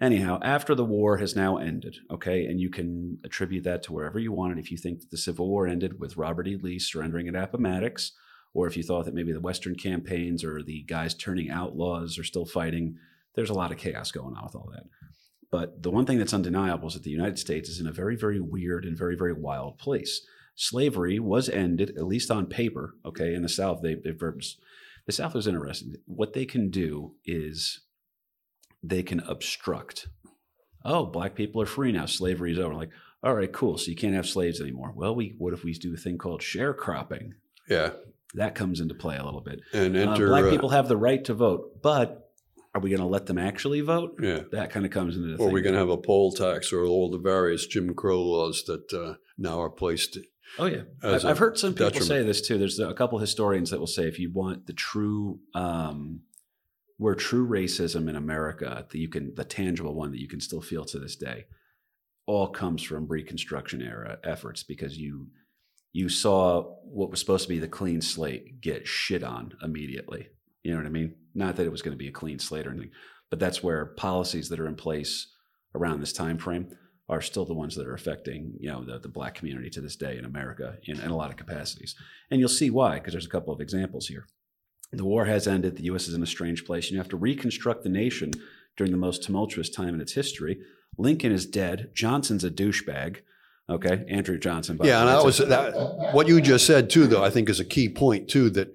[0.00, 4.18] anyhow, after the war has now ended, okay, and you can attribute that to wherever
[4.18, 4.60] you want it.
[4.60, 6.56] If you think that the Civil War ended with Robert E.
[6.56, 8.12] Lee surrendering at Appomattox,
[8.54, 12.24] or if you thought that maybe the Western campaigns or the guys turning outlaws are
[12.24, 12.96] still fighting,
[13.34, 14.84] there's a lot of chaos going on with all that.
[15.50, 18.16] But the one thing that's undeniable is that the United States is in a very,
[18.16, 20.22] very weird and very, very wild place.
[20.54, 22.94] Slavery was ended, at least on paper.
[23.04, 25.94] Okay, in the South, they, they've the South is interesting.
[26.06, 27.80] What they can do is
[28.82, 30.08] they can obstruct.
[30.84, 32.06] Oh, black people are free now.
[32.06, 32.74] Slavery is over.
[32.74, 32.90] Like,
[33.22, 33.76] all right, cool.
[33.76, 34.92] So you can't have slaves anymore.
[34.94, 37.32] Well, we what if we do a thing called sharecropping?
[37.68, 37.90] Yeah.
[38.34, 39.60] That comes into play a little bit.
[39.72, 42.30] And Uh, enter black uh, people have the right to vote, but
[42.74, 44.18] are we going to let them actually vote?
[44.22, 44.40] Yeah.
[44.52, 46.84] That kind of comes into the Or we're going to have a poll tax or
[46.84, 50.18] all the various Jim Crow laws that uh, now are placed.
[50.58, 52.58] Oh yeah, I've, heard some people say this too.
[52.58, 56.22] There's a couple historians that will say if you want the true, um,
[57.00, 60.60] where true racism in America, that you can the tangible one that you can still
[60.60, 61.46] feel to this day,
[62.26, 65.28] all comes from Reconstruction era efforts because you
[65.94, 70.28] you saw what was supposed to be the clean slate get shit on immediately.
[70.62, 71.14] You know what I mean?
[71.34, 72.90] Not that it was going to be a clean slate or anything,
[73.30, 75.26] but that's where policies that are in place
[75.74, 76.68] around this time frame
[77.08, 79.96] are still the ones that are affecting you know the, the black community to this
[79.96, 81.94] day in America in, in a lot of capacities.
[82.30, 84.26] And you'll see why because there's a couple of examples here.
[84.92, 85.76] The war has ended.
[85.76, 86.08] The U.S.
[86.08, 86.86] is in a strange place.
[86.86, 88.32] And you have to reconstruct the nation
[88.76, 90.58] during the most tumultuous time in its history.
[90.98, 91.90] Lincoln is dead.
[91.94, 93.18] Johnson's a douchebag.
[93.68, 94.80] Okay, Andrew Johnson.
[94.82, 96.12] Yeah, and that was that.
[96.12, 98.50] What you just said too, though, I think is a key point too.
[98.50, 98.74] That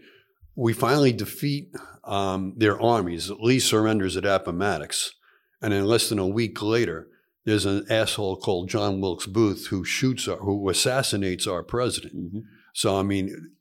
[0.56, 1.70] we finally defeat
[2.06, 3.30] um, their armies.
[3.30, 5.12] Lee surrenders at Appomattox,
[5.62, 7.10] and then less than a week later,
[7.44, 12.16] there's an asshole called John Wilkes Booth who shoots our, who assassinates our president.
[12.34, 12.44] Mhm.
[12.74, 13.52] So I mean,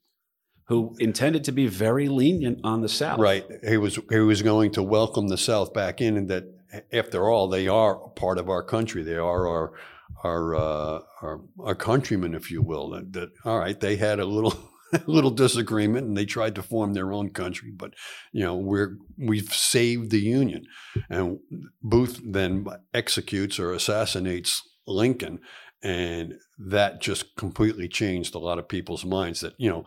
[0.67, 3.19] who intended to be very lenient on the South.
[3.19, 3.45] right?
[3.67, 6.45] He was he was going to welcome the South back in, and that
[6.93, 9.03] after all, they are part of our country.
[9.03, 9.73] They are our
[10.23, 12.91] our uh, our, our countrymen, if you will.
[12.91, 14.55] That, that all right, they had a little
[15.07, 17.71] little disagreement, and they tried to form their own country.
[17.71, 17.95] But
[18.33, 20.65] you know, we're we've saved the Union,
[21.11, 21.39] and
[21.83, 25.41] Booth then executes or assassinates Lincoln,
[25.83, 29.41] and that just completely changed a lot of people's minds.
[29.41, 29.85] That you know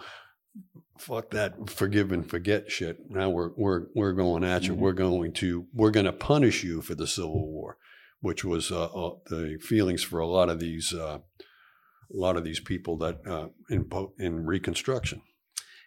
[0.97, 3.09] fuck that forgive and forget shit.
[3.09, 4.73] Now we're we're we're going at you.
[4.73, 4.79] Mhm.
[4.79, 7.77] We're going to we're going to punish you for the Civil War,
[8.21, 12.43] which was uh, uh, the feelings for a lot of these uh, a lot of
[12.43, 15.21] these people that uh, in in Reconstruction.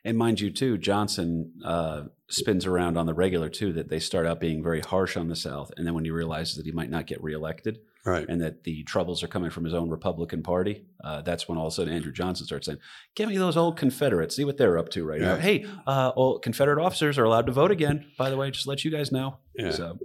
[0.05, 4.27] And mind you, too, Johnson uh, spins around on the regular too that they start
[4.27, 6.89] out being very harsh on the South, and then when he realizes that he might
[6.91, 8.27] not get reelected Right.
[8.27, 11.67] and that the troubles are coming from his own Republican Party, uh, that's when all
[11.67, 12.79] of a sudden Andrew Johnson starts saying,
[13.15, 14.35] "Give me those old Confederates.
[14.37, 15.37] See what they're up to right now.
[15.37, 18.07] Hey, uh, old Confederate officers are allowed to vote again.
[18.17, 19.73] By the way, just let you guys know." Yeah.
[19.73, 19.99] So,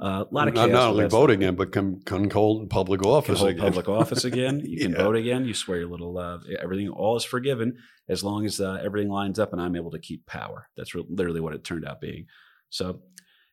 [0.00, 3.38] uh, a lot of not, not only voting in, but can, can hold public office.
[3.40, 3.64] hold again.
[3.64, 4.60] public office again.
[4.64, 5.02] You can Yeah.
[5.02, 5.44] vote again.
[5.44, 6.88] You swear your little uh, everything.
[6.88, 7.76] All is forgiven
[8.08, 10.68] as long as uh, everything lines up and I'm able to keep power.
[10.76, 12.26] That's re- literally what it turned out being.
[12.70, 13.00] So,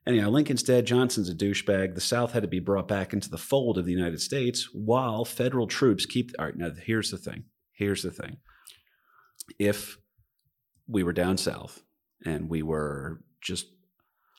[0.05, 0.85] anyhow, Lincoln's dead.
[0.85, 1.95] Johnson's a douchebag.
[1.95, 5.25] The South had to be brought back into the fold of the United States while
[5.25, 6.31] federal troops keep.
[6.37, 7.45] All right, now here's the thing.
[7.73, 8.37] Here's the thing.
[9.59, 9.97] If
[10.87, 11.81] we were down south
[12.25, 13.67] and we were just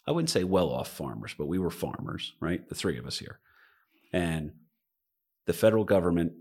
[0.07, 2.67] I wouldn't say well off farmers, but we were farmers, right?
[2.69, 3.41] The three of us here.
[4.13, 4.53] And
[5.47, 6.33] the federal government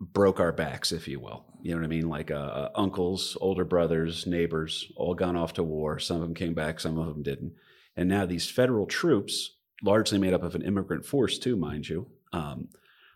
[0.00, 1.44] broke our backs, if you will.
[1.62, 2.08] You know what I mean?
[2.08, 5.98] Like uh, uh, uncles, older brothers, neighbors, all gone off to war.
[5.98, 7.52] Some of them came back, some of them didn't.
[7.96, 9.50] And now these federal troops,
[9.82, 12.68] largely made up of an immigrant force, too, mind you, um,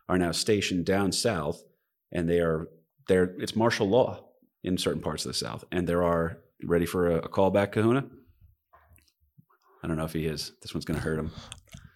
[0.09, 1.63] are now stationed down south,
[2.13, 2.69] and they are
[3.09, 3.35] there.
[3.39, 4.25] It's martial law
[4.63, 8.05] in certain parts of the South, and there are ready for a, a callback, Kahuna.
[9.85, 10.53] I don't know if he is.
[10.63, 11.31] This one's going to hurt him.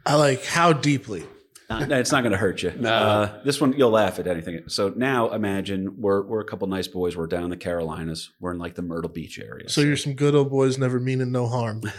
[0.04, 1.24] I like how deeply.
[1.70, 2.70] Uh, no, it's not going to hurt you.
[2.78, 2.92] No.
[2.92, 4.62] Uh, this one you'll laugh at anything.
[4.68, 7.16] So now imagine we're we're a couple nice boys.
[7.16, 8.30] We're down in the Carolinas.
[8.40, 9.70] We're in like the Myrtle Beach area.
[9.70, 11.82] So you're some good old boys, never meaning no harm.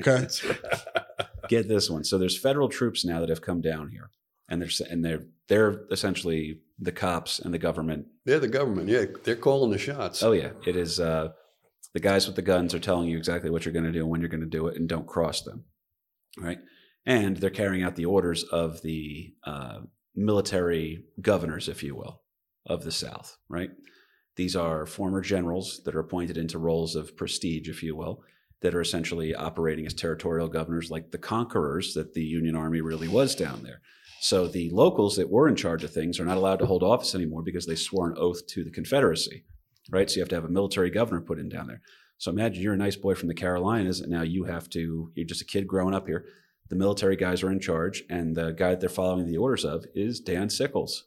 [0.00, 0.28] Okay.
[1.48, 2.04] Get this one.
[2.04, 4.10] So there's federal troops now that have come down here,
[4.48, 8.06] and they're and they're they're essentially the cops and the government.
[8.24, 8.88] They're the government.
[8.88, 10.22] Yeah, they're calling the shots.
[10.22, 11.00] Oh yeah, it is.
[11.00, 11.32] Uh,
[11.94, 14.10] the guys with the guns are telling you exactly what you're going to do and
[14.10, 15.64] when you're going to do it, and don't cross them.
[16.36, 16.58] Right.
[17.06, 19.80] And they're carrying out the orders of the uh,
[20.14, 22.22] military governors, if you will,
[22.66, 23.38] of the South.
[23.48, 23.70] Right.
[24.36, 28.24] These are former generals that are appointed into roles of prestige, if you will,
[28.62, 33.08] that are essentially operating as territorial governors, like the conquerors that the Union Army really
[33.08, 33.80] was down there.
[34.20, 37.14] So the locals that were in charge of things are not allowed to hold office
[37.14, 39.44] anymore because they swore an oath to the Confederacy,
[39.90, 40.10] right?
[40.10, 41.80] So you have to have a military governor put in down there.
[42.18, 45.26] So imagine you're a nice boy from the Carolinas, and now you have to, you're
[45.26, 46.24] just a kid growing up here.
[46.70, 49.84] The military guys are in charge, and the guy that they're following the orders of
[49.94, 51.04] is Dan Sickles.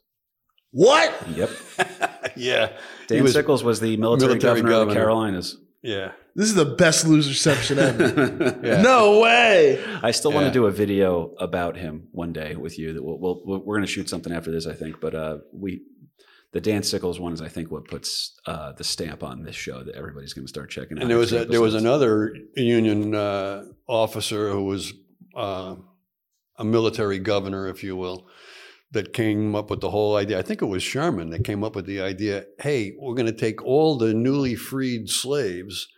[0.70, 1.14] What?
[1.30, 1.50] Yep.
[2.36, 2.72] yeah.
[3.06, 4.94] Dan was- Sickles was the military, Military governor, of the.
[4.94, 5.56] Carolinas.
[5.82, 6.12] Yeah.
[6.34, 8.58] This is the best loserception ever.
[8.68, 8.82] Yeah.
[8.82, 9.82] No way.
[10.02, 12.92] I still want to do a video about him one day with you.
[12.92, 15.00] That we'll, we'll, we'll we're going to shoot something after this, I think.
[15.00, 15.82] But uh, we,
[16.52, 19.82] the Dan Sickles one is, I think, what puts uh, the stamp on this show
[19.82, 21.02] that everybody's going to start checking out.
[21.02, 24.92] And there was a, there was another Union uh, officer who was
[25.36, 25.76] uh,
[26.56, 28.26] a military governor, if you will,
[28.92, 30.38] that came up with the whole idea.
[30.38, 32.46] I think it was Sherman that came up with the idea.
[32.58, 35.88] Hey, we're going to take all the newly freed slaves,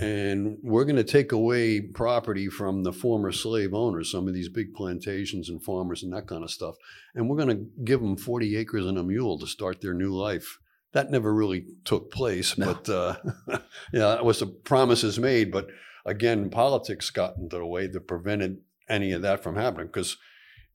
[0.00, 4.48] and we're going to take away property from the former slave owners, some of these
[4.48, 6.76] big plantations and farmers and that kind of stuff,
[7.14, 10.14] and we're going to give them forty acres and a mule to start their new
[10.14, 10.58] life.
[10.92, 12.74] That never really took place, No.
[12.74, 13.16] but uh,
[13.92, 15.52] yeah, that was the promises made.
[15.52, 15.68] But
[16.06, 18.58] again, politics got into the way that prevented
[18.88, 19.88] any of that from happening.
[19.88, 20.16] Because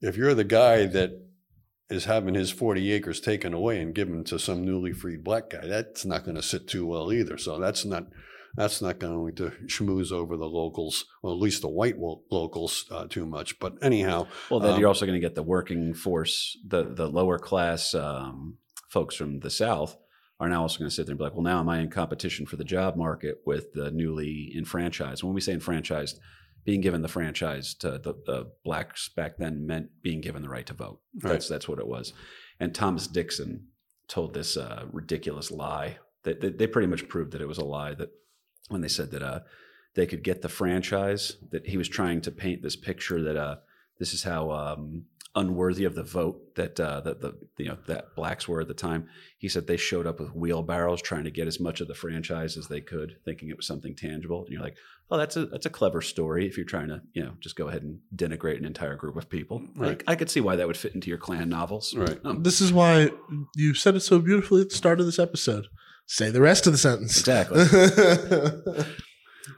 [0.00, 1.20] if you're the guy that
[1.90, 5.66] is having his 40 acres taken away and given to some newly freed black guy,
[5.66, 7.36] that's not going to sit too well either.
[7.36, 8.06] So that's not
[8.56, 12.86] that's not going to schmooze over the locals, or at least the white wo- locals,
[12.90, 13.58] uh, too much.
[13.58, 17.08] But anyhow, Well, then um, you're also going to get the working force, the the
[17.08, 18.58] lower class um,
[18.88, 19.96] folks from the South
[20.40, 21.90] are now also going to sit there and be like, well, now am I in
[21.90, 25.22] competition for the job market with the newly enfranchised?
[25.22, 26.18] When we say enfranchised,
[26.64, 30.66] being given the franchise to the, the blacks back then meant being given the right
[30.66, 31.00] to vote.
[31.14, 32.12] That's that's what it was.
[32.58, 33.68] And Thomas Dixon
[34.08, 37.64] told this uh, ridiculous lie that they, they pretty much proved that it was a
[37.64, 38.10] lie that
[38.68, 39.40] when they said that uh,
[39.94, 43.56] they could get the franchise that he was trying to paint this picture that uh,
[43.98, 45.04] this is how um,
[45.36, 48.74] unworthy of the vote that uh, that the you know that blacks were at the
[48.74, 49.08] time.
[49.38, 52.56] He said they showed up with wheelbarrows trying to get as much of the franchise
[52.56, 54.44] as they could, thinking it was something tangible.
[54.44, 54.76] And you're like,
[55.10, 56.46] oh, that's a that's a clever story.
[56.46, 59.28] If you're trying to you know just go ahead and denigrate an entire group of
[59.28, 60.02] people, Right.
[60.08, 61.94] I, I could see why that would fit into your Klan novels.
[61.94, 62.18] Right.
[62.24, 63.10] Um, This is why
[63.54, 65.66] you said it so beautifully at the start of this episode.
[66.06, 67.18] Say the rest of the sentence.
[67.18, 67.64] Exactly.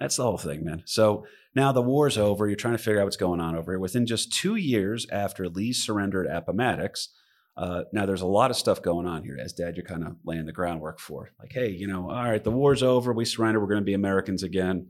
[0.01, 0.83] That's the whole thing, man.
[0.87, 1.25] So
[1.55, 2.47] now the war's over.
[2.47, 3.79] You're trying to figure out what's going on over here.
[3.79, 7.09] Within just two years after Lee's surrendered at Appomattox,
[7.57, 9.39] uh, now there's a lot of stuff going on here.
[9.43, 11.31] As Dad, you're kind of laying the groundwork for.
[11.41, 13.13] Like, hey, you know, all right, the war's over.
[13.13, 13.61] We surrender.
[13.61, 14.89] We're going to be Americans again.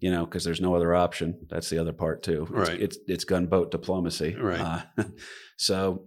[0.00, 1.46] You know, because there's no other option.
[1.50, 2.42] That's the other part too.
[2.44, 2.80] It's, Right.
[2.80, 4.34] It's it's gunboat diplomacy.
[4.34, 4.86] Right.
[4.96, 5.04] Uh,
[5.58, 6.06] so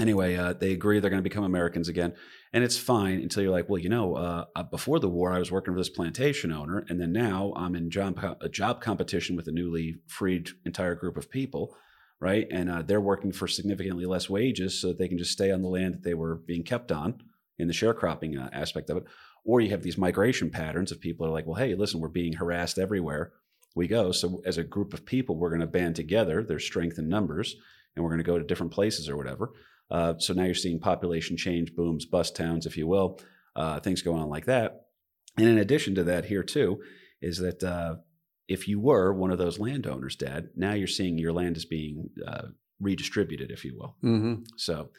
[0.00, 2.14] anyway, uh, they agree they're going to become Americans again,
[2.54, 5.40] and it's fine until you're like, well, you know, uh, uh, before the war, I
[5.40, 9.34] was working for this plantation owner, and then now I'm in job a job competition
[9.34, 11.76] with a newly freed entire group of people,
[12.20, 12.46] right?
[12.52, 15.62] And uh, they're working for significantly less wages so that they can just stay on
[15.62, 17.24] the land that they were being kept on
[17.58, 19.04] in the sharecropping uh, aspect of it.
[19.44, 22.34] Or you have these migration patterns of people are like, well, hey, listen, we're being
[22.34, 23.32] harassed everywhere
[23.74, 24.12] we go.
[24.12, 26.44] So as a group of people, we're going to band together.
[26.44, 27.56] There's strength in numbers,
[27.96, 29.50] and we're going to go to different places or whatever.
[29.90, 33.20] Uh, so now you're seeing population change, booms, bust towns, if you will,
[33.56, 34.86] uh, things going on like that.
[35.36, 36.80] And in addition to that, here too,
[37.20, 37.96] is that uh,
[38.48, 42.10] if you were one of those landowners, Dad, now you're seeing your land is being
[42.26, 42.48] uh,
[42.80, 43.96] redistributed, if you will.
[44.04, 44.42] Mm-hmm.
[44.56, 44.90] So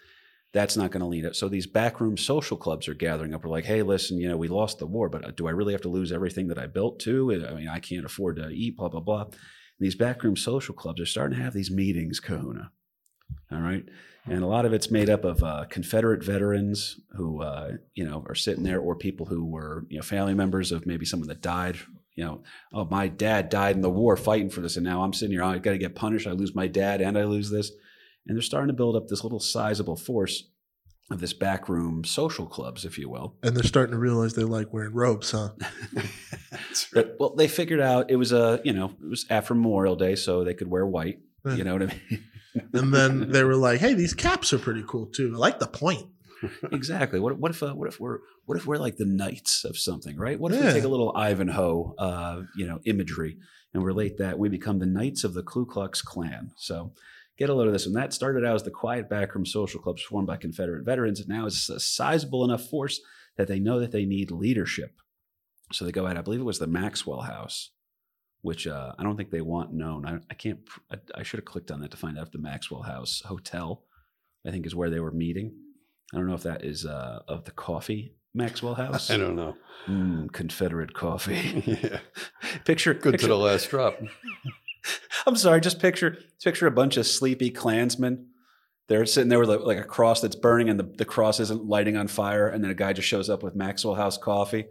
[0.53, 1.35] that's not going to lead it.
[1.35, 3.43] So these backroom social clubs are gathering up.
[3.43, 5.73] We're like, hey, listen, you know, we lost the war, but uh, do I really
[5.73, 7.45] have to lose everything that I built too?
[7.47, 9.23] I mean, I can't afford to eat, blah, blah, blah.
[9.23, 9.33] And
[9.79, 12.71] these backroom social clubs are starting to have these meetings, Kahuna.
[13.51, 13.83] All right.
[14.25, 18.25] And a lot of it's made up of uh, Confederate veterans who, uh, you know,
[18.27, 21.41] are sitting there or people who were, you know, family members of maybe someone that
[21.41, 21.77] died.
[22.15, 22.43] You know,
[22.73, 24.77] oh, my dad died in the war fighting for this.
[24.77, 26.25] And now I'm sitting here, I got to get punished.
[26.25, 27.71] I lose my dad and I lose this
[28.27, 30.49] and they're starting to build up this little sizable force
[31.11, 33.35] of this backroom social clubs, if you will.
[33.43, 35.49] And they're starting to realize they like wearing robes, huh?
[37.19, 40.43] Well, they figured out it was a you know it was after Memorial Day, so
[40.43, 41.19] they could wear white.
[41.45, 42.23] You know what I mean?
[42.73, 45.33] And then they were like, "Hey, these caps are pretty cool too.
[45.35, 46.05] I like the point."
[46.71, 47.19] exactly.
[47.19, 50.15] What, what if uh, what if we're what if we're like the knights of something,
[50.17, 50.39] right?
[50.39, 50.67] What if Yeah.
[50.67, 53.37] we take a little Ivanhoe, uh, you know, imagery
[53.73, 54.39] and relate that?
[54.39, 56.51] We become the knights of the Ku Klux Klan.
[56.57, 56.93] So
[57.37, 57.85] get a load of this.
[57.85, 61.27] And that started out as the quiet backroom social clubs formed by Confederate veterans, and
[61.27, 63.01] now it's a sizable enough force
[63.37, 64.91] that they know that they need leadership.
[65.73, 66.15] So they go out.
[66.17, 67.71] I believe it was the Maxwell House.
[68.45, 70.05] Which uh, I don't think they want known.
[70.05, 70.59] I, I can't.
[70.91, 73.81] I, I should have clicked on that to find out if the Maxwell House Hotel,
[74.45, 75.51] I think, is where they were meeting.
[76.13, 79.09] I don't know if that is uh, of the coffee Maxwell House.
[79.09, 79.55] I don't know.
[79.87, 81.63] Mm, Confederate coffee.
[81.81, 82.01] yeah.
[82.65, 83.99] picture, Good picture to the last drop.
[85.25, 88.27] I'm sorry, just picture picture a bunch of sleepy Klansmen.
[88.89, 91.65] They're sitting there with like, like a cross that's burning and the, the cross isn't
[91.65, 94.65] lighting on fire, and then a guy just shows up with Maxwell House coffee.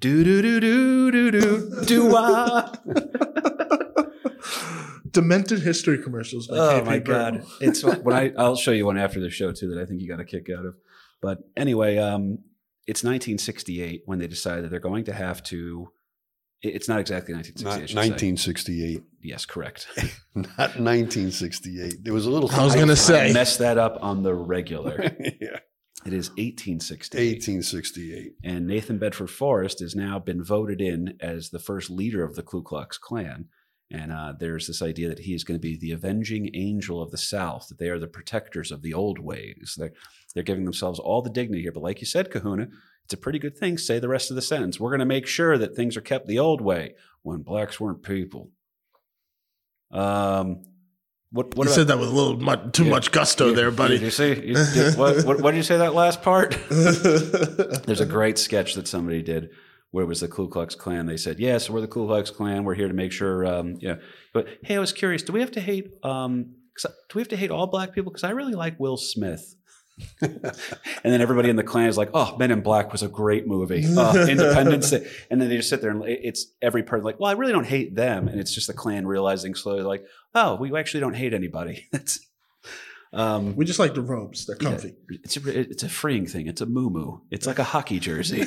[0.00, 2.72] Do do do do do do do wah.
[5.10, 6.48] Demented history commercials.
[6.50, 7.38] Oh KP my Burton.
[7.38, 7.46] god!
[7.60, 10.08] It's when I I'll show you one after the show too that I think you
[10.08, 10.74] got a kick out of.
[11.22, 12.38] But anyway, um,
[12.86, 15.88] it's 1968 when they decide that they're going to have to.
[16.62, 17.72] It's not exactly Not 1968.
[17.72, 18.10] I say.
[18.10, 19.02] 1968.
[19.22, 19.86] Yes, correct.
[20.34, 22.02] Not 1968.
[22.02, 22.50] There was a little.
[22.50, 23.32] I was gonna I say.
[23.32, 25.00] messed that up on the regular.
[25.40, 25.58] yeah.
[26.04, 27.18] It is 1868.
[27.18, 28.32] 1868.
[28.44, 32.42] And Nathan Bedford Forrest has now been voted in as the first leader of the
[32.42, 33.46] Ku Klux Klan.
[33.90, 37.10] And uh, there's this idea that he is going to be the avenging angel of
[37.10, 39.76] the South, that they are the protectors of the old ways.
[39.78, 39.92] They're,
[40.34, 41.72] they're giving themselves all the dignity here.
[41.72, 42.68] But like you said, Kahuna,
[43.04, 43.78] it's a pretty good thing.
[43.78, 44.80] Say the rest of the sentence.
[44.80, 48.02] We're going to make sure that things are kept the old way when blacks weren't
[48.02, 48.50] people.
[49.90, 50.64] Um,
[51.34, 52.90] what, what you about- said that with a little much, too Yeah.
[52.90, 53.96] much gusto there, Did buddy.
[53.98, 54.28] you see?
[54.28, 56.56] You, did- what, what, what did you say that last part?
[56.70, 59.50] There's a great sketch that somebody did
[59.90, 61.06] where it was the Ku Klux Klan.
[61.06, 62.64] They said, "Yes, we're the Ku Klux Klan.
[62.64, 63.96] We're here to make sure." Um, yeah,
[64.32, 65.22] but hey, I was curious.
[65.22, 65.86] Do we have to hate?
[66.02, 68.10] Um, do we have to hate all black people?
[68.10, 69.54] Because I really like Will Smith.
[70.20, 70.32] and
[71.04, 73.84] then everybody in the Klan is like, "Oh, Men in Black was a great movie.
[73.86, 77.30] Oh, Independence Day." And then they just sit there and it's every person like, "Well,
[77.30, 80.04] I really don't hate them," and it's just the Klan realizing slowly, like,
[80.34, 82.18] "Oh, we actually don't hate anybody." That's
[83.12, 84.46] um, we just like the robes.
[84.46, 84.94] They're yeah, comfy.
[85.08, 86.48] it's a it's a freeing thing.
[86.48, 88.44] It's a moo It's like a hockey jersey.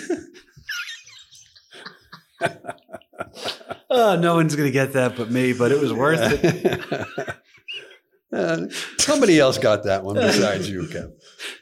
[3.90, 5.54] oh, no one's gonna get that but me.
[5.54, 7.38] But it was worth it.
[8.32, 8.68] Uh,
[8.98, 11.14] somebody else got that one besides you, Kev.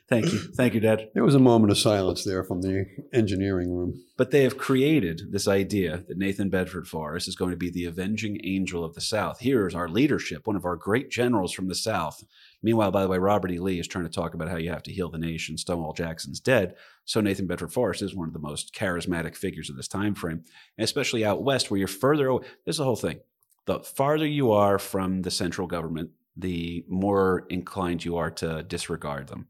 [0.07, 1.09] Thank you, thank you, Dad.
[1.13, 4.01] There was a moment of silence there from the engineering room.
[4.17, 7.85] But they have created this idea that Nathan Bedford Forrest is going to be the
[7.85, 9.39] avenging angel of the South.
[9.39, 12.23] Here is our leadership, one of our great generals from the South.
[12.63, 13.59] Meanwhile, by the way, Robert E.
[13.59, 15.57] Lee is trying to talk about how you have to heal the nation.
[15.57, 16.75] Stonewall Jackson's dead.
[17.03, 20.43] So Nathan Bedford Forrest is one of the most charismatic figures of this time frame,
[20.77, 22.45] and especially out west where you're further away.
[22.63, 23.19] There's the whole thing.
[23.65, 29.27] The farther you are from the central government, the more inclined you are to disregard
[29.27, 29.47] them.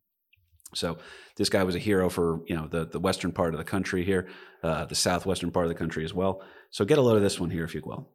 [0.76, 0.98] So
[1.38, 4.04] this guy was a hero for you know the the western part of the country
[4.04, 4.28] here,
[4.64, 6.42] uh, the southwestern part of the country as well.
[6.70, 8.10] So get a load of this one here, if you will.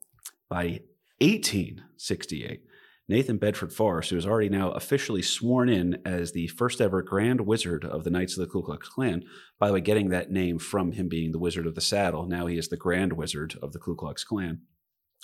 [0.49, 0.81] By
[1.21, 2.63] 1868,
[3.09, 7.41] Nathan Bedford Forrest, who is already now officially sworn in as the first ever Grand
[7.41, 9.25] Wizard of the Knights of the Ku Klux Klan,
[9.59, 12.47] by the way, getting that name from him being the Wizard of the Saddle, now
[12.47, 14.61] he is the Grand Wizard of the Ku Klux Klan.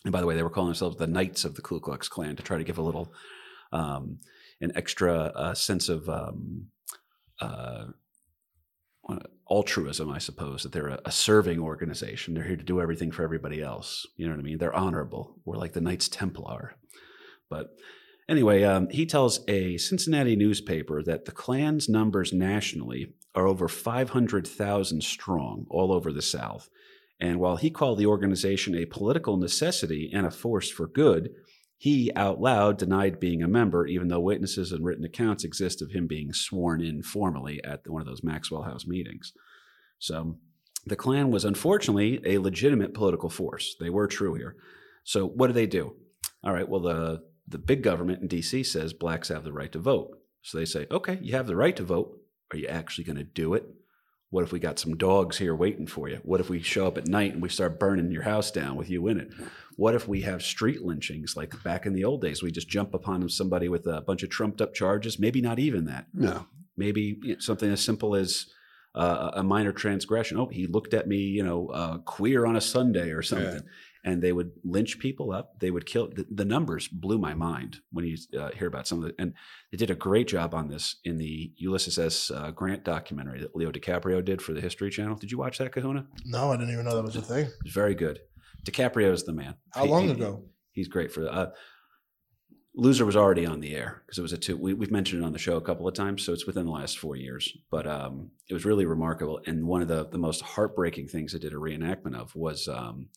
[0.05, 2.37] And by the way, they were calling themselves the Knights of the Ku Klux Klan
[2.37, 3.13] to try to give a little
[3.73, 4.19] um,
[4.61, 6.67] an extra uh, sense of um,
[7.41, 7.87] uh,
[9.51, 12.35] altruism, I suppose, that they're a, a, serving organization.
[12.35, 14.07] They're here to do everything for everybody else.
[14.17, 14.59] You know what I mean?
[14.59, 15.37] They're honorable.
[15.45, 16.75] We're like the Knights Templar.
[17.49, 17.69] But
[18.29, 25.03] anyway, um, he tells a Cincinnati newspaper that the Klan's numbers nationally are over 500,000
[25.03, 26.69] strong all over the South.
[27.21, 31.31] And while he called the organization a political necessity and a force for good,
[31.79, 35.91] he out loud denied being a member, even though witnesses and written accounts exist of
[35.91, 39.33] him being sworn in formally at one of those Maxwell House meetings.
[39.99, 40.39] So
[40.87, 43.77] the Klan was unfortunately a legitimate political force.
[43.79, 44.57] They were true here.
[45.05, 45.97] So what do they do?
[46.43, 49.79] All right, well, the, the big government in DC says blacks have the right to
[49.79, 50.17] vote.
[50.43, 52.19] So they say, okay, you have the right to vote.
[52.53, 53.67] Are you actually going to do it?
[54.31, 56.21] What if we got some dogs here waiting for you?
[56.23, 58.91] What if we show up at night and we start burning your house down with
[58.91, 59.29] you in it?
[59.77, 62.43] What if we have street lynchings like back in the old days?
[62.43, 65.85] We just jump upon somebody with a bunch of trumped up charges, maybe not even
[65.85, 66.07] that.
[66.13, 66.47] No.
[66.77, 68.47] Maybe you know, something as simple as
[68.95, 70.39] uh, a minor transgression.
[70.39, 73.55] Oh, he looked at me, you know, uh, queer on a Sunday or something.
[73.55, 73.61] Yeah
[74.07, 75.59] and they would lynch people up.
[75.59, 76.09] They would kill.
[76.09, 79.17] The, the numbers blew my mind when you uh, hear about some of it.
[79.19, 79.35] And
[79.73, 82.31] they did a great job on this in the Ulysses S.
[82.31, 85.17] Uh, Grant documentary that Leo DiCaprio did for the History Channel.
[85.17, 86.07] Did you watch that, Kahuna?
[86.25, 87.51] No, I didn't even know that was a thing.
[87.65, 88.21] It's very good.
[88.67, 89.55] DiCaprio is the man.
[89.73, 90.45] How he, long he, ago?
[90.73, 91.33] He's great for that.
[91.33, 91.51] Uh,
[92.79, 94.57] Loser was already on the air because it was a two.
[94.57, 96.73] We, have mentioned it on the show a couple of times, so it's within the
[96.73, 97.51] last four years.
[97.71, 101.39] But um, it was really remarkable, and one of the the most heartbreaking things I
[101.39, 103.09] did a reenactment of was um,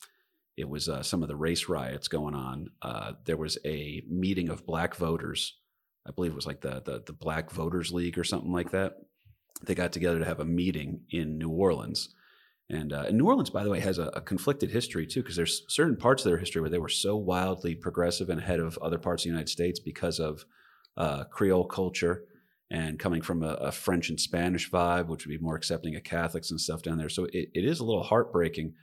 [0.59, 2.69] it was uh, some of the race riots going on.
[2.81, 5.57] Uh, there was a meeting of black voters.
[6.05, 8.93] I believe it was like the, the, the Black Voters League or something like that.
[9.63, 12.13] They got together to have a meeting in New Orleans.
[12.69, 15.35] And, uh, and New Orleans, by the way, has a, a conflicted history too, because
[15.35, 18.77] there's certain parts of their history where they were so wildly progressive and ahead of
[18.77, 20.45] other parts of the United States because of
[20.97, 22.25] uh, Creole culture
[22.69, 26.03] and coming from a, a, French and Spanish vibe, which would be more accepting of
[26.03, 27.09] Catholics and stuff down there.
[27.09, 28.73] So it, it is a little heartbreaking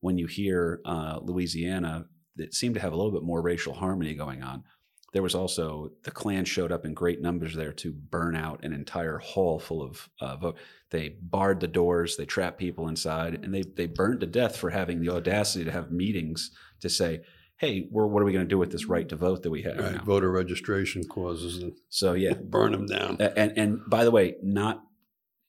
[0.00, 2.04] when you hear uh, Louisiana
[2.36, 4.64] that seemed to have a little bit more racial harmony going on.
[5.12, 8.72] There was also the Klan showed up in great numbers there to burn out an
[8.72, 10.56] entire hall full of uh, vote.
[10.90, 14.70] They barred the doors, they trapped people inside, and they they burned to death for
[14.70, 17.22] having the audacity to have meetings to say,
[17.56, 19.62] "Hey, we're, what are we going to do with this right to vote that we
[19.62, 21.62] have?" Right, voter registration clauses.
[21.62, 23.16] And so yeah, burn them down.
[23.20, 24.82] And and by the way, not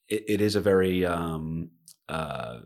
[0.08, 1.70] it, it is a very um,
[2.10, 2.60] uh,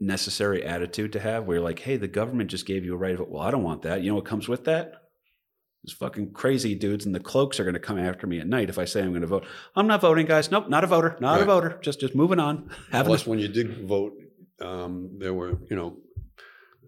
[0.00, 3.14] necessary attitude to have where you're like, hey, the government just gave you a right
[3.14, 3.28] of it.
[3.28, 4.02] Well, I don't want that.
[4.02, 5.05] You know what comes with that?
[5.86, 8.68] These fucking crazy dudes and the cloaks are going to come after me at night
[8.68, 9.46] if I say I'm going to vote.
[9.76, 10.50] I'm not voting, guys.
[10.50, 11.16] Nope, not a voter.
[11.20, 11.42] Not right.
[11.42, 11.78] a voter.
[11.80, 12.70] Just just moving on.
[12.90, 14.14] Having Plus, a- when you did vote,
[14.60, 15.96] um, there were you know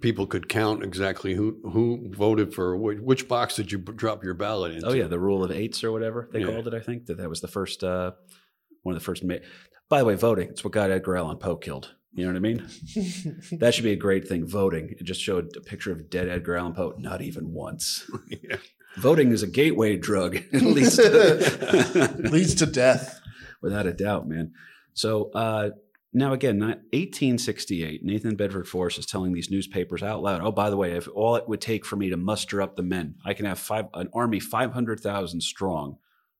[0.00, 4.34] people could count exactly who who voted for which, which, box did you drop your
[4.34, 4.88] ballot into.
[4.88, 6.46] Oh yeah, the rule of eights or whatever they yeah.
[6.46, 6.74] called it.
[6.74, 8.12] I think that that was the first uh,
[8.82, 9.22] one of the first.
[9.22, 9.36] Ma-
[9.88, 10.48] By the way, voting.
[10.48, 11.94] It's what got Edgar Allan Poe killed.
[12.14, 12.68] You know what I mean?
[13.60, 14.44] that should be a great thing.
[14.46, 14.96] Voting.
[14.98, 16.94] It just showed a picture of dead Edgar Allan Poe.
[16.98, 18.10] Not even once.
[18.28, 18.56] yeah.
[18.98, 20.36] Voting is a gateway drug.
[20.52, 23.20] it leads to leads to death,
[23.62, 24.52] without a doubt, man.
[24.94, 25.70] So uh,
[26.12, 30.40] now again, 1868, Nathan Bedford Forrest is telling these newspapers out loud.
[30.42, 32.82] Oh, by the way, if all it would take for me to muster up the
[32.82, 35.98] men, I can have five an army five hundred thousand strong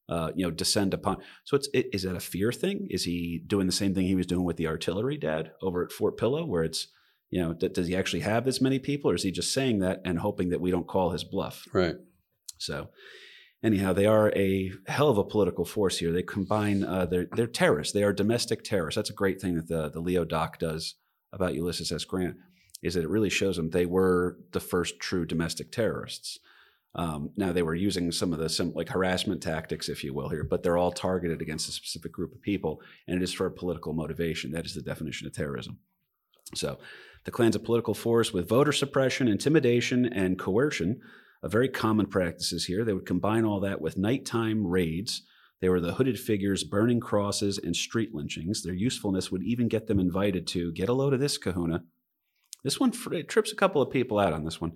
[0.09, 1.19] uh, you know, descend upon.
[1.45, 2.87] So it's it, is that a fear thing?
[2.91, 5.93] Is he doing the same thing he was doing with the artillery, Dad, over at
[5.93, 6.89] Fort Pillow, where it's
[7.31, 9.81] you know, d- does he actually have this many people, or is he just saying
[9.81, 11.67] that and hoping that we don't call his bluff?
[11.73, 11.97] Right.
[12.59, 12.89] So,
[13.63, 16.13] anyhow, they are a hell of a political force here.
[16.13, 17.93] They combine uh, they're they're terrorists.
[17.93, 18.97] They are domestic terrorists.
[18.97, 20.95] That's a great thing that the the Leo doc does
[21.33, 22.05] about Ulysses S.
[22.05, 22.37] Grant
[22.83, 26.39] is that it really shows them they were the first true domestic terrorists.
[26.95, 30.29] Um, now they were using some of the some like harassment tactics, if you will,
[30.29, 33.47] here, but they're all targeted against a specific group of people, and it is for
[33.47, 34.53] a political motivation.
[34.53, 35.79] That is the definition of terrorism.
[36.55, 36.79] So,
[37.25, 41.01] the Klan's a political force with voter suppression, intimidation, and coercion,
[41.43, 42.85] a very common practices here.
[42.85, 45.23] They would combine all that with nighttime raids.
[45.61, 48.63] They were the hooded figures burning crosses and street lynchings.
[48.63, 51.83] Their usefulness would even get them invited to get a load of this kahuna.
[52.65, 54.73] This one trips a couple of people out on this one.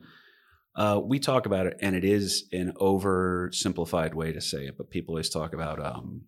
[0.74, 4.90] Uh, we talk about it, and it is an oversimplified way to say it, but
[4.90, 6.22] people always talk about um,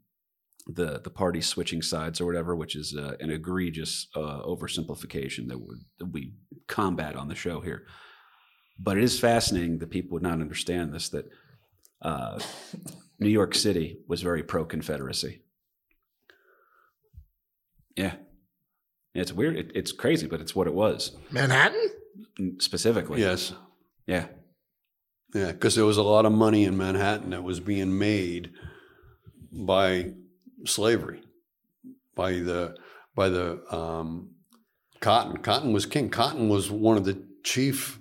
[0.67, 5.59] the the party switching sides or whatever, which is uh, an egregious uh, oversimplification that,
[5.99, 6.35] that we
[6.67, 7.87] combat on the show here.
[8.79, 11.27] But it is fascinating that people would not understand this that
[12.03, 12.39] uh,
[13.19, 15.43] New York City was very pro Confederacy.
[17.97, 18.15] Yeah.
[19.15, 19.57] It's weird.
[19.57, 21.17] It, it's crazy, but it's what it was.
[21.31, 21.91] Manhattan?
[22.59, 23.21] Specifically.
[23.21, 23.53] Yes.
[24.07, 24.27] Yeah.
[25.35, 28.53] Yeah, because there was a lot of money in Manhattan that was being made
[29.53, 30.13] by
[30.65, 31.23] slavery,
[32.15, 32.77] by the
[33.17, 34.31] by the um,
[35.01, 35.39] cotton.
[35.39, 36.09] Cotton was king.
[36.09, 38.01] Cotton was one of the chief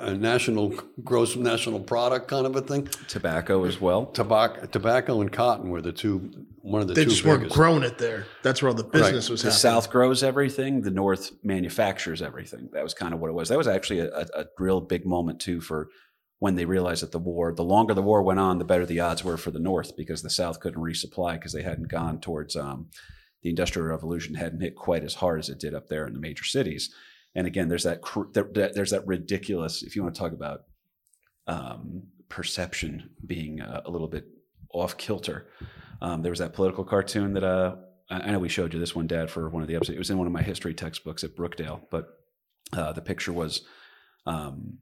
[0.00, 0.74] uh, national
[1.04, 2.86] gross national product kind of a thing.
[3.08, 4.06] Tobacco as well.
[4.06, 6.30] Tobacco, tobacco and cotton were the two
[6.62, 7.56] one of the They two just weren't biggest.
[7.56, 8.26] growing it there.
[8.42, 9.60] That's where all the business was The happening.
[9.60, 10.82] South grows everything.
[10.82, 12.68] The North manufactures everything.
[12.72, 13.48] That was kind of what it was.
[13.48, 15.88] That was actually a, a, a real big moment too for
[16.38, 19.00] when they realized that the war, the longer the war went on, the better the
[19.00, 22.54] odds were for the North because the South couldn't resupply because they hadn't gone towards
[22.56, 22.88] um,
[23.42, 26.20] the Industrial Revolution hadn't hit quite as hard as it did up there in the
[26.20, 26.92] major cities.
[27.36, 28.00] And again, there's that,
[28.32, 29.82] that there's that ridiculous.
[29.84, 30.62] If you want to talk about
[31.46, 34.24] um, perception being uh, a little bit
[34.72, 35.46] off kilter,
[36.00, 37.76] um, there was that political cartoon that uh,
[38.10, 39.96] I know we showed you this one, Dad, for one of the episodes.
[39.96, 42.08] It was in one of my history textbooks at Brookdale, but
[42.72, 43.62] uh, the picture was
[44.26, 44.78] um,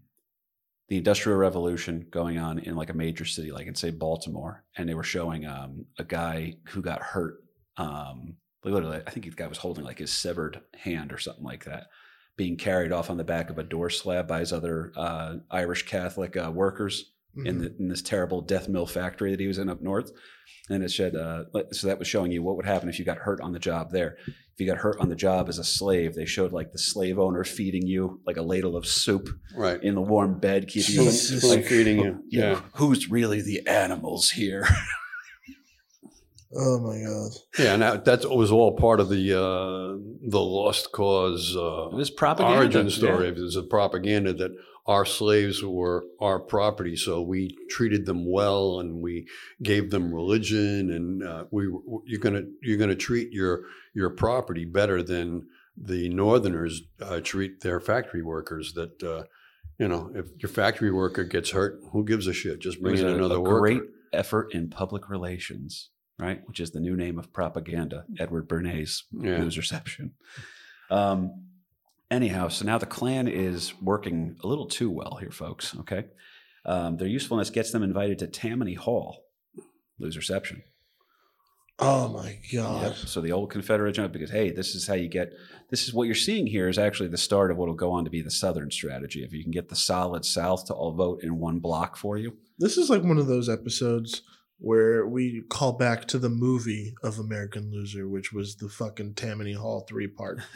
[0.88, 4.88] the Industrial Revolution going on in like a major city, like in say Baltimore, and
[4.88, 7.38] they were showing um, a guy who got hurt.
[7.78, 11.64] Um, literally, I think the guy was holding like his severed hand or something like
[11.64, 11.86] that,
[12.36, 15.84] being carried off on the back of a door slab by his other uh, Irish
[15.86, 17.60] Catholic uh, workers in, Mhm.
[17.60, 20.10] the, in this terrible death mill factory that he was in up north.
[20.70, 23.18] And it said, uh, so that was showing you what would happen if you got
[23.18, 24.16] hurt on the job there.
[24.26, 27.18] If you got hurt on the job as a slave, they showed like the slave
[27.18, 29.82] owner feeding you like a ladle of soup right.
[29.82, 31.10] in the warm bed, keeping you
[31.48, 32.22] like, feeding you.
[32.28, 32.60] you know, Yeah.
[32.74, 34.66] who's really the animals here?
[36.56, 37.32] Oh my god.
[37.58, 39.98] Yeah, and that, that was all part of the uh,
[40.28, 42.56] the lost cause uh, It was propaganda.
[42.58, 42.92] origin Yeah.
[42.96, 43.28] story.
[43.28, 44.52] It was a propaganda that
[44.86, 49.26] our slaves were our property, so we treated them well and we
[49.62, 51.64] gave them religion, and uh, we
[52.04, 53.64] you're gonna you're gonna treat your
[53.94, 58.74] your property better than the Northerners uh, treat their factory workers.
[58.74, 59.24] That uh,
[59.78, 62.60] you know, if your factory worker gets hurt, who gives a shit?
[62.60, 63.58] Just bring in a, another a worker.
[63.60, 63.82] great
[64.12, 66.40] effort in public relations, right?
[66.46, 68.04] Which is the new name of propaganda.
[68.18, 69.38] Edward Bernays Yeah.
[69.40, 70.12] news reception.
[70.90, 71.46] Um,
[72.10, 75.74] anyhow, so now the Klan is working a little too well here, folks.
[75.80, 76.06] Okay,
[76.64, 79.24] um, their usefulness gets them invited to Tammany Hall,
[79.98, 80.62] lose reception.
[81.80, 82.82] Oh my god.
[82.84, 82.94] Yep.
[83.08, 85.32] So the old Confederate jump because hey, this is how you get.
[85.70, 88.04] This is what you're seeing here is actually the start of what will go on
[88.04, 89.24] to be the Southern strategy.
[89.24, 92.36] If you can get the solid South to all vote in one block for you,
[92.60, 94.22] This is like one of those episodes
[94.64, 99.52] where we call back to the movie of American Loser, which was the fucking Tammany
[99.52, 100.40] Hall three part.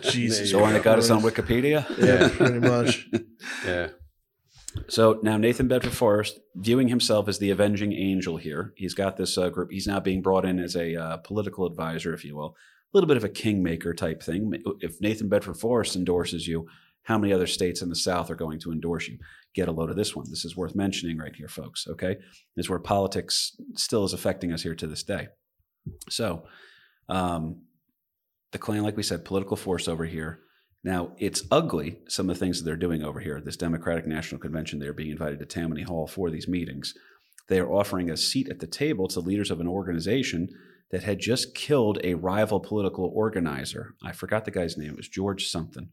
[0.00, 1.84] Jesus the one that got us on Wikipedia.
[1.98, 3.06] Yeah, pretty much.
[3.66, 3.88] Yeah.
[4.88, 9.36] So now Nathan Bedford Forrest, viewing himself as the avenging angel here, he's got this
[9.36, 9.70] uh, group.
[9.70, 13.08] He's now being brought in as a uh, political advisor, if you will, a little
[13.08, 14.62] bit of a kingmaker type thing.
[14.80, 16.66] If Nathan Bedford Forrest endorses you,
[17.06, 19.18] how many other states in the South are going to endorse you?
[19.54, 20.26] Get a load of this one.
[20.28, 21.86] This is worth mentioning right here, folks.
[21.88, 22.16] Okay,
[22.56, 25.28] is where politics still is affecting us here to this day.
[26.10, 26.42] So,
[27.08, 27.62] um,
[28.50, 30.40] the Klan, like we said, political force over here.
[30.82, 33.36] Now, it's ugly, some of the things that they're doing over here.
[33.36, 36.92] At this Democratic National Convention, they're being invited to Tammany Hall for these meetings.
[37.48, 40.48] They are offering a seat at the table to leaders of an organization
[40.90, 43.94] that had just killed a rival political organizer.
[44.02, 44.90] I forgot the guy's name.
[44.90, 45.90] It was George something.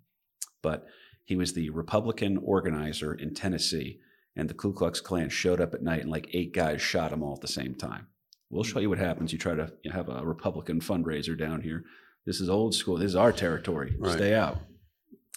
[0.62, 0.86] But
[1.26, 4.00] he was the Republican organizer in Tennessee.
[4.36, 7.22] And the Ku Klux Klan showed up at night and like eight guys shot him
[7.22, 8.08] all at the same time.
[8.50, 9.32] We'll show you what happens.
[9.32, 11.84] You try to you have a Republican fundraiser down here.
[12.26, 12.98] This is old school.
[12.98, 13.96] This is our territory.
[14.00, 14.14] Right.
[14.14, 14.58] Stay out.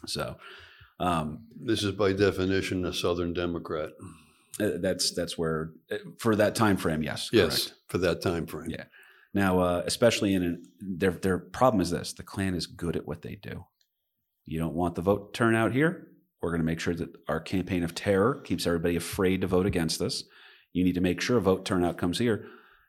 [0.06, 0.36] So
[0.98, 3.90] um, This is by definition a Southern Democrat.
[4.60, 7.80] uh, that's that's where uh, for that time frame, yes, Yes, correct.
[7.88, 8.70] for that time frame.
[8.70, 8.84] Yeah.
[9.34, 13.06] Now, uh, especially in an, their their problem is this: the Klan is good at
[13.06, 13.66] what they do.
[14.46, 16.08] You don't want the vote turnout here.
[16.40, 19.66] We're going to make sure that our campaign of terror keeps everybody afraid to vote
[19.66, 20.24] against us.
[20.72, 22.46] You need to make sure vote turnout comes here.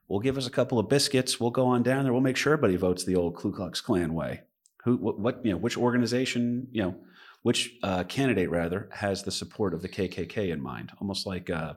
[0.08, 1.40] We'll give us a couple of biscuits.
[1.40, 2.14] We'll go on down there.
[2.14, 4.42] We'll make sure everybody votes the old Ku Klux Klan way.
[4.84, 6.96] Who, what, what you know, which organization, you know,
[7.42, 10.92] which uh, candidate rather has the support of the KKK in mind?
[11.02, 11.74] Almost like uh,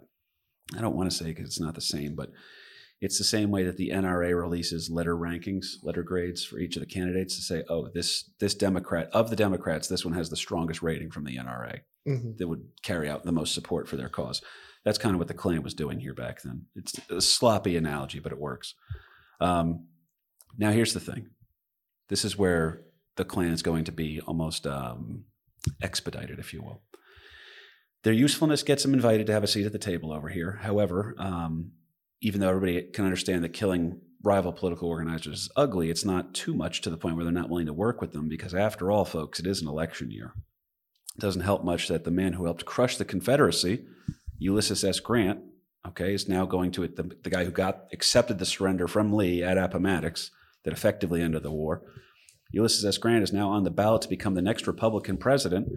[0.76, 2.30] I don't want to say because it's not the same, but
[3.00, 6.80] it's the same way that the NRA releases letter rankings, letter grades for each of
[6.80, 10.36] the candidates to say, oh, this this Democrat of the Democrats, this one has the
[10.36, 12.36] strongest rating from the NRA Mhm.
[12.38, 14.42] that would carry out the most support for their cause.
[14.84, 16.66] That's kind of what the Klan was doing here back then.
[16.74, 18.74] It's a sloppy analogy, but it works.
[19.40, 19.86] Um,
[20.58, 21.30] now, here's the thing:
[22.08, 22.82] this is where
[23.16, 25.24] the Klan is going to be almost um,
[25.82, 26.82] expedited, if you will.
[28.02, 30.58] Their usefulness gets them invited to have a seat at the table over here.
[30.62, 31.72] However, um,
[32.20, 36.54] even though everybody can understand that killing rival political organizers is ugly, it's not too
[36.54, 39.04] much to the point where they're not willing to work with them because, after all,
[39.04, 40.34] folks, it is an election year.
[41.16, 43.84] It doesn't help much that the man who helped crush the Confederacy,
[44.38, 45.00] Ulysses S.
[45.00, 45.40] Grant,
[45.86, 49.42] okay, is now going to the, the guy who got accepted the surrender from Lee
[49.42, 50.30] at Appomattox
[50.64, 51.82] that effectively ended the war.
[52.52, 52.98] Ulysses S.
[52.98, 55.68] Grant is now on the ballot to become the next Republican president.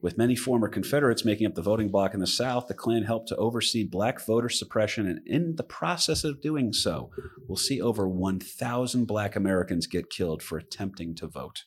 [0.00, 3.28] With many former Confederates making up the voting bloc in the South, the Klan helped
[3.28, 7.10] to oversee black voter suppression, and in the process of doing so,
[7.46, 11.64] we'll see over 1,000 black Americans get killed for attempting to vote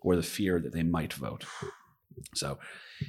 [0.00, 1.44] or the fear that they might vote.
[2.34, 2.58] So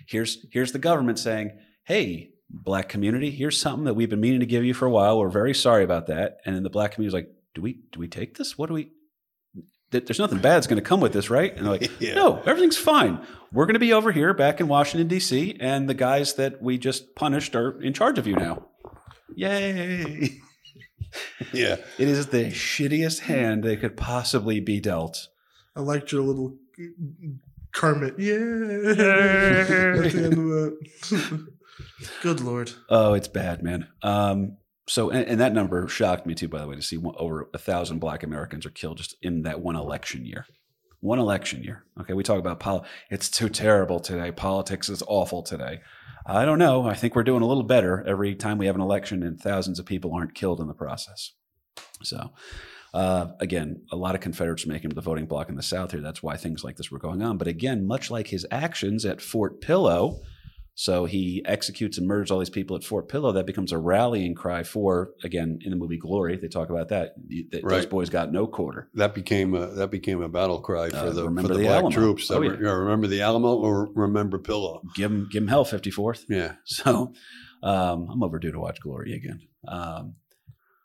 [0.07, 1.51] here's here's the government saying,
[1.83, 5.19] "Hey, black community, here's something that we've been meaning to give you for a while.
[5.19, 7.99] We're very sorry about that." And then the black community is like, "Do we do
[7.99, 8.57] we take this?
[8.57, 8.91] What do we
[9.93, 12.15] th- there's nothing bad's going to come with this, right?" And they're like, Yeah.
[12.15, 13.25] "No, everything's fine.
[13.53, 15.55] We're going to be over here back in Washington D.C.
[15.61, 18.65] and the guys that we just punished are in charge of you now."
[19.35, 20.39] Yay!
[21.53, 21.75] Yeah.
[21.99, 25.27] It is the shittiest hand they could possibly be dealt.
[25.75, 26.57] I liked your little
[27.71, 28.15] Kermit.
[28.17, 28.33] Yeah.
[28.33, 31.47] At the end of that.
[32.23, 32.71] Good lord.
[32.89, 33.87] Oh, it's bad, man.
[34.01, 34.57] Um,
[34.87, 37.49] so, and, and that number shocked me too, by the way, to see one, over
[37.53, 40.45] a thousand Black Americans are killed just in that one election year.
[40.99, 41.83] One election year.
[41.99, 42.85] Okay, we talk about pol.
[43.09, 44.31] It's too terrible today.
[44.31, 45.81] Politics is awful today.
[46.25, 46.87] I don't know.
[46.87, 49.79] I think we're doing a little better every time we have an election, and thousands
[49.79, 51.33] of people aren't killed in the process.
[52.03, 52.31] So,
[52.93, 56.01] uh, again, a lot of Confederates making the voting bloc in the South here.
[56.01, 57.37] That's why things like this were going on.
[57.37, 60.21] But again, much like his actions at Fort Pillow,
[60.75, 63.31] so he executes and murders all these people at Fort Pillow.
[63.31, 67.13] That becomes a rallying cry for, again, in the movie Glory, they talk about that.
[67.51, 68.89] That Those boys got no quarter.
[68.95, 71.81] That became a that became a battle cry for Uh, the for the, the black
[71.83, 71.89] Alamo.
[71.91, 72.27] troops.
[72.27, 72.55] That Oh, yeah.
[72.55, 74.81] know, remember the Alamo or remember Pillow?
[74.95, 76.25] Give him, give him hell, 54th.
[76.29, 76.53] Yeah.
[76.65, 77.13] So
[77.61, 79.41] um, I'm overdue to watch Glory again.
[79.67, 80.15] Um,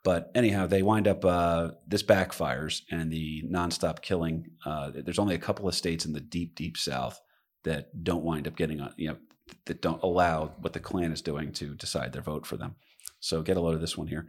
[0.05, 4.45] but anyhow, they wind up, uh, this backfires and the nonstop killing.
[4.65, 7.19] Uh, there's only a couple of states in the deep, deep South
[7.65, 9.17] that don't wind up getting, on, you know,
[9.65, 12.75] that don't allow what the Klan is doing to decide their vote for them.
[13.19, 14.27] So get a load of this one here.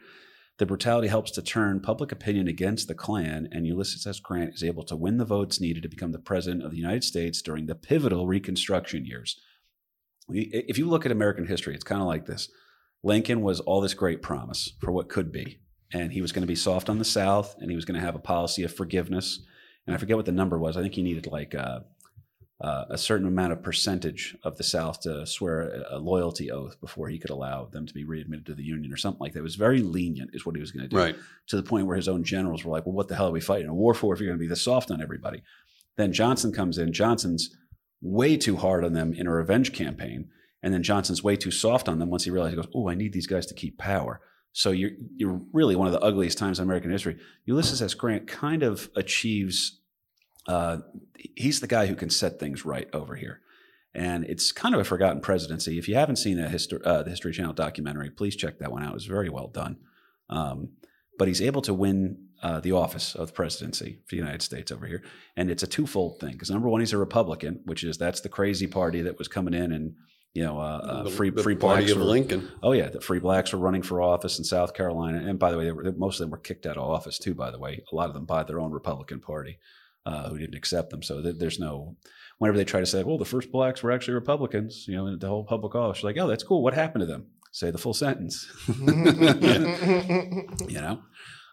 [0.58, 4.20] The brutality helps to turn public opinion against the Klan, and Ulysses S.
[4.20, 7.02] Grant is able to win the votes needed to become the president of the United
[7.02, 9.40] States during the pivotal Reconstruction years.
[10.28, 12.50] If you look at American history, it's kind of like this
[13.02, 15.60] Lincoln was all this great promise for what could be,
[15.94, 18.04] and he was going to be soft on the South, and he was going to
[18.04, 19.42] have a policy of forgiveness.
[19.86, 20.76] And I forget what the number was.
[20.76, 21.80] I think he needed like uh,
[22.60, 26.78] uh, a certain amount of percentage of the South to swear a, a loyalty oath
[26.80, 29.38] before he could allow them to be readmitted to the Union or something like that.
[29.40, 31.16] It was very lenient, is what he was going to do Right.
[31.48, 33.40] to the point where his own generals were like, well, what the hell are we
[33.40, 35.42] fighting a war for if you're going to be this soft on everybody?
[35.96, 36.92] Then Johnson comes in.
[36.92, 37.56] Johnson's
[38.02, 40.28] way too hard on them in a revenge campaign.
[40.62, 42.94] And then Johnson's way too soft on them once he realized, he goes, oh, I
[42.94, 44.20] need these guys to keep power.
[44.52, 47.16] So you're, you're really one of the ugliest times in American history.
[47.46, 47.94] Ulysses S.
[47.94, 49.79] Grant kind of achieves,
[50.50, 50.76] uh,
[51.36, 53.36] he's the guy who can set things right over here.
[53.94, 55.72] And it's kind of a forgotten presidency.
[55.78, 58.82] If you haven't seen a history, uh, the History Channel documentary, please check that one
[58.84, 58.90] out.
[58.94, 59.74] It was very well done.
[60.28, 60.58] Um,
[61.18, 61.98] but he's able to win
[62.42, 65.02] uh, the office of the presidency for the United States over here,
[65.36, 66.32] and it's a twofold thing.
[66.32, 69.52] Because number one, he's a Republican, which is that's the crazy party that was coming
[69.62, 69.94] in and
[70.32, 72.48] you know uh, uh, The- free the free party blacks of were- Lincoln.
[72.62, 75.58] Oh yeah, the free blacks were running for office in South Carolina, and by the
[75.58, 77.34] way, they were, most of them were kicked out of office too.
[77.34, 79.58] By the way, a lot of them by their own Republican Party,
[80.06, 81.02] uh, who didn't accept them.
[81.02, 81.96] So th- there's no.
[82.38, 85.28] Whenever they try to say, "Well, the first blacks were actually Republicans," you know, the
[85.28, 86.62] whole public office, you're like, "Oh, that's cool.
[86.62, 88.46] What happened to them?" Say the full sentence.
[88.68, 88.76] you
[90.80, 91.02] know.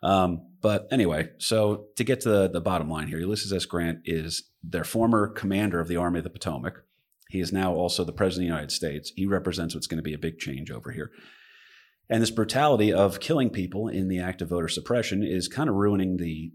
[0.04, 3.66] Um, but anyway, so to get to the, the bottom line here, Ulysses S.
[3.66, 6.84] Grant is their former commander of the Army of the Potomac.
[7.30, 9.12] He is now also the president of the United States.
[9.16, 11.12] He represents what's going to be a big change over here.
[12.10, 15.76] And this brutality of killing people in the act of voter suppression is kind of
[15.76, 16.52] ruining the.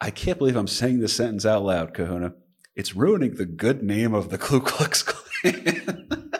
[0.00, 2.34] I- can't believe I'm saying this sentence out loud, Kahuna.
[2.76, 6.30] It's ruining the good name of the Ku Klux Klan.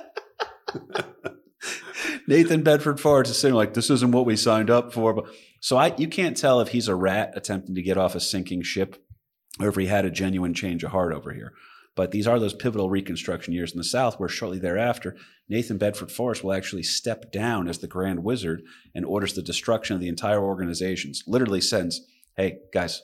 [2.27, 5.25] Nathan Bedford Forrest is saying like this isn't what we signed up for.
[5.61, 8.63] So I you can't tell if he's a rat attempting to get off a sinking
[8.63, 9.03] ship
[9.61, 11.53] or if he had a genuine change of heart over here.
[11.97, 15.17] But these are those pivotal Reconstruction years in the South, where shortly thereafter,
[15.49, 18.63] Nathan Bedford Forrest will actually step down as the Grand Wizard
[18.95, 21.25] and orders the destruction of the entire organizations.
[21.27, 22.03] Literally says,
[22.37, 23.03] "Hey guys,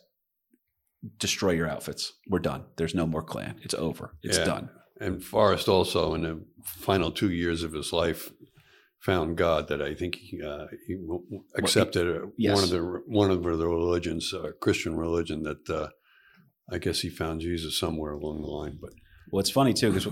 [1.18, 2.12] destroy your outfits.
[2.28, 2.64] We're done.
[2.76, 3.56] There's no more Klan.
[3.62, 4.14] It's over.
[4.22, 4.44] It's Yeah.
[4.44, 4.70] done."
[5.00, 8.32] And Forrest also, in the final two years of his life,
[9.00, 9.68] found God.
[9.68, 12.54] That I think he, uh, he w- w- accepted uh, yes.
[12.54, 15.42] one of the one of the religions, uh, Christian religion.
[15.42, 15.88] That uh,
[16.70, 18.78] I guess he found Jesus somewhere along the line.
[18.80, 18.90] But
[19.30, 20.06] Well, it's funny too because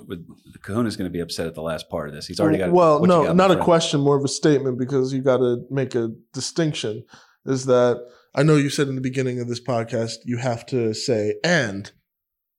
[0.62, 2.27] Kahuna's going to be upset at the last part of this.
[2.27, 2.73] He's already got.
[2.73, 5.64] Well, no, got, not my a question, more of a statement because you got to
[5.70, 7.05] make a distinction.
[7.47, 7.97] Is that
[8.34, 11.90] I know you said in the beginning of this podcast you have to say and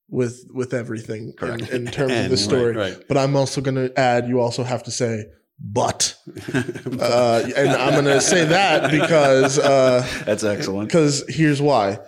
[0.10, 3.08] with with everything in, in terms of the story, right, right.
[3.08, 5.26] but I'm also going to add you also have to say
[5.60, 6.16] but
[6.54, 10.90] uh, and I'm gonna say that because uh, That's excellent.
[10.90, 12.00] because here's why.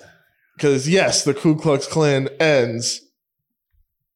[0.58, 3.02] Because yes, the Ku Klux Klan ends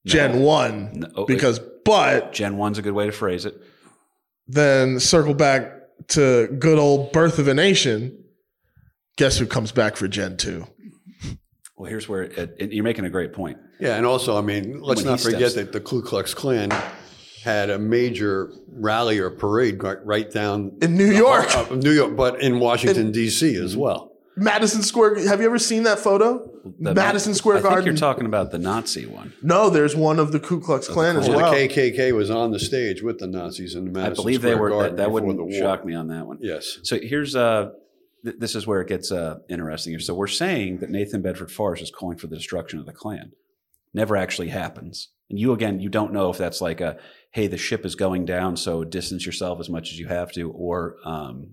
[0.05, 3.61] Gen one No, oh, because but Gen one's a good way to phrase it.
[4.47, 5.71] then circle back
[6.09, 8.18] to good old birth of a nation.
[9.19, 10.65] Guess who comes back for Gen two?
[11.77, 13.57] Well, here's where it, it- you're making a great point.
[13.77, 16.71] Yeah, and also, I mean, let's When not forget steps- that the Ku Klux Klan
[17.43, 22.15] had a major rally or parade right, right down In New York, uh, New York,
[22.15, 23.55] but in Washington D.C.
[23.57, 24.11] as well.
[24.37, 25.27] Madison Square.
[25.27, 26.49] Have you ever seen that photo?
[26.79, 27.87] The- Madison Square I think Garden.
[27.87, 29.33] you're talking about the Nazi one.
[29.41, 31.51] no, there's one of the Ku Klux Klan as well.
[31.51, 34.53] the KKK was on the stage with the Nazis in the Madison I believe Square
[34.55, 34.69] they were.
[34.69, 35.53] Garden That, that before wouldn't the war.
[35.53, 36.37] shock me on that one.
[36.41, 36.79] Yes.
[36.83, 37.71] So here's uh,
[38.23, 39.99] th- this is where it gets uh, interesting.
[39.99, 43.31] So we're saying that Nathan Bedford Forrest is calling for the destruction of the Klan.
[43.93, 45.09] Never actually happens.
[45.29, 46.97] And you again, you don't know if that's like a
[47.31, 50.49] hey, the ship is going down, so distance yourself as much as you have to,
[50.51, 51.51] or um,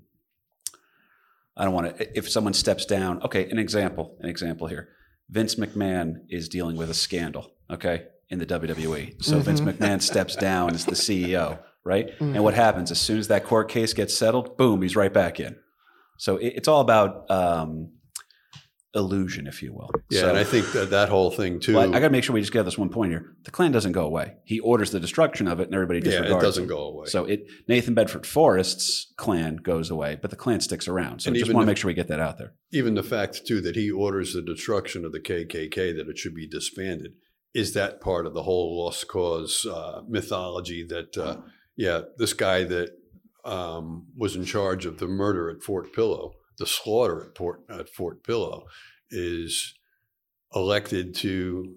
[1.56, 2.18] I don't want to.
[2.18, 3.48] If someone steps down, okay.
[3.50, 4.16] An example.
[4.20, 4.88] An example here.
[5.28, 7.52] Vince McMahon is dealing with a scandal.
[7.70, 9.22] Okay, in the WWE.
[9.22, 12.10] So Vince McMahon steps down as the CEO, right?
[12.20, 14.56] And what happens as soon as that court case gets settled?
[14.56, 15.56] Boom, he's right back in.
[16.18, 17.90] So it, it's all about um,
[18.94, 19.90] illusion, if you will.
[20.08, 21.78] Yeah, So- and I think that that whole thing too.
[21.78, 23.34] I, got to make sure we just get this one point here.
[23.44, 24.36] The Klan doesn't go away.
[24.44, 26.68] He orders the destruction of it, and everybody disregards it It doesn't him.
[26.68, 27.06] go away.
[27.06, 31.20] So it Nathan Bedford Forrest's Klan goes away, but the Klan sticks around.
[31.20, 32.54] So And just want to make sure we get that out there.
[32.72, 36.34] even the fact too that he orders the destruction of the KKK, that it should
[36.34, 37.12] be disbanded,
[37.54, 40.86] is that part of the whole lost cause uh, mythology?
[40.86, 41.36] That uh,
[41.76, 42.90] yeah, this guy that
[43.46, 47.88] um, was in charge of the murder at Fort Pillow, the slaughter at Fort at
[47.88, 48.64] Fort Pillow,
[49.10, 49.74] is
[50.54, 51.74] elected to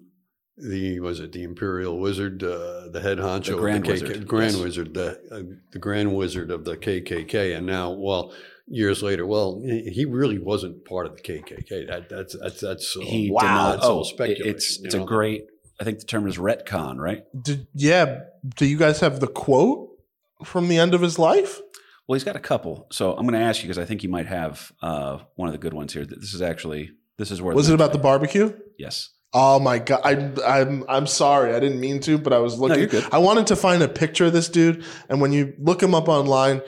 [0.56, 4.02] the was it the Imperial Wizard, uh, the head honcho, The of Grand the KK,
[4.02, 4.62] Wizard, Grand yes.
[4.62, 5.42] Wizard, the uh,
[5.72, 8.32] the Grand Wizard of the KKK, and now well
[8.66, 11.86] years later, well, he he really wasn't part of the KKK.
[11.88, 13.40] That that's that's that's uh, He Wow.
[13.42, 13.72] denied.
[13.76, 15.04] That's all Oh, speculation, it's it's know?
[15.04, 15.44] a great.
[15.80, 17.22] I think the term is retcon, right?
[17.42, 18.18] Did, yeah.
[18.56, 19.88] Do you guys have the quote
[20.44, 21.60] from the end of his life?
[22.08, 22.86] Well, he's got a couple.
[22.90, 25.52] So I'm going to ask you because I think you might have uh, one of
[25.52, 26.04] the good ones here.
[26.04, 28.52] This is actually this is where Was it about the barbecue?
[28.78, 29.10] yes.
[29.32, 30.00] Oh my god!
[30.04, 31.54] I, I'm I'm sorry.
[31.54, 32.80] I didn't mean to, but I was looking.
[32.80, 33.06] you're good.
[33.12, 36.08] I wanted to find a picture of this dude, and when you look him up
[36.08, 36.62] online,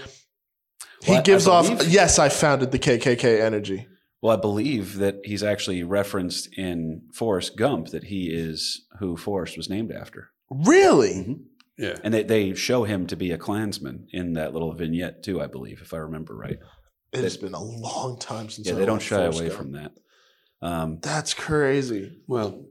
[1.02, 1.68] he Well, gives off.
[1.88, 3.88] Yes, I founded the KKK energy.
[4.20, 9.56] Well, I believe that he's actually referenced in Forrest Gump that he is who Forrest
[9.56, 10.30] was named after.
[10.48, 11.14] Really?
[11.14, 11.38] Mhm.
[11.78, 11.96] Yeah.
[12.04, 15.46] And they, they show him to be a Klansman in that little vignette too, I
[15.46, 16.58] believe, if I remember right.
[17.12, 18.66] It has been a long time since.
[18.66, 19.52] Yeah, I they don't shy away Gump.
[19.52, 19.92] from that.
[20.62, 22.20] Um, That's crazy.
[22.26, 22.64] Well,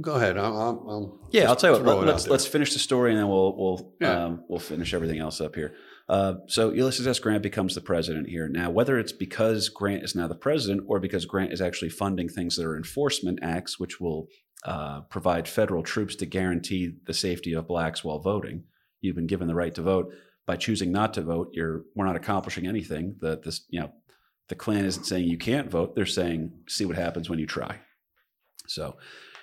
[0.00, 0.38] go ahead.
[0.38, 1.98] I'll, I'll, I'll yeah, I'll tell you what.
[2.06, 4.24] Let, us let's finish the story and then we'll we'll Yeah.
[4.24, 5.74] um, we'll finish everything else up here.
[6.08, 7.18] Uh, so Ulysses S.
[7.18, 8.48] Grant becomes the president here.
[8.48, 12.30] Now, whether it's because Grant is now the president or because Grant is actually funding
[12.30, 14.28] things that are enforcement acts, which will
[14.64, 18.64] uh, provide federal troops to guarantee the safety of blacks while voting,
[19.00, 20.12] you've been given the right to vote.
[20.46, 23.16] By choosing not to vote, you're we're not accomplishing anything.
[23.20, 23.92] The this you know
[24.48, 25.94] the Klan isn't saying you can't vote.
[25.94, 27.76] They're saying see what happens when you try.
[28.66, 28.96] So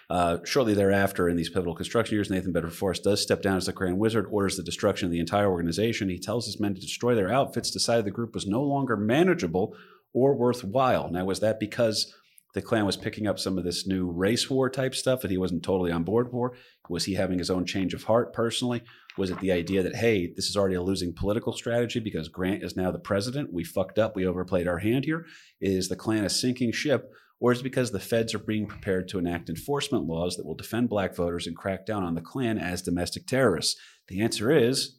[0.09, 3.65] uh, shortly thereafter, in these pivotal construction years, Nathan Bedford Forrest does step down as
[3.65, 6.09] the Grand Wizard, orders the destruction of the entire organization.
[6.09, 9.75] He tells his men to destroy their outfits, decided the group was no longer manageable
[10.13, 11.09] or worthwhile.
[11.09, 12.13] Now, was that because
[12.55, 15.37] the Klan was picking up some of this new race war type stuff that he
[15.37, 16.53] wasn't totally on board for?
[16.89, 18.81] Was he having his own change of heart personally?
[19.17, 22.63] Was it the idea that, hey, this is already a losing political strategy because Grant
[22.63, 23.51] is now the president?
[23.51, 24.15] We fucked up.
[24.15, 25.25] We overplayed our hand here.
[25.59, 27.11] Is the Klan a sinking ship?
[27.41, 30.55] Or is it because the feds are being prepared to enact enforcement laws that will
[30.55, 33.77] defend black voters and crack down on the Klan as domestic terrorists?
[34.07, 34.97] The answer is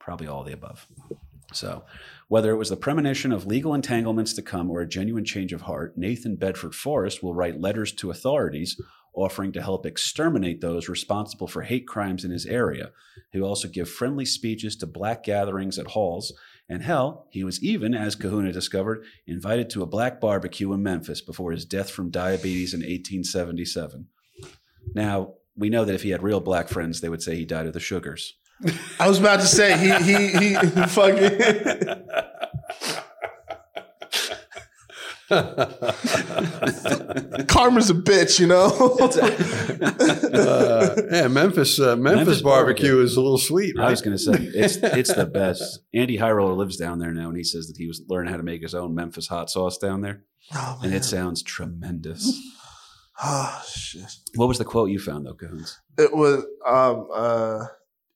[0.00, 0.86] probably all the above.
[1.52, 1.84] So,
[2.28, 5.62] whether it was the premonition of legal entanglements to come or a genuine change of
[5.62, 8.80] heart, Nathan Bedford Forrest will write letters to authorities
[9.14, 12.90] offering to help exterminate those responsible for hate crimes in his area.
[13.30, 16.32] He will also give friendly speeches to black gatherings at halls.
[16.68, 21.20] And hell, he was even, as Kahuna discovered, invited to a black barbecue in Memphis
[21.20, 24.08] before his death from diabetes in 1877.
[24.94, 27.66] Now, we know that if he had real black friends, they would say he died
[27.66, 28.34] of the sugars.
[29.00, 30.54] I was about to say he he he
[30.86, 32.04] fucking
[37.48, 38.66] karma's a bitch, you know.
[40.32, 43.00] uh, yeah, Memphis, uh, Memphis, Memphis barbecue, barbecue.
[43.00, 43.88] is a little sweet, right?
[43.88, 45.80] I was going to say it's it's the best.
[45.94, 48.42] Andy Highroller lives down there now, and he says that he was learning how to
[48.42, 50.24] make his own Memphis hot sauce down there,
[50.54, 52.38] oh, and it sounds tremendous.
[53.22, 54.12] oh shit.
[54.36, 55.78] What was the quote you found though, Cahoons?
[55.98, 57.66] It was um uh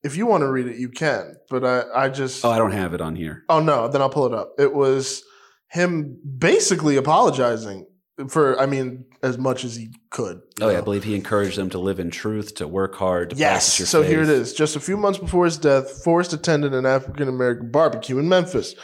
[0.03, 1.35] if you want to read it, you can.
[1.49, 3.43] But I, I just Oh, I don't have it on here.
[3.49, 4.53] Oh no, then I'll pull it up.
[4.57, 5.23] It was
[5.69, 7.85] him basically apologizing
[8.27, 10.41] for I mean, as much as he could.
[10.61, 13.31] Oh, yeah, I believe he encouraged them to live in truth, to work hard.
[13.31, 13.65] To Yes.
[13.89, 14.53] So here it is.
[14.53, 18.75] Just a few months before his death, Forrest attended an African American barbecue in Memphis.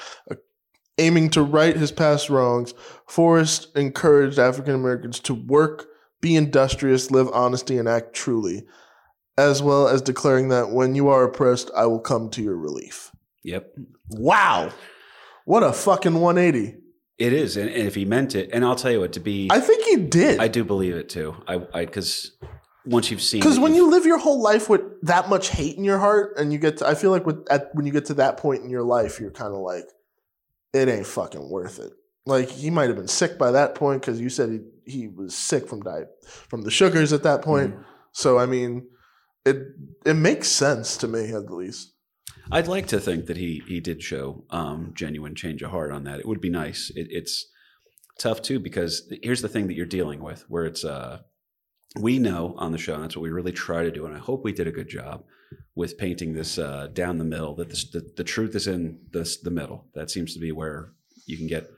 [0.98, 2.74] Aiming to right his past wrongs,
[3.08, 5.88] Forrest encouraged African Americans to work,
[6.22, 8.64] be industrious, live honesty, and act truly,
[9.38, 13.12] as well as declaring that when you are oppressed, I will come to your relief.
[13.44, 13.76] Yep,
[14.10, 14.72] Wow.
[15.45, 16.78] What a fucking 180.
[17.20, 17.56] it is.
[17.57, 19.84] And, and if he meant it, and I'll tell you what, to be, I think
[19.84, 20.40] he did.
[20.40, 21.36] I do believe it too.
[21.48, 22.32] I, I, because
[22.86, 25.78] once you've seen, Because when you've- you live your whole life with that much hate
[25.78, 28.06] in your heart, and you get to, I feel like with at, when you get
[28.06, 29.86] to that point in your life, you're kind of like,
[30.74, 31.91] it ain't fucking worth it.
[32.26, 34.49] Like he might have been sick by that point because you said
[34.86, 37.74] he, he was sick from diet from the sugars at that point.
[37.76, 37.84] Mm-hmm.
[38.14, 38.88] So I mean,
[39.45, 39.57] it
[40.05, 41.93] it makes sense to me at least.
[42.51, 46.03] I'd like to think that he he did show um, genuine change of heart on
[46.03, 46.19] that.
[46.19, 46.91] It would be nice.
[46.95, 47.47] It, it's
[48.19, 51.19] tough too because here's the thing that you're dealing with, where it's uh,
[51.99, 54.19] we know on the show, and that's what we really try to do, and I
[54.19, 55.23] hope we did a good job
[55.76, 57.55] with painting this uh, down the middle.
[57.55, 59.88] That this, the the truth is in this the middle.
[59.95, 60.91] That seems to be where
[61.26, 61.69] you can get.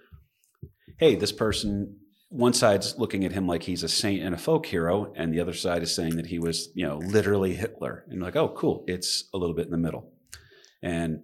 [0.99, 1.97] Hey, this person.
[2.29, 5.39] One side's looking at him like he's a saint and a folk hero, and the
[5.39, 8.05] other side is saying that he was, you know, literally Hitler.
[8.09, 8.83] And like, oh, cool.
[8.87, 10.11] It's a little bit in the middle.
[10.83, 11.21] And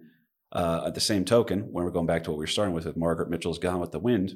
[0.50, 2.86] uh, at the same token, when we're going back to what we were starting with,
[2.86, 4.34] with Margaret Mitchell's Gone with the Wind,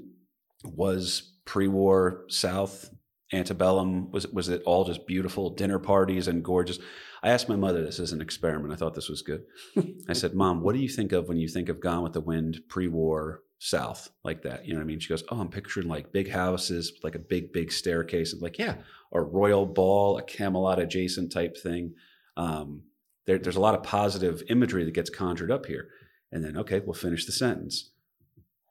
[0.65, 2.91] was pre-war South
[3.33, 6.79] antebellum was was it all just beautiful dinner parties and gorgeous?
[7.23, 8.73] I asked my mother this as an experiment.
[8.73, 9.43] I thought this was good.
[10.09, 12.21] I said, "Mom, what do you think of when you think of Gone with the
[12.21, 15.01] Wind pre-war South like that?" You know what I mean?
[15.01, 18.59] She goes, "Oh, I'm picturing like big houses, like a big big staircase." I'm like,
[18.59, 18.77] "Yeah,
[19.13, 21.95] a royal ball, a Camelot adjacent type thing."
[22.37, 22.83] Um,
[23.27, 25.89] there, there's a lot of positive imagery that gets conjured up here.
[26.33, 27.91] And then, okay, we'll finish the sentence.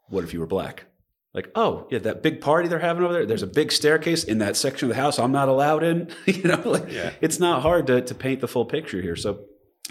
[0.09, 0.85] What if you were black?
[1.33, 3.25] Like, oh, yeah, that big party they're having over there.
[3.25, 6.09] There's a big staircase in that section of the house I'm not allowed in.
[6.25, 7.11] you know, like Yeah.
[7.21, 9.15] it's not hard to, to paint the full picture here.
[9.15, 9.41] So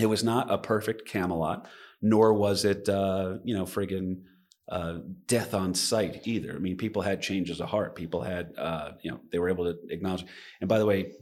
[0.01, 1.68] it was not a perfect Camelot,
[2.02, 4.23] nor was it, uh, you know, friggin'
[4.69, 6.53] uh, death on sight either.
[6.55, 7.95] I mean, people had changes of heart.
[7.95, 10.25] People had, uh, you know, they were able to acknowledge.
[10.61, 11.13] And by the way,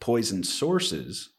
[0.00, 1.30] poison sources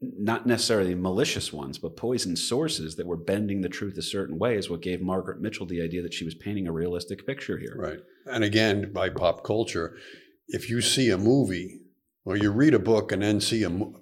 [0.00, 4.56] not necessarily malicious ones, but poison sources that were bending the truth a certain way
[4.56, 7.76] is what gave Margaret Mitchell the idea that she was painting a realistic picture here.
[7.76, 7.98] Right.
[8.26, 9.96] And again, by pop culture,
[10.48, 11.80] if you see a movie
[12.24, 13.94] or you read a book and then see a movie,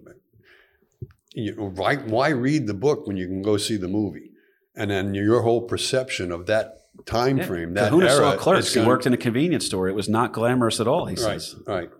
[1.34, 4.30] you know, why, why read the book when you can go see the movie?
[4.78, 7.46] And then your whole perception of that time Yeah.
[7.46, 8.72] frame, that Kahuna era, saw clerks.
[8.74, 9.88] He worked in a convenience store.
[9.88, 11.06] It was not glamorous at all.
[11.06, 11.56] He right, says.
[11.66, 11.90] right.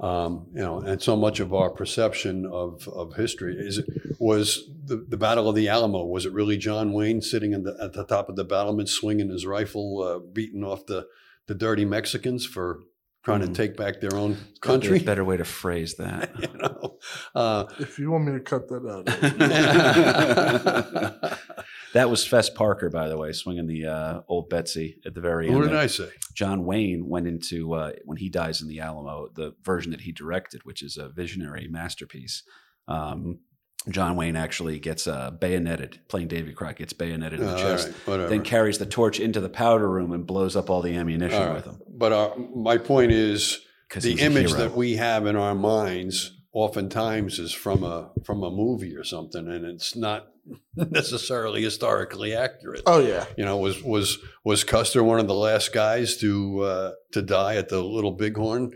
[0.00, 3.82] Um, you know, and so much of our perception of, of history is
[4.20, 6.04] was the, the Battle of the Alamo.
[6.04, 9.30] Was it really John Wayne sitting at the, at the top of the battlement, swinging
[9.30, 11.06] his rifle, uh, beating off the,
[11.46, 12.80] the dirty Mexicans for
[13.28, 13.46] trying Mhm.
[13.48, 15.00] to take back their own That'd be country?
[15.00, 16.30] a better way to phrase that.
[16.40, 16.98] you know,
[17.34, 19.06] uh, If you want me to cut that out,
[21.94, 25.46] that was Fess Parker, by the way, swinging the uh, old Betsy at the very
[25.48, 25.60] what end.
[25.64, 26.10] What did I say?
[26.34, 30.12] John Wayne went into uh, when he dies in the Alamo, the version that he
[30.12, 32.42] directed, which is a visionary masterpiece.
[32.86, 33.40] Um,
[33.88, 37.92] John Wayne actually gets uh, bayoneted, playing Davy Crockett, gets bayoneted in the all chest,
[38.06, 41.40] right, then carries the torch into the powder room and blows up all the ammunition
[41.40, 41.54] All right.
[41.56, 41.80] with him.
[41.88, 43.60] But uh, my point is
[44.00, 48.96] the image that we have in our minds oftentimes is from a from a movie
[48.96, 50.28] or something, and it's not
[50.76, 52.82] necessarily historically accurate.
[52.86, 56.92] oh yeah, You know, was was was Custer one of the last guys to uh,
[57.12, 58.72] to die at the Little Bighorn?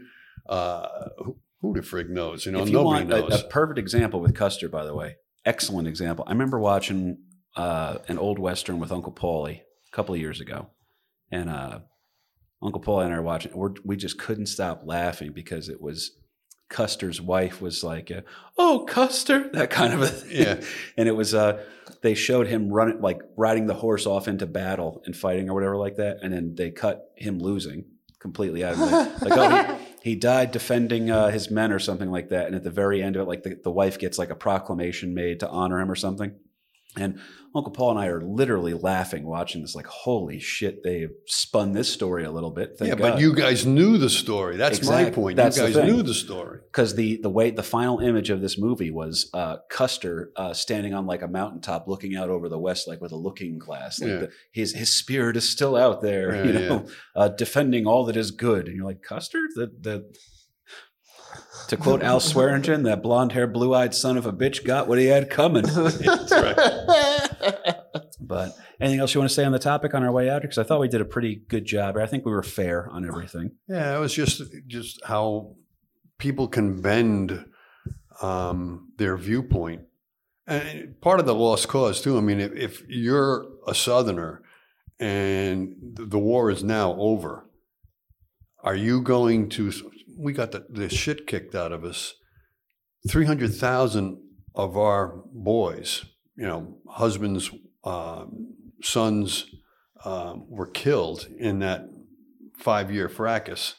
[0.49, 0.89] Uh,
[1.63, 2.45] who, the frig knows?
[2.45, 3.41] You know, if you nobody want knows.
[3.41, 6.25] a perfect example with Custer, by the way, excellent example.
[6.27, 7.19] I remember watching
[7.57, 10.71] uh, an old western with Uncle Paulie a couple of years ago,
[11.31, 11.79] and uh,
[12.61, 13.53] Uncle Paulie and I were watching.
[13.55, 16.11] We're, we just couldn't stop laughing because it was
[16.69, 18.23] Custer's wife was like, uh,
[18.59, 20.43] "Oh, Custer," that kind of a thing.
[20.43, 20.61] Yeah.
[20.97, 21.65] and it was uh,
[22.03, 25.77] they showed him running like riding the horse off into battle and fighting or whatever
[25.77, 27.85] like that, and then they cut him losing
[28.19, 29.29] completely out of it.
[29.29, 32.47] Like, oh, he, died defending uh, his men or something like that.
[32.47, 35.15] And at the very end of it, like the, the wife gets like a proclamation
[35.15, 36.35] made to honor him or something.
[36.97, 37.21] And
[37.55, 41.91] Uncle Paul and I are literally laughing watching this, like, holy shit, they spun this
[41.93, 42.77] story a little bit.
[42.79, 43.13] Thank yeah, God.
[43.13, 44.57] but you guys knew the story.
[44.57, 45.37] That's my point.
[45.37, 45.87] that's you guys thing.
[45.87, 46.61] knew the story.
[46.71, 50.93] because the the way the final image of this movie was uh, Custer uh, standing
[50.95, 54.01] on like a mountaintop, looking out over the west, like with a looking glass.
[54.01, 54.17] Like Yeah.
[54.19, 56.87] the, his his spirit is still out there, Yeah, you know,
[57.17, 58.67] uh, defending all that is good.
[58.67, 60.15] And you're like Custer, the the
[61.69, 64.99] To quote Al Swearingen, that blonde haired, blue eyed son of a bitch got what
[64.99, 65.63] he had coming.
[65.67, 67.77] That's right.
[68.21, 70.43] But anything else you want to say on the topic on our way out?
[70.43, 71.97] Because I thought we did a pretty good job.
[71.97, 73.53] I think we were fair on everything.
[73.69, 75.57] Yeah, it was just just how
[76.19, 77.47] people can bend
[78.21, 79.83] um, their viewpoint,
[80.47, 82.17] and part of the lost cause too.
[82.17, 84.43] I mean, if, if you're a Southerner
[85.01, 87.49] and the war is now over,
[88.63, 89.73] are you going to?
[90.17, 92.15] We got the, the shit kicked out of us.
[93.09, 94.19] Three hundred thousand
[94.55, 96.05] of our boys,
[96.37, 97.51] you know, husbands,
[97.85, 99.47] um, sons,
[100.05, 101.89] um, were killed in that
[102.59, 103.75] five-year fracas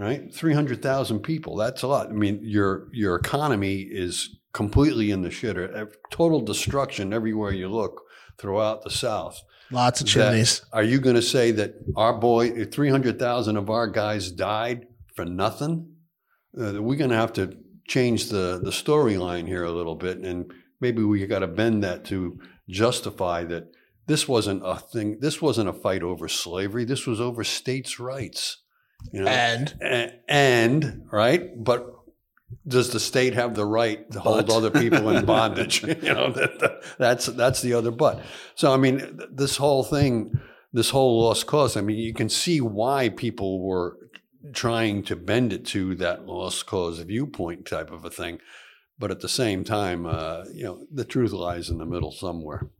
[0.00, 0.34] right?
[0.34, 1.56] 300,000 people.
[1.56, 2.08] That's a lot.
[2.08, 5.88] I mean, your your economy is completely in the shitter.
[6.10, 8.02] Total destruction everywhere you look
[8.38, 9.40] throughout the South.
[9.70, 10.62] Lots of That- chimneys.
[10.72, 15.94] Are you going to say that our boy, 300,000 of our guys died for nothing?
[16.58, 17.56] Uh, we're going to have to
[17.86, 20.18] change the, the storyline here a little bit.
[20.18, 22.38] And maybe we got to bend that to
[22.68, 23.72] justify that
[24.06, 25.18] this wasn't a thing.
[25.20, 26.84] This wasn't a fight over slavery.
[26.84, 28.58] This was over states' rights.
[29.12, 29.28] You know?
[29.28, 29.74] And
[30.28, 31.86] and right but
[32.66, 36.58] does the state have the right to hold other people in bondage you know that,
[36.58, 38.20] that- that's that's the other but
[38.54, 40.32] so i mean this whole thing
[40.74, 43.96] this whole lost cause i mean you can see why people were
[44.52, 48.38] trying to bend it to that lost cause viewpoint type of a thing
[48.98, 52.70] but at the same time uh, you know the truth lies in the middle somewhere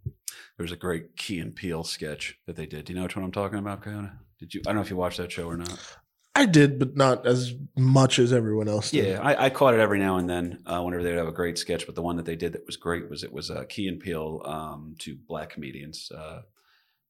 [0.61, 2.85] There's a great Key and Peele sketch that they did.
[2.85, 4.19] Do you know which one I'm talking about, Kahuna?
[4.39, 4.61] Did you?
[4.67, 5.97] I don't know if you watched that show or not.
[6.35, 9.07] I did, but not as much as everyone else did.
[9.07, 11.33] Yeah, I, I caught it every now and then uh, whenever they would have a
[11.33, 11.87] great sketch.
[11.87, 13.99] But the one that they did that was great was it was uh, Key and
[13.99, 16.43] Peele um, to black comedians, uh,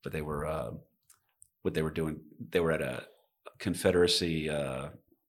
[0.04, 0.70] but they were uh,
[1.62, 2.20] what they were doing.
[2.50, 3.02] They were at a
[3.60, 4.88] Confederacy uh,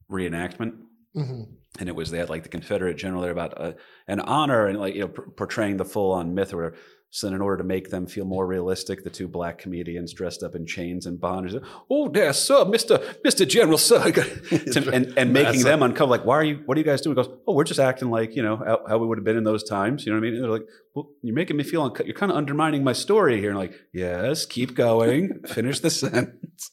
[0.10, 0.74] reenactment,
[1.16, 1.48] Mhm.
[1.80, 3.74] and it was they had like the Confederate general there about uh,
[4.08, 6.74] an honor and like you know p- portraying the full on myth or.
[7.14, 10.56] So in order to make them feel more realistic, the two black comedians dressed up
[10.56, 15.64] in chains and bondage, oh there, sir, Mister Mister General, sir, to- and, and making
[15.64, 16.08] them uncomfortable.
[16.12, 16.62] Like, why are you?
[16.66, 17.18] What are you guys doing?
[17.18, 19.36] He goes, oh, we're just acting like you know how, how we would have been
[19.36, 20.06] in those times.
[20.06, 20.36] You know what I mean?
[20.36, 21.82] And they're like, well, you're making me feel.
[21.82, 23.50] Unco- you're kind of undermining my story here.
[23.50, 26.72] And like, yes, keep going, finish the sentence.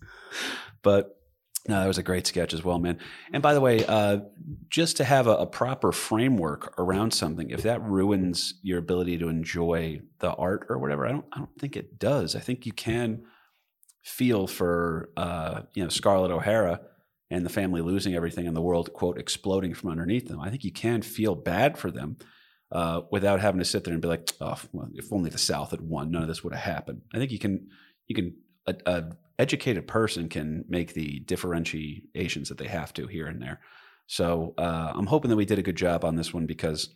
[0.83, 1.18] But
[1.69, 2.99] no, that was a great sketch as well, man.
[3.31, 4.21] And by the way, uh,
[4.71, 9.29] just to have a, a proper framework around something, if that ruins your ability to
[9.29, 11.27] enjoy the art or whatever, I don't.
[11.33, 12.35] I don't think it does.
[12.35, 13.25] I think you can
[14.03, 16.81] feel for uh, you know Scarlett O'Hara
[17.31, 20.41] and the family losing everything in the world quote exploding from underneath them.
[20.41, 22.17] I think you can feel bad for them
[22.73, 25.73] uh, without having to sit there and be like, oh, well, if only the South
[25.73, 27.03] had won, none of this would have happened.
[27.15, 27.69] I think you can
[28.07, 28.37] you can
[28.67, 29.05] a, a
[29.39, 33.61] educated person can make the differentiations that they have to here and there.
[34.07, 36.95] So uh, I'm hoping that we did a good job on this one because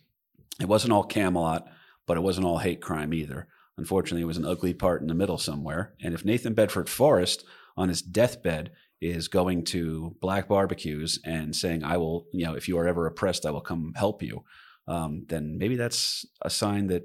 [0.59, 1.67] it wasn't all Camelot,
[2.05, 3.47] but it wasn't all hate crime either.
[3.77, 5.93] Unfortunately, it was an ugly part in the middle somewhere.
[6.01, 7.45] And if Nathan Bedford Forrest
[7.77, 8.71] on his deathbed
[9.01, 13.07] is going to black barbecues and saying, I will, you know, if you are ever
[13.07, 14.43] oppressed, I will come help you,
[14.87, 17.03] um, then maybe that's a sign that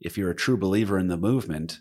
[0.00, 1.80] if you're a true believer in the movement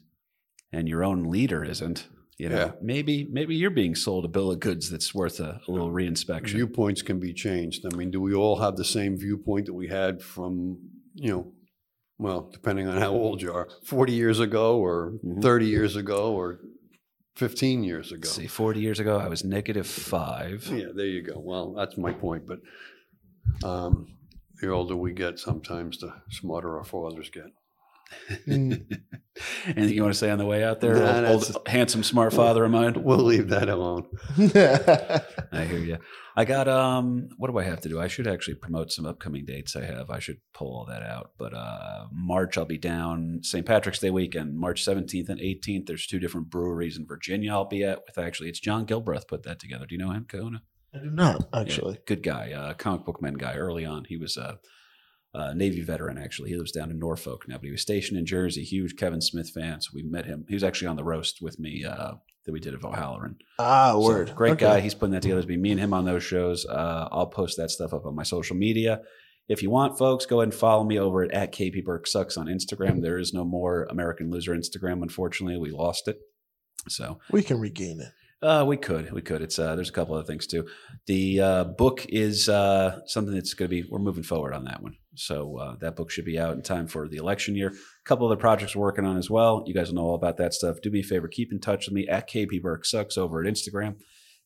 [0.71, 2.07] and your own leader isn't,
[2.39, 2.71] you know, Yeah.
[2.81, 6.53] maybe maybe you're being sold a bill of goods that's worth a, a little reinspection.
[6.55, 7.85] viewpoints can be changed.
[7.85, 10.79] I mean, do we all have the same viewpoint that we had from,
[11.13, 11.51] you know,
[12.17, 15.41] well, depending on how old you are, 40 years ago or Mhm.
[15.41, 16.59] 30 years ago or
[17.35, 18.19] 15 years ago?
[18.27, 20.67] Let's see, 40 years ago, I was negative five.
[20.73, 21.39] Yeah, there you go.
[21.39, 22.43] Well, that's my point.
[22.47, 22.59] But
[23.63, 24.07] um,
[24.61, 27.51] the older we get, sometimes the smarter our fathers get.
[28.47, 28.99] Mm.
[29.67, 30.95] Anything you want to say on the way out there?
[30.95, 33.03] Nah, old, old handsome, smart father of mine.
[33.03, 34.07] We'll leave that alone.
[34.37, 35.97] I hear you.
[36.35, 37.29] I got um.
[37.37, 37.99] What do I have to do?
[37.99, 40.09] I should actually promote some upcoming dates I have.
[40.09, 41.31] I should pull all that out.
[41.37, 43.65] But uh, March I'll be down St.
[43.65, 45.85] Patrick's Day weekend, March seventeenth and eighteenth.
[45.85, 47.51] There's two different breweries in Virginia.
[47.51, 48.49] I'll be at with actually.
[48.49, 49.85] It's John Gilbreth put that together.
[49.85, 50.61] Do you know him, Kahuna?
[50.93, 51.99] I do not Yeah, actually.
[52.07, 53.55] good guy, uh, comic book man guy.
[53.55, 54.59] Early on, he was a,
[55.33, 56.17] a Navy veteran.
[56.17, 58.63] Actually, he lives down in Norfolk now, but he was stationed in Jersey.
[58.63, 60.45] Huge Kevin Smith fan, so we met him.
[60.47, 62.13] He was actually on the roast with me uh,
[62.45, 63.35] that we did at Valhalloran.
[63.59, 64.33] Ah, So, word.
[64.35, 64.65] great Okay.
[64.65, 64.79] guy.
[64.79, 65.39] He's putting that together.
[65.39, 66.65] It's be me and him on those shows.
[66.65, 69.01] Uh, I'll post that stuff up on my social media.
[69.47, 72.37] If you want, folks, go ahead and follow me over at, at KP Burke Sucks
[72.37, 73.01] on Instagram.
[73.01, 75.57] There is no more American Loser Instagram, unfortunately.
[75.57, 76.19] We lost it.
[76.87, 78.09] So We can regain it.
[78.41, 79.41] Uh, we could, we could.
[79.41, 80.65] It's uh, there's a couple other things too.
[81.07, 83.87] The uh, book is uh, something that's going to be.
[83.89, 86.87] We're moving forward on that one, so uh, that book should be out in time
[86.87, 87.69] for the election year.
[87.69, 89.63] A couple other projects we're working on as well.
[89.67, 90.77] You guys know all about that stuff.
[90.81, 93.51] Do me a favor, keep in touch with me at KP Burke Sucks over at
[93.51, 93.95] Instagram.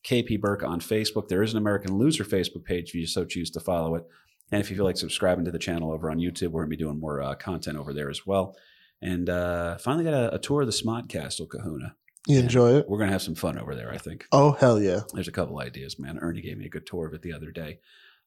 [0.04, 1.28] KP Burke on Facebook.
[1.28, 4.04] There is an American Loser Facebook page if you so choose to follow it.
[4.50, 6.76] And if you feel like subscribing to the channel over on YouTube, we're going to
[6.76, 8.56] be doing more uh, content over there as well.
[9.00, 11.96] And uh, finally got a, a tour of the Smodcastle Kahuna.
[12.26, 12.88] You enjoy it?
[12.88, 14.26] We're going to have some fun over there, I think.
[14.32, 15.00] Oh hell yeah!
[15.12, 16.18] There's a couple ideas, man.
[16.18, 17.80] Ernie gave me a good tour of it the other day.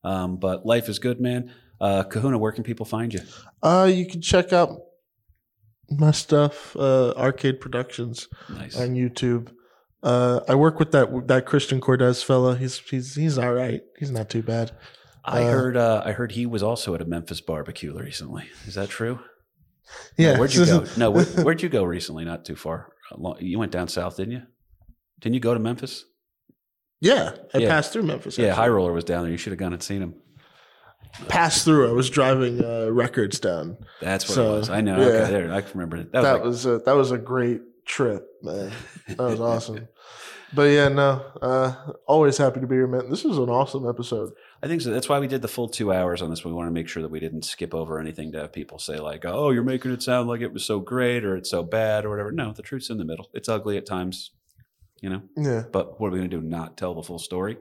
[0.03, 1.52] Um, but life is good, man.
[1.82, 3.22] Uh, Kahuna, where can people find you?
[3.64, 4.78] Uh, you can check out
[5.90, 8.80] my stuff, uh, Arcade Productions Nice.
[8.80, 9.52] on YouTube.
[10.03, 12.56] Uh, I work with that that Christian Cordes fella.
[12.56, 13.82] He's he's he's all right.
[13.98, 14.72] He's not too bad.
[15.26, 15.76] I uh, heard.
[15.78, 18.44] Uh, I heard he was also at a Memphis barbecue recently.
[18.68, 19.19] Is that true?
[20.18, 20.34] Yeah.
[20.34, 20.86] No, where'd you go?
[20.98, 22.26] No, where, where'd you go recently?
[22.26, 22.94] Not too far.
[23.16, 24.42] Long- You went down south, didn't you?
[25.20, 26.06] Didn't you go to Memphis?
[27.00, 27.70] yeah, I Yeah.
[27.70, 28.38] passed through Memphis.
[28.38, 28.54] Yeah.
[28.54, 29.32] High Roller was down there.
[29.32, 30.16] You should have gone and seen him.
[31.28, 31.90] Passed through.
[31.90, 33.78] I was driving uh, records down.
[34.02, 34.70] That's what So, it was.
[34.70, 35.00] I know.
[35.00, 35.06] yeah.
[35.24, 35.54] Okay, there.
[35.54, 36.12] I can remember it.
[36.12, 38.72] That was, That like- was a, that was a great trip, man.
[39.10, 39.88] That was awesome.
[40.54, 41.74] But yeah, no, uh,
[42.08, 43.10] always happy to be here, man.
[43.10, 44.32] This was an awesome episode.
[44.64, 44.90] I think so.
[44.92, 46.44] That's why we did the full two hours on this.
[46.44, 48.98] We want to make sure that we didn't skip over anything to have people say
[49.00, 52.06] like, "Oh, you're making it sound like it was so great or it's so bad
[52.06, 53.30] or whatever." No, the truth's in the middle.
[53.34, 54.32] It's ugly at times,
[55.02, 55.22] you know.
[55.38, 56.42] Yeah, But what are we going to do?
[56.42, 57.58] Not tell the full story?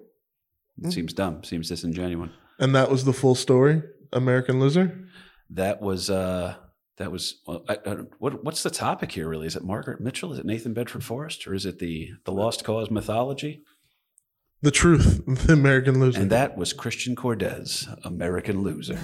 [0.79, 0.93] It Mm.
[0.93, 1.45] seems dumb.
[1.45, 2.31] Seems disingenuous.
[2.59, 3.83] and that was the full story.
[4.13, 5.07] American Loser.
[5.51, 6.55] That was uh
[6.97, 9.47] that was well, I, I, what what's the topic here really?
[9.47, 10.33] Is it Margaret Mitchell?
[10.33, 13.63] Is it Nathan Bedford Forrest, or is it the the Lost Cause mythology?
[14.63, 16.23] The truth, the American Loser.
[16.23, 18.99] And that was Christian Cortez, American loser.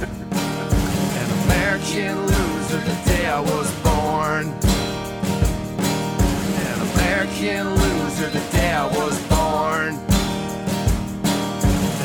[0.00, 4.54] An American loser the day I was born.
[6.70, 9.96] An American loser the day I was born.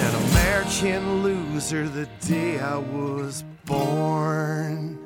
[0.01, 5.02] An American loser the day I was born.